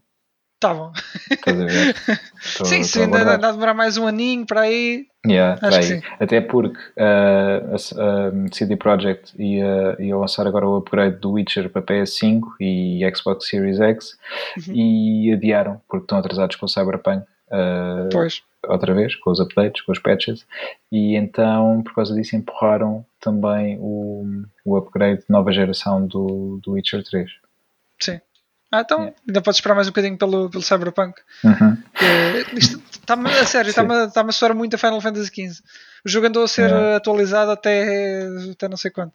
Tá 0.58 0.74
bom. 0.74 0.94
Estás 1.30 1.60
a 1.60 1.66
ver? 1.66 1.96
Tô, 2.58 2.64
sim, 2.64 2.82
sim, 2.84 3.04
ainda 3.04 3.38
dá 3.38 3.50
a 3.50 3.52
demorar 3.52 3.74
mais 3.74 3.98
um 3.98 4.08
aninho 4.08 4.46
para 4.46 4.62
aí. 4.62 5.06
Yeah, 5.28 5.60
aí. 5.62 5.84
Sim. 5.84 6.02
Até 6.18 6.40
porque 6.40 6.78
uh, 6.78 7.72
a, 7.72 7.76
a 7.76 8.54
CD 8.54 8.78
Projekt 8.78 9.34
ia, 9.38 9.98
ia 10.00 10.16
lançar 10.16 10.48
agora 10.48 10.66
o 10.66 10.78
upgrade 10.78 11.18
do 11.18 11.34
Witcher 11.34 11.70
para 11.70 11.82
PS5 11.82 12.42
e 12.62 13.02
Xbox 13.14 13.50
Series 13.50 13.82
X 13.82 14.18
uhum. 14.66 14.74
e 14.74 15.34
adiaram 15.34 15.82
porque 15.90 16.06
estão 16.06 16.20
atrasados 16.20 16.56
com 16.56 16.66
o 16.66 16.70
Cyberpunk. 16.70 17.26
Uh, 17.52 18.08
pois 18.14 18.44
outra 18.68 18.94
vez, 18.94 19.16
com 19.16 19.32
os 19.32 19.40
updates, 19.40 19.82
com 19.82 19.92
os 19.92 20.00
patches, 20.00 20.46
e 20.92 21.16
então, 21.16 21.82
por 21.84 21.94
causa 21.96 22.14
disso, 22.14 22.36
empurraram 22.36 23.06
também 23.20 23.78
o, 23.80 24.26
o 24.66 24.78
upgrade 24.78 25.22
de 25.22 25.30
nova 25.30 25.52
geração 25.52 26.06
do, 26.06 26.60
do 26.64 26.74
Witcher 26.74 27.04
3. 27.04 27.30
Sim. 28.02 28.20
Ah, 28.72 28.82
então 28.82 29.00
yeah. 29.00 29.18
ainda 29.28 29.42
podes 29.42 29.58
esperar 29.58 29.74
mais 29.74 29.88
um 29.88 29.92
bocadinho 29.92 30.18
pelo, 30.18 30.50
pelo 30.50 30.62
Cyberpunk. 30.62 31.20
Uhum. 31.44 31.78
está-me, 32.92 33.30
a 33.32 33.46
sério, 33.46 33.70
está-me, 33.70 34.12
tá 34.12 34.22
a 34.22 34.32
soar 34.32 34.54
muito 34.54 34.76
a 34.76 34.78
Final 34.78 35.02
Fantasy 35.02 35.28
XV. 35.28 35.64
O 36.06 36.10
jogo 36.10 36.28
andou 36.28 36.44
a 36.44 36.48
ser 36.48 36.70
yeah. 36.70 36.98
atualizado 36.98 37.50
até, 37.50 38.28
até 38.52 38.70
não 38.70 38.78
sei 38.78 38.92
quando 38.92 39.12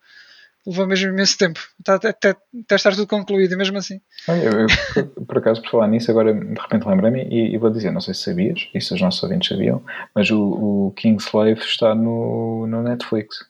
levou 0.67 0.87
mesmo 0.87 1.11
imenso 1.11 1.37
tempo 1.37 1.61
até, 1.87 2.09
até, 2.09 2.31
até 2.31 2.75
estar 2.75 2.93
tudo 2.93 3.07
concluído, 3.07 3.53
e 3.53 3.57
mesmo 3.57 3.77
assim. 3.77 4.01
Olha, 4.29 4.43
eu, 4.43 4.67
eu, 4.97 5.27
por 5.27 5.39
acaso, 5.39 5.61
por 5.63 5.71
falar 5.71 5.89
nisso, 5.89 6.11
agora 6.11 6.33
de 6.33 6.61
repente 6.61 6.87
lembrei-me 6.87 7.25
e, 7.25 7.55
e, 7.55 7.59
vou 7.59 7.71
dizer: 7.71 7.91
não 7.91 8.01
sei 8.01 8.15
se 8.15 8.23
sabias, 8.23 8.69
e 8.75 8.81
se 8.81 8.95
os 8.95 9.01
nossos 9.01 9.23
ouvintes 9.23 9.49
sabiam, 9.49 9.85
mas 10.15 10.31
o, 10.31 10.41
o 10.41 10.93
Kingslave 10.93 11.61
está 11.61 11.95
no, 11.95 12.67
no 12.67 12.83
Netflix. 12.83 13.45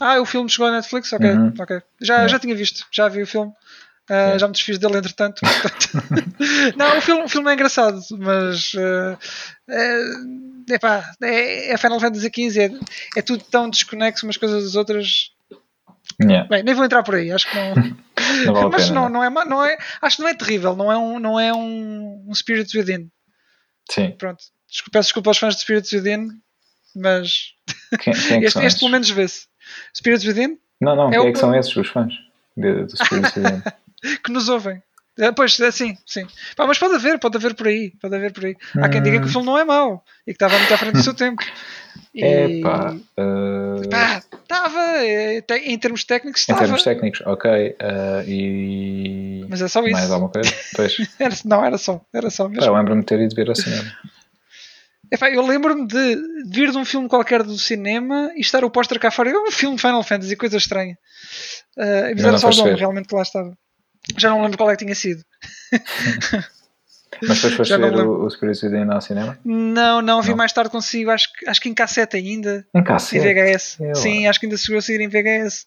Ah, 0.00 0.20
o 0.20 0.24
filme 0.24 0.48
chegou 0.48 0.66
à 0.66 0.72
Netflix? 0.72 1.12
Ok, 1.12 1.30
uhum. 1.30 1.54
ok. 1.58 1.82
Já, 2.00 2.26
já 2.26 2.38
tinha 2.38 2.54
visto, 2.54 2.86
já 2.90 3.08
vi 3.08 3.22
o 3.22 3.26
filme. 3.26 3.52
Uh, 4.10 4.36
Já 4.40 4.48
me 4.48 4.52
desfiz 4.52 4.76
dele 4.76 4.98
entretanto. 4.98 5.40
não, 6.76 6.98
o 6.98 7.00
filme, 7.00 7.22
o 7.22 7.28
filme 7.28 7.48
é 7.48 7.54
engraçado, 7.54 8.00
mas 8.18 8.74
uh, 8.74 9.16
é, 9.68 10.74
epá, 10.74 11.12
é, 11.22 11.72
é 11.72 11.76
Final 11.76 12.00
Fantasy 12.00 12.28
XV, 12.28 12.60
é, 12.60 12.70
é 13.18 13.22
tudo 13.22 13.44
tão 13.44 13.70
desconexo 13.70 14.26
umas 14.26 14.36
coisas 14.36 14.64
das 14.64 14.74
outras 14.74 15.30
Yeah. 16.22 16.48
Bem, 16.48 16.62
nem 16.62 16.74
vou 16.74 16.84
entrar 16.84 17.02
por 17.02 17.14
aí, 17.14 17.30
acho 17.30 17.48
que 17.50 17.56
não. 17.56 17.74
não 18.46 18.54
vale 18.54 18.68
Mas 18.70 18.88
pena, 18.88 19.00
não, 19.00 19.08
não, 19.08 19.24
é, 19.24 19.44
não 19.44 19.64
é. 19.64 19.78
Acho 20.00 20.16
que 20.16 20.22
não 20.22 20.28
é 20.28 20.34
terrível, 20.34 20.76
não 20.76 20.90
é 20.90 20.96
um, 20.96 21.18
não 21.18 21.40
é 21.40 21.52
um, 21.52 22.26
um 22.28 22.34
Spirits 22.34 22.74
Within. 22.74 23.10
Sim. 23.90 24.12
Pronto. 24.18 24.42
Desculpa, 24.68 24.98
peço 24.98 25.06
desculpa 25.08 25.30
aos 25.30 25.38
fãs 25.38 25.54
de 25.56 25.62
Spirits 25.62 25.92
Within, 25.92 26.28
mas. 26.94 27.54
Quem, 28.00 28.12
quem 28.12 28.36
é 28.36 28.44
este, 28.46 28.64
este 28.64 28.78
pelo 28.80 28.92
menos 28.92 29.10
vê-se. 29.10 29.46
Spirits 29.96 30.24
Within? 30.24 30.58
Não, 30.80 30.96
não, 30.96 31.08
é 31.08 31.10
quem 31.10 31.28
é, 31.28 31.32
que 31.32 31.38
são 31.38 31.54
esses 31.54 31.74
os 31.76 31.88
fãs 31.88 32.14
de, 32.56 32.84
do 32.84 32.96
Spirits 32.96 33.34
Within? 33.36 33.62
que 34.24 34.32
nos 34.32 34.48
ouvem. 34.48 34.82
É, 35.20 35.30
pois, 35.32 35.58
é, 35.60 35.70
sim, 35.70 35.96
sim. 36.06 36.26
Pá, 36.56 36.66
mas 36.66 36.78
pode 36.78 36.94
haver, 36.94 37.18
pode 37.18 37.36
haver 37.36 37.54
por 37.54 37.68
aí. 37.68 37.92
Pode 38.00 38.16
haver 38.16 38.32
por 38.32 38.44
aí. 38.44 38.56
Há 38.76 38.88
quem 38.88 39.02
diga 39.02 39.18
que 39.18 39.24
o 39.24 39.28
hum. 39.28 39.32
filme 39.32 39.46
não 39.46 39.58
é 39.58 39.64
mau 39.64 40.02
e 40.26 40.32
que 40.32 40.42
estava 40.42 40.58
muito 40.58 40.72
à 40.72 40.78
frente 40.78 40.94
do 40.94 41.02
seu 41.02 41.14
tempo. 41.14 41.42
E... 42.14 42.24
Epá, 42.24 42.94
uh... 42.94 43.80
estava, 43.80 45.04
eh, 45.04 45.44
em 45.64 45.78
termos 45.78 46.04
técnicos 46.04 46.40
estava. 46.40 46.60
Em 46.60 46.62
termos 46.64 46.82
técnicos, 46.82 47.22
ok. 47.26 47.50
Uh, 47.50 48.28
e... 48.28 49.46
Mas 49.48 49.62
é 49.62 49.68
só 49.68 49.80
isso. 49.82 49.92
Mais 49.92 50.10
alguma 50.10 50.30
coisa? 50.30 50.52
Pois. 50.74 50.96
era, 51.20 51.34
não, 51.44 51.64
era 51.64 51.78
só, 51.78 52.00
era 52.12 52.30
só 52.30 52.48
mesmo. 52.48 52.74
lembro-me 52.74 53.02
de 53.02 53.06
ter 53.06 53.20
ido 53.20 53.34
ver 53.34 53.48
ao 53.48 53.54
cinema. 53.54 53.92
Epá, 55.12 55.28
eu 55.28 55.44
lembro-me 55.44 55.86
de 55.86 56.16
vir 56.46 56.70
de 56.70 56.78
um 56.78 56.84
filme 56.84 57.08
qualquer 57.08 57.42
do 57.42 57.58
cinema 57.58 58.30
e 58.36 58.40
estar 58.40 58.64
o 58.64 58.70
póster 58.70 58.98
cá 59.00 59.10
fora. 59.10 59.30
É 59.30 59.36
um 59.36 59.50
filme 59.50 59.76
Final 59.76 60.04
Fantasy, 60.04 60.36
coisa 60.36 60.56
estranha. 60.56 60.96
Uh, 61.76 62.14
mas 62.14 62.24
era 62.24 62.38
só 62.38 62.48
o 62.48 62.54
nome, 62.54 62.74
realmente, 62.76 63.08
que 63.08 63.14
lá 63.14 63.22
estava. 63.22 63.56
Já 64.16 64.30
não 64.30 64.42
lembro 64.42 64.58
qual 64.58 64.70
é 64.70 64.76
que 64.76 64.84
tinha 64.84 64.94
sido. 64.94 65.24
Mas 67.22 67.36
depois 67.36 67.54
foste 67.56 67.76
ver 67.76 67.94
o, 67.94 68.24
o 68.24 68.30
Spirit 68.30 68.64
Within 68.64 68.90
ao 68.90 69.00
cinema? 69.00 69.38
Não, 69.44 70.00
não, 70.00 70.22
vi 70.22 70.30
não. 70.30 70.36
mais 70.36 70.52
tarde 70.52 70.70
consigo, 70.70 71.10
acho, 71.10 71.28
acho 71.46 71.60
que 71.60 71.68
em 71.68 71.74
cassete 71.74 72.16
ainda. 72.16 72.66
Em 72.74 72.82
cassete? 72.82 73.26
Em 73.26 73.34
VHS. 73.34 73.76
Eu 73.80 73.94
Sim, 73.94 74.26
acho 74.26 74.40
que 74.40 74.46
ainda 74.46 74.56
a 74.56 74.80
sair 74.82 75.00
em 75.00 75.08
VHS. 75.08 75.66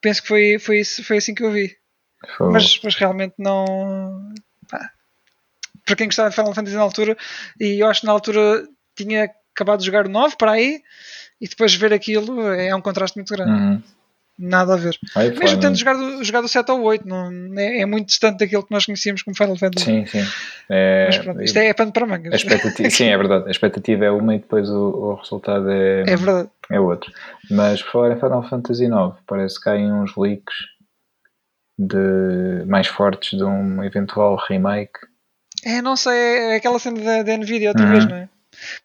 Penso 0.00 0.22
que 0.22 0.28
foi, 0.28 0.58
foi, 0.58 0.80
isso, 0.80 1.04
foi 1.04 1.18
assim 1.18 1.34
que 1.34 1.42
eu 1.42 1.52
vi. 1.52 1.76
Mas, 2.40 2.80
mas 2.82 2.94
realmente 2.96 3.34
não. 3.38 4.32
Pá. 4.68 4.90
Para 5.84 5.96
quem 5.96 6.06
gostava 6.06 6.30
de 6.30 6.36
Final 6.36 6.54
Fantasy 6.54 6.76
na 6.76 6.82
altura, 6.82 7.16
e 7.58 7.82
eu 7.82 7.86
acho 7.86 8.00
que 8.00 8.06
na 8.06 8.12
altura 8.12 8.66
tinha 8.94 9.30
acabado 9.54 9.80
de 9.80 9.86
jogar 9.86 10.06
o 10.06 10.08
9 10.08 10.36
para 10.36 10.52
aí, 10.52 10.82
e 11.40 11.48
depois 11.48 11.74
ver 11.74 11.92
aquilo 11.92 12.52
é 12.52 12.74
um 12.74 12.80
contraste 12.80 13.16
muito 13.16 13.32
grande. 13.34 13.50
Uhum 13.50 13.82
nada 14.38 14.74
a 14.74 14.76
ver. 14.76 14.96
Aí, 15.16 15.36
Mesmo 15.36 15.60
tendo 15.60 15.76
jogado, 15.76 16.24
jogado 16.24 16.44
o 16.44 16.48
7 16.48 16.70
ou 16.70 16.82
8, 16.82 17.06
não, 17.06 17.58
é, 17.58 17.80
é, 17.80 17.86
muito 17.86 18.06
distante 18.06 18.38
daquilo 18.38 18.62
que 18.62 18.70
nós 18.70 18.86
conhecíamos 18.86 19.22
como 19.22 19.36
Final 19.36 19.56
Fantasy. 19.56 19.84
Sim, 19.84 20.06
sim. 20.06 20.24
É, 20.68 21.06
Mas 21.06 21.18
pronto, 21.18 21.42
isto 21.42 21.58
é, 21.58 21.66
é 21.66 21.74
pano 21.74 21.92
para 21.92 22.06
mangas. 22.06 22.44
sim, 22.90 23.06
é 23.06 23.16
verdade. 23.16 23.48
A 23.48 23.50
expectativa 23.50 24.04
é 24.04 24.10
uma 24.10 24.34
e 24.34 24.38
depois 24.38 24.70
o, 24.70 24.90
o 24.90 25.14
resultado 25.16 25.68
é, 25.70 26.02
é, 26.02 26.16
verdade. 26.16 26.48
é 26.70 26.78
outro. 26.78 27.12
Mas 27.50 27.82
por 27.82 27.92
falar 27.92 28.12
em 28.12 28.20
Final 28.20 28.48
Fantasy 28.48 28.84
IX, 28.84 29.16
parece 29.26 29.60
que 29.60 29.68
há 29.68 29.74
uns 29.74 30.16
leaks 30.16 30.54
de, 31.78 32.64
mais 32.66 32.86
fortes 32.86 33.36
de 33.36 33.44
um 33.44 33.82
eventual 33.82 34.36
remake. 34.48 35.00
É, 35.64 35.82
não 35.82 35.96
sei, 35.96 36.16
é 36.16 36.56
aquela 36.56 36.78
cena 36.78 37.00
da, 37.00 37.22
da 37.22 37.36
Nvidia 37.36 37.70
outra 37.70 37.84
uhum. 37.84 37.92
vez, 37.92 38.06
não 38.06 38.16
é? 38.16 38.28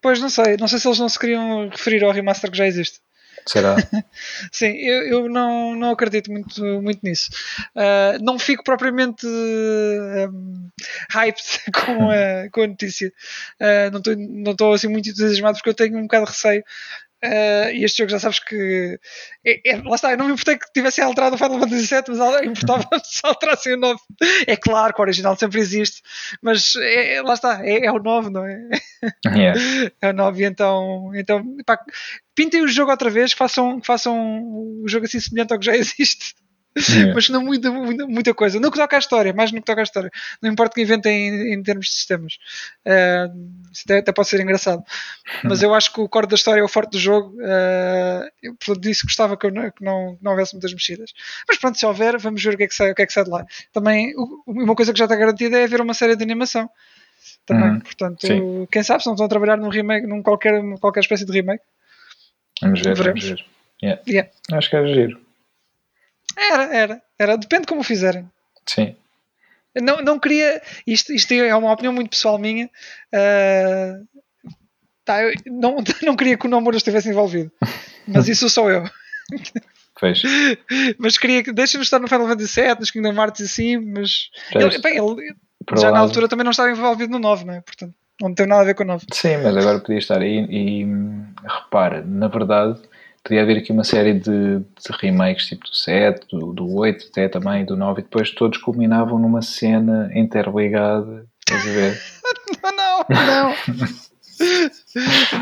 Pois 0.00 0.20
não 0.20 0.28
sei, 0.28 0.56
não 0.56 0.68
sei 0.68 0.78
se 0.78 0.86
eles 0.86 0.98
não 0.98 1.08
se 1.08 1.18
queriam 1.18 1.68
referir 1.68 2.04
ao 2.04 2.12
remaster 2.12 2.50
que 2.50 2.56
já 2.56 2.66
existe. 2.66 3.00
Será? 3.46 3.76
Sim, 4.50 4.72
eu, 4.76 5.02
eu 5.02 5.28
não, 5.28 5.74
não 5.74 5.90
acredito 5.90 6.30
muito, 6.30 6.62
muito 6.80 7.00
nisso. 7.02 7.30
Uh, 7.76 8.22
não 8.22 8.38
fico 8.38 8.64
propriamente 8.64 9.26
um, 9.26 10.70
hyped 11.10 11.60
com 11.84 12.10
a, 12.10 12.48
com 12.50 12.62
a 12.62 12.66
notícia. 12.66 13.12
Uh, 13.60 13.90
não 13.92 13.98
estou 14.52 14.66
não 14.66 14.72
assim 14.72 14.88
muito 14.88 15.10
entusiasmado 15.10 15.58
porque 15.58 15.68
eu 15.68 15.74
tenho 15.74 15.98
um 15.98 16.02
bocado 16.02 16.24
de 16.24 16.30
receio 16.32 16.64
Uh, 17.24 17.70
e 17.72 17.84
este 17.84 17.98
jogo 17.98 18.10
já 18.10 18.18
sabes 18.18 18.38
que. 18.38 19.00
É, 19.46 19.70
é, 19.70 19.82
lá 19.82 19.94
está, 19.94 20.10
eu 20.10 20.18
não 20.18 20.26
me 20.26 20.32
importei 20.32 20.58
que 20.58 20.70
tivessem 20.74 21.02
alterado 21.02 21.36
o 21.36 21.38
Final 21.38 21.58
Fantasy 21.58 21.86
VII, 21.86 22.02
mas 22.08 22.44
importava 22.44 22.86
se 23.02 23.20
alterassem 23.24 23.74
o 23.74 23.76
9. 23.78 23.98
É 24.46 24.56
claro 24.56 24.92
que 24.92 25.00
o 25.00 25.02
original 25.02 25.34
sempre 25.34 25.58
existe, 25.58 26.02
mas 26.42 26.76
é, 26.76 27.14
é 27.14 27.22
lá 27.22 27.32
está, 27.32 27.64
é, 27.64 27.86
é, 27.86 27.90
o 27.90 27.98
9, 27.98 28.30
não 28.30 28.44
é? 28.44 28.68
Yeah. 29.26 29.60
É 30.02 30.10
o 30.10 30.12
9, 30.12 30.44
então. 30.44 31.12
então 31.14 31.42
pá, 31.64 31.78
pintem 32.34 32.62
o 32.62 32.68
jogo 32.68 32.90
outra 32.90 33.08
vez, 33.08 33.32
que 33.32 33.38
façam, 33.38 33.80
que 33.80 33.86
façam 33.86 34.42
o 34.42 34.84
jogo 34.86 35.06
assim 35.06 35.20
semelhante 35.20 35.52
ao 35.52 35.58
que 35.58 35.66
já 35.66 35.76
existe. 35.76 36.34
Yeah. 36.76 37.14
mas 37.14 37.28
não 37.28 37.40
muita, 37.40 37.70
muita, 37.70 38.06
muita, 38.06 38.34
coisa. 38.34 38.58
No 38.58 38.70
que 38.70 38.78
toca 38.78 38.96
à 38.96 38.98
história, 38.98 39.32
mais 39.32 39.52
no 39.52 39.60
que 39.60 39.64
toca 39.64 39.80
à 39.80 39.84
história. 39.84 40.10
Não 40.42 40.50
importa 40.50 40.74
que 40.74 40.82
inventem 40.82 41.28
em, 41.28 41.54
em 41.54 41.62
termos 41.62 41.86
de 41.86 41.92
sistemas. 41.92 42.36
Uh, 42.84 43.70
isso 43.72 43.82
até, 43.84 43.98
até, 43.98 44.12
pode 44.12 44.28
ser 44.28 44.40
engraçado. 44.40 44.82
Mas 45.44 45.62
eu 45.62 45.72
acho 45.72 45.92
que 45.92 46.00
o 46.00 46.08
core 46.08 46.26
da 46.26 46.34
história 46.34 46.60
é 46.60 46.64
o 46.64 46.68
forte 46.68 46.92
do 46.92 46.98
jogo. 46.98 47.36
Uh, 47.36 48.28
eu, 48.42 48.54
por 48.64 48.76
disso 48.78 49.02
gostava 49.04 49.36
que, 49.36 49.48
não, 49.50 49.70
que 49.70 49.84
não, 49.84 50.16
que 50.16 50.24
não 50.24 50.32
houvesse 50.32 50.54
muitas 50.54 50.72
mexidas. 50.72 51.12
Mas 51.48 51.58
pronto, 51.58 51.78
se 51.78 51.86
houver, 51.86 52.18
vamos 52.18 52.42
ver 52.42 52.54
o 52.54 52.56
que 52.56 52.64
é 52.64 52.66
que 52.66 52.74
sai, 52.74 52.90
o 52.90 52.94
que 52.94 53.02
é 53.02 53.06
que 53.06 53.12
sai 53.12 53.24
de 53.24 53.30
lá. 53.30 53.46
Também, 53.72 54.12
uma 54.44 54.74
coisa 54.74 54.92
que 54.92 54.98
já 54.98 55.04
está 55.04 55.14
garantida 55.14 55.56
é 55.58 55.64
haver 55.64 55.80
uma 55.80 55.94
série 55.94 56.16
de 56.16 56.24
animação. 56.24 56.68
também. 57.46 57.70
Uhum. 57.70 57.80
Portanto, 57.80 58.26
Sim. 58.26 58.66
quem 58.70 58.82
sabe 58.82 59.02
se 59.02 59.06
não 59.06 59.14
estão 59.14 59.26
a 59.26 59.28
trabalhar 59.28 59.56
num 59.56 59.68
remake, 59.68 60.06
num 60.06 60.22
qualquer, 60.22 60.60
qualquer 60.80 61.00
espécie 61.00 61.24
de 61.24 61.32
remake. 61.32 61.62
Vamos 62.60 62.80
ver, 62.80 62.96
Veremos. 62.96 63.24
vamos 63.24 63.40
ver. 63.40 63.54
Yeah. 63.82 64.02
Yeah. 64.08 64.30
Acho 64.52 64.70
que 64.70 64.76
era 64.76 64.86
giro. 64.86 65.23
Era, 66.36 66.76
era, 66.76 67.02
era. 67.18 67.38
Depende 67.38 67.62
de 67.62 67.68
como 67.68 67.82
fizerem. 67.82 68.28
Sim. 68.66 68.96
Não, 69.80 70.00
não 70.02 70.18
queria. 70.18 70.62
Isto, 70.86 71.12
isto 71.12 71.32
é 71.32 71.54
uma 71.54 71.72
opinião 71.72 71.92
muito 71.92 72.10
pessoal 72.10 72.38
minha. 72.38 72.70
Uh, 73.12 74.06
tá, 75.04 75.18
não, 75.46 75.76
não 76.02 76.16
queria 76.16 76.36
que 76.36 76.46
o 76.46 76.50
Nomura 76.50 76.76
estivesse 76.76 77.08
envolvido. 77.08 77.50
Mas 78.06 78.28
isso 78.28 78.48
sou 78.48 78.70
eu. 78.70 78.84
Fez. 79.98 80.22
Mas 80.98 81.16
queria 81.16 81.42
que. 81.42 81.52
Deixa-nos 81.52 81.86
estar 81.86 82.00
no 82.00 82.08
Final 82.08 82.26
Fantasy 82.26 82.60
VII, 82.60 82.76
nos 82.80 82.90
Kingdom 82.90 83.12
Hearts 83.12 83.40
e 83.40 83.44
assim, 83.44 83.76
mas. 83.78 84.28
Ele, 84.52 84.78
bem, 84.78 84.96
ele 84.96 85.34
já 85.78 85.92
na 85.92 86.00
altura 86.00 86.28
também 86.28 86.44
não 86.44 86.50
estava 86.50 86.70
envolvido 86.70 87.12
no 87.12 87.18
9, 87.18 87.44
não 87.44 87.54
é? 87.54 87.60
Portanto, 87.60 87.94
não 88.20 88.34
tem 88.34 88.46
nada 88.46 88.62
a 88.62 88.64
ver 88.64 88.74
com 88.74 88.82
o 88.82 88.86
9. 88.86 89.06
Sim, 89.12 89.36
mas 89.38 89.56
agora 89.56 89.78
podia 89.78 89.98
estar 89.98 90.20
aí 90.20 90.46
e, 90.50 90.82
e 90.82 90.86
repara, 91.46 92.04
na 92.04 92.26
verdade 92.26 92.80
podia 93.24 93.42
haver 93.42 93.56
aqui 93.56 93.72
uma 93.72 93.84
série 93.84 94.12
de, 94.12 94.58
de 94.58 94.98
remakes 95.00 95.46
tipo 95.46 95.64
do 95.64 95.74
7, 95.74 96.26
do, 96.30 96.52
do 96.52 96.74
8 96.74 97.06
até 97.10 97.28
também, 97.28 97.64
do 97.64 97.74
9 97.74 98.00
e 98.00 98.04
depois 98.04 98.30
todos 98.30 98.58
culminavam 98.58 99.18
numa 99.18 99.40
cena 99.40 100.10
interligada. 100.14 101.26
Estás 101.40 101.66
a 101.66 101.72
ver? 101.72 102.00
não, 102.76 103.06
não. 103.26 103.54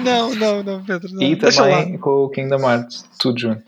não, 0.05 0.35
não, 0.35 0.63
não, 0.63 0.85
Pedro. 0.85 1.13
Não. 1.13 1.23
E 1.23 1.37
também 1.37 1.99
com 1.99 2.25
o 2.25 2.31
Kingdom 2.31 2.61
Hearts, 2.61 3.05
tudo 3.19 3.41
junto. 3.41 3.65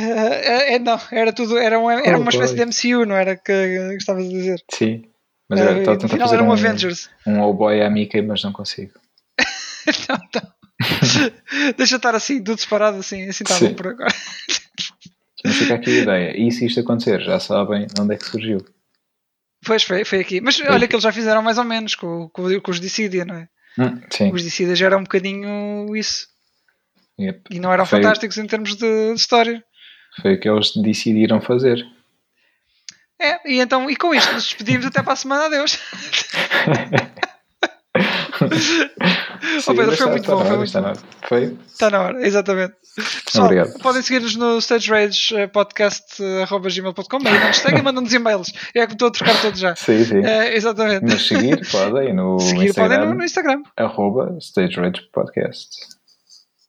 É, 0.00 0.74
é, 0.74 0.78
não, 0.78 0.98
era 1.12 1.32
tudo, 1.32 1.58
era 1.58 1.78
uma, 1.78 1.92
era 1.94 2.18
uma 2.18 2.30
espécie 2.30 2.54
de 2.54 2.64
MCU, 2.64 3.06
não 3.06 3.14
era 3.14 3.36
que, 3.36 3.42
que 3.42 3.96
estavas 3.96 4.24
a 4.24 4.28
dizer? 4.28 4.62
Sim, 4.70 5.04
mas 5.48 5.60
agora 5.60 5.78
estou 5.78 5.94
a 5.94 5.96
tentar 5.96 6.18
fazer 6.18 6.42
um, 6.42 6.52
Avengers. 6.52 7.10
um 7.26 7.40
Oh 7.40 7.52
Boy 7.52 7.82
a 7.82 7.90
Mickey, 7.90 8.22
mas 8.22 8.42
não 8.42 8.52
consigo. 8.52 8.92
não, 10.08 10.16
não. 10.34 10.53
Deixa 11.76 11.96
estar 11.96 12.14
assim, 12.14 12.42
tudo 12.42 12.56
disparado 12.56 12.98
assim, 12.98 13.28
assim 13.28 13.44
está 13.44 13.58
bom 13.58 13.74
por 13.74 13.88
agora. 13.88 14.14
Mas 15.44 15.56
fica 15.56 15.74
aqui 15.74 15.98
a 15.98 16.02
ideia. 16.02 16.36
E 16.36 16.50
se 16.50 16.66
isto 16.66 16.80
acontecer, 16.80 17.20
já 17.20 17.38
sabem 17.38 17.86
onde 17.98 18.14
é 18.14 18.16
que 18.16 18.24
surgiu. 18.24 18.64
Pois 19.64 19.82
foi, 19.82 20.04
foi 20.04 20.20
aqui. 20.20 20.40
Mas 20.40 20.56
foi. 20.56 20.68
olha 20.68 20.88
que 20.88 20.94
eles 20.94 21.02
já 21.02 21.12
fizeram 21.12 21.42
mais 21.42 21.58
ou 21.58 21.64
menos 21.64 21.94
com, 21.94 22.28
com, 22.30 22.60
com 22.60 22.70
os 22.70 22.80
Dissidia, 22.80 23.24
não 23.24 23.36
é? 23.36 23.48
Hum, 23.78 24.00
sim. 24.10 24.32
Os 24.32 24.42
Dissidia 24.42 24.74
já 24.74 24.86
eram 24.86 25.00
um 25.00 25.04
bocadinho 25.04 25.94
isso. 25.96 26.28
Yep. 27.18 27.42
E 27.50 27.60
não 27.60 27.72
eram 27.72 27.86
foi, 27.86 28.00
fantásticos 28.00 28.38
em 28.38 28.46
termos 28.46 28.76
de, 28.76 29.08
de, 29.08 29.14
história. 29.14 29.62
Foi 30.20 30.34
o 30.34 30.40
que 30.40 30.48
eles 30.48 30.72
decidiram 30.76 31.40
fazer. 31.40 31.84
É, 33.20 33.52
e 33.52 33.60
então, 33.60 33.88
e 33.88 33.96
com 33.96 34.14
isto 34.14 34.32
nos 34.32 34.44
despedimos 34.44 34.86
até 34.86 35.02
para 35.02 35.12
a 35.12 35.16
semana. 35.16 35.46
Adeus. 35.46 35.78
Sim, 39.60 39.70
oh, 39.70 39.74
Pedro, 39.74 39.96
foi 39.96 40.10
muito 40.10 40.30
bom. 40.30 40.44
Foi, 40.44 40.64
está, 40.64 40.80
na 40.80 40.88
hora. 40.88 40.98
foi? 41.28 41.58
Está 41.66 41.90
na 41.90 42.00
hora, 42.00 42.26
exatamente. 42.26 42.74
Pessoal, 43.24 43.46
Obrigado. 43.46 43.78
podem 43.80 44.02
seguir-nos 44.02 44.36
no 44.36 44.58
Stage 44.58 44.88
Rage 44.88 45.36
eh, 45.36 45.46
podcast.gmail.com 45.48 47.18
e 47.18 47.24
não 47.24 47.46
nos 47.48 47.56
seguem, 47.56 47.82
mandam-nos 47.82 48.12
e-mails. 48.12 48.52
É 48.74 48.86
que 48.86 48.92
estou 48.92 49.08
a 49.08 49.10
trocar 49.10 49.40
todos 49.42 49.58
já. 49.58 49.74
Sim, 49.74 50.04
sim. 50.04 50.24
É, 50.24 50.54
exatamente. 50.54 51.04
Mas 51.04 51.26
seguir 51.26 51.68
podem 51.70 52.12
no 52.12 52.38
seguir 52.40 52.66
Instagram. 52.66 52.96
Podem 52.96 53.08
no, 53.08 53.14
no 53.16 53.24
Instagram. 53.24 53.62
Arroba 53.76 54.36
Stage 54.38 54.76
Rage 54.76 55.08
Podcast. 55.12 55.94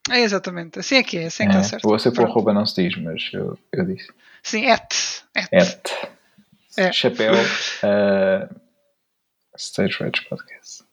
É 0.09 0.20
exatamente, 0.20 0.80
assim 0.80 0.97
é 0.97 1.03
que 1.03 1.18
é, 1.18 1.26
assim 1.26 1.43
é 1.43 1.47
que 1.47 1.51
está 1.53 1.66
é, 1.66 1.70
certo. 1.70 1.89
Você 1.89 2.11
por 2.11 2.26
arroba 2.26 2.53
não 2.53 2.66
se 2.66 2.84
diz, 2.84 2.95
mas 3.01 3.30
eu, 3.34 3.57
eu 3.72 3.86
disse. 3.86 4.07
Sim, 4.43 4.68
at. 4.68 4.93
At. 5.36 5.49
at. 5.53 5.91
É. 6.78 6.91
Chapéu 6.91 7.34
uh, 7.34 8.55
Stage 9.57 9.97
Rage 9.99 10.28
Podcast. 10.30 10.84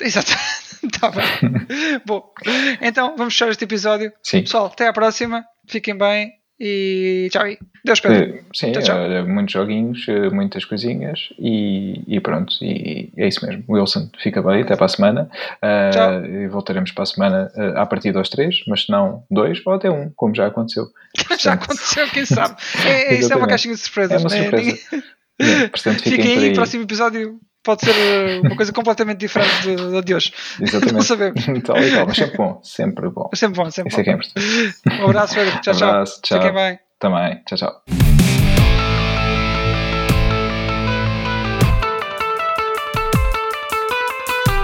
Exatamente. 0.00 0.63
Está 0.82 1.10
bem. 1.12 2.00
Bom, 2.06 2.32
então 2.80 3.16
vamos 3.16 3.34
fechar 3.34 3.50
este 3.50 3.64
episódio. 3.64 4.12
Sim. 4.22 4.42
Pessoal, 4.42 4.66
até 4.66 4.88
à 4.88 4.92
próxima. 4.92 5.44
Fiquem 5.68 5.96
bem 5.96 6.32
e 6.58 7.28
tchau. 7.30 7.44
Deus 7.84 8.00
Pedro. 8.00 8.36
Eh, 8.36 8.44
sim, 8.54 8.72
tchau, 8.72 8.82
tchau. 8.82 8.98
Eh, 8.98 9.22
muitos 9.22 9.52
joguinhos, 9.52 10.06
eh, 10.08 10.30
muitas 10.30 10.64
coisinhas 10.64 11.28
e, 11.38 12.02
e, 12.06 12.20
pronto. 12.20 12.54
E 12.62 13.12
é 13.16 13.28
isso 13.28 13.44
mesmo. 13.44 13.64
Wilson, 13.68 14.08
fica 14.22 14.40
bem. 14.40 14.62
Até 14.62 14.76
para 14.76 14.86
a 14.86 14.88
semana. 14.88 15.30
Uh, 15.62 16.26
e 16.26 16.48
voltaremos 16.48 16.92
para 16.92 17.02
a 17.02 17.06
semana 17.06 17.52
uh, 17.54 17.78
a 17.78 17.86
partir 17.86 18.12
dos 18.12 18.28
três, 18.28 18.62
mas 18.66 18.84
se 18.84 18.90
não 18.90 19.24
dois 19.30 19.60
ou 19.66 19.74
até 19.74 19.90
um, 19.90 20.10
como 20.16 20.34
já 20.34 20.46
aconteceu. 20.46 20.86
Já 21.38 21.52
aconteceu, 21.52 22.08
quem 22.08 22.24
sabe. 22.24 22.56
É, 22.84 23.14
isso 23.14 23.32
é 23.32 23.36
uma 23.36 23.46
caixinha 23.46 23.74
de 23.74 23.80
surpresas. 23.80 24.24
É 24.24 24.26
uma 24.26 24.34
né? 24.34 24.42
surpresa. 24.42 24.78
É, 25.40 25.68
portanto, 25.68 26.02
fiquem, 26.02 26.22
fiquem 26.22 26.38
aí, 26.38 26.54
próximo 26.54 26.82
episódio 26.84 27.38
pode 27.64 27.84
ser 27.84 27.94
eh, 27.94 28.40
uma 28.40 28.54
coisa 28.54 28.72
completamente 28.72 29.18
diferente 29.18 29.74
da 29.90 30.00
de, 30.00 30.14
hoje. 30.14 30.32
Exatamente. 30.60 30.94
Não 30.94 31.02
sabemos. 31.02 31.44
Tal 31.64 31.78
e 31.78 31.90
qual, 31.90 32.06
mas 32.06 32.16
sempre 32.16 32.36
bom, 32.36 32.60
sempre 32.62 33.10
bom. 33.10 33.30
Sempre 33.34 33.56
bom, 33.56 33.70
sempre 33.70 33.88
Isso 33.88 33.96
bom. 33.96 34.00
é 34.00 34.04
que 34.04 34.10
é 34.10 34.12
importante. 34.12 35.02
Um 35.02 35.04
abraço, 35.06 35.34
Pedro. 35.34 35.60
Tchau, 35.60 35.74
um 35.74 35.76
abraço, 35.76 36.20
tchau. 36.22 36.38
tchau. 36.38 36.46
Fiquem 36.48 36.54
bem. 36.54 36.78
Também. 37.00 37.42
Tchau, 37.46 37.58
tchau. 37.58 38.13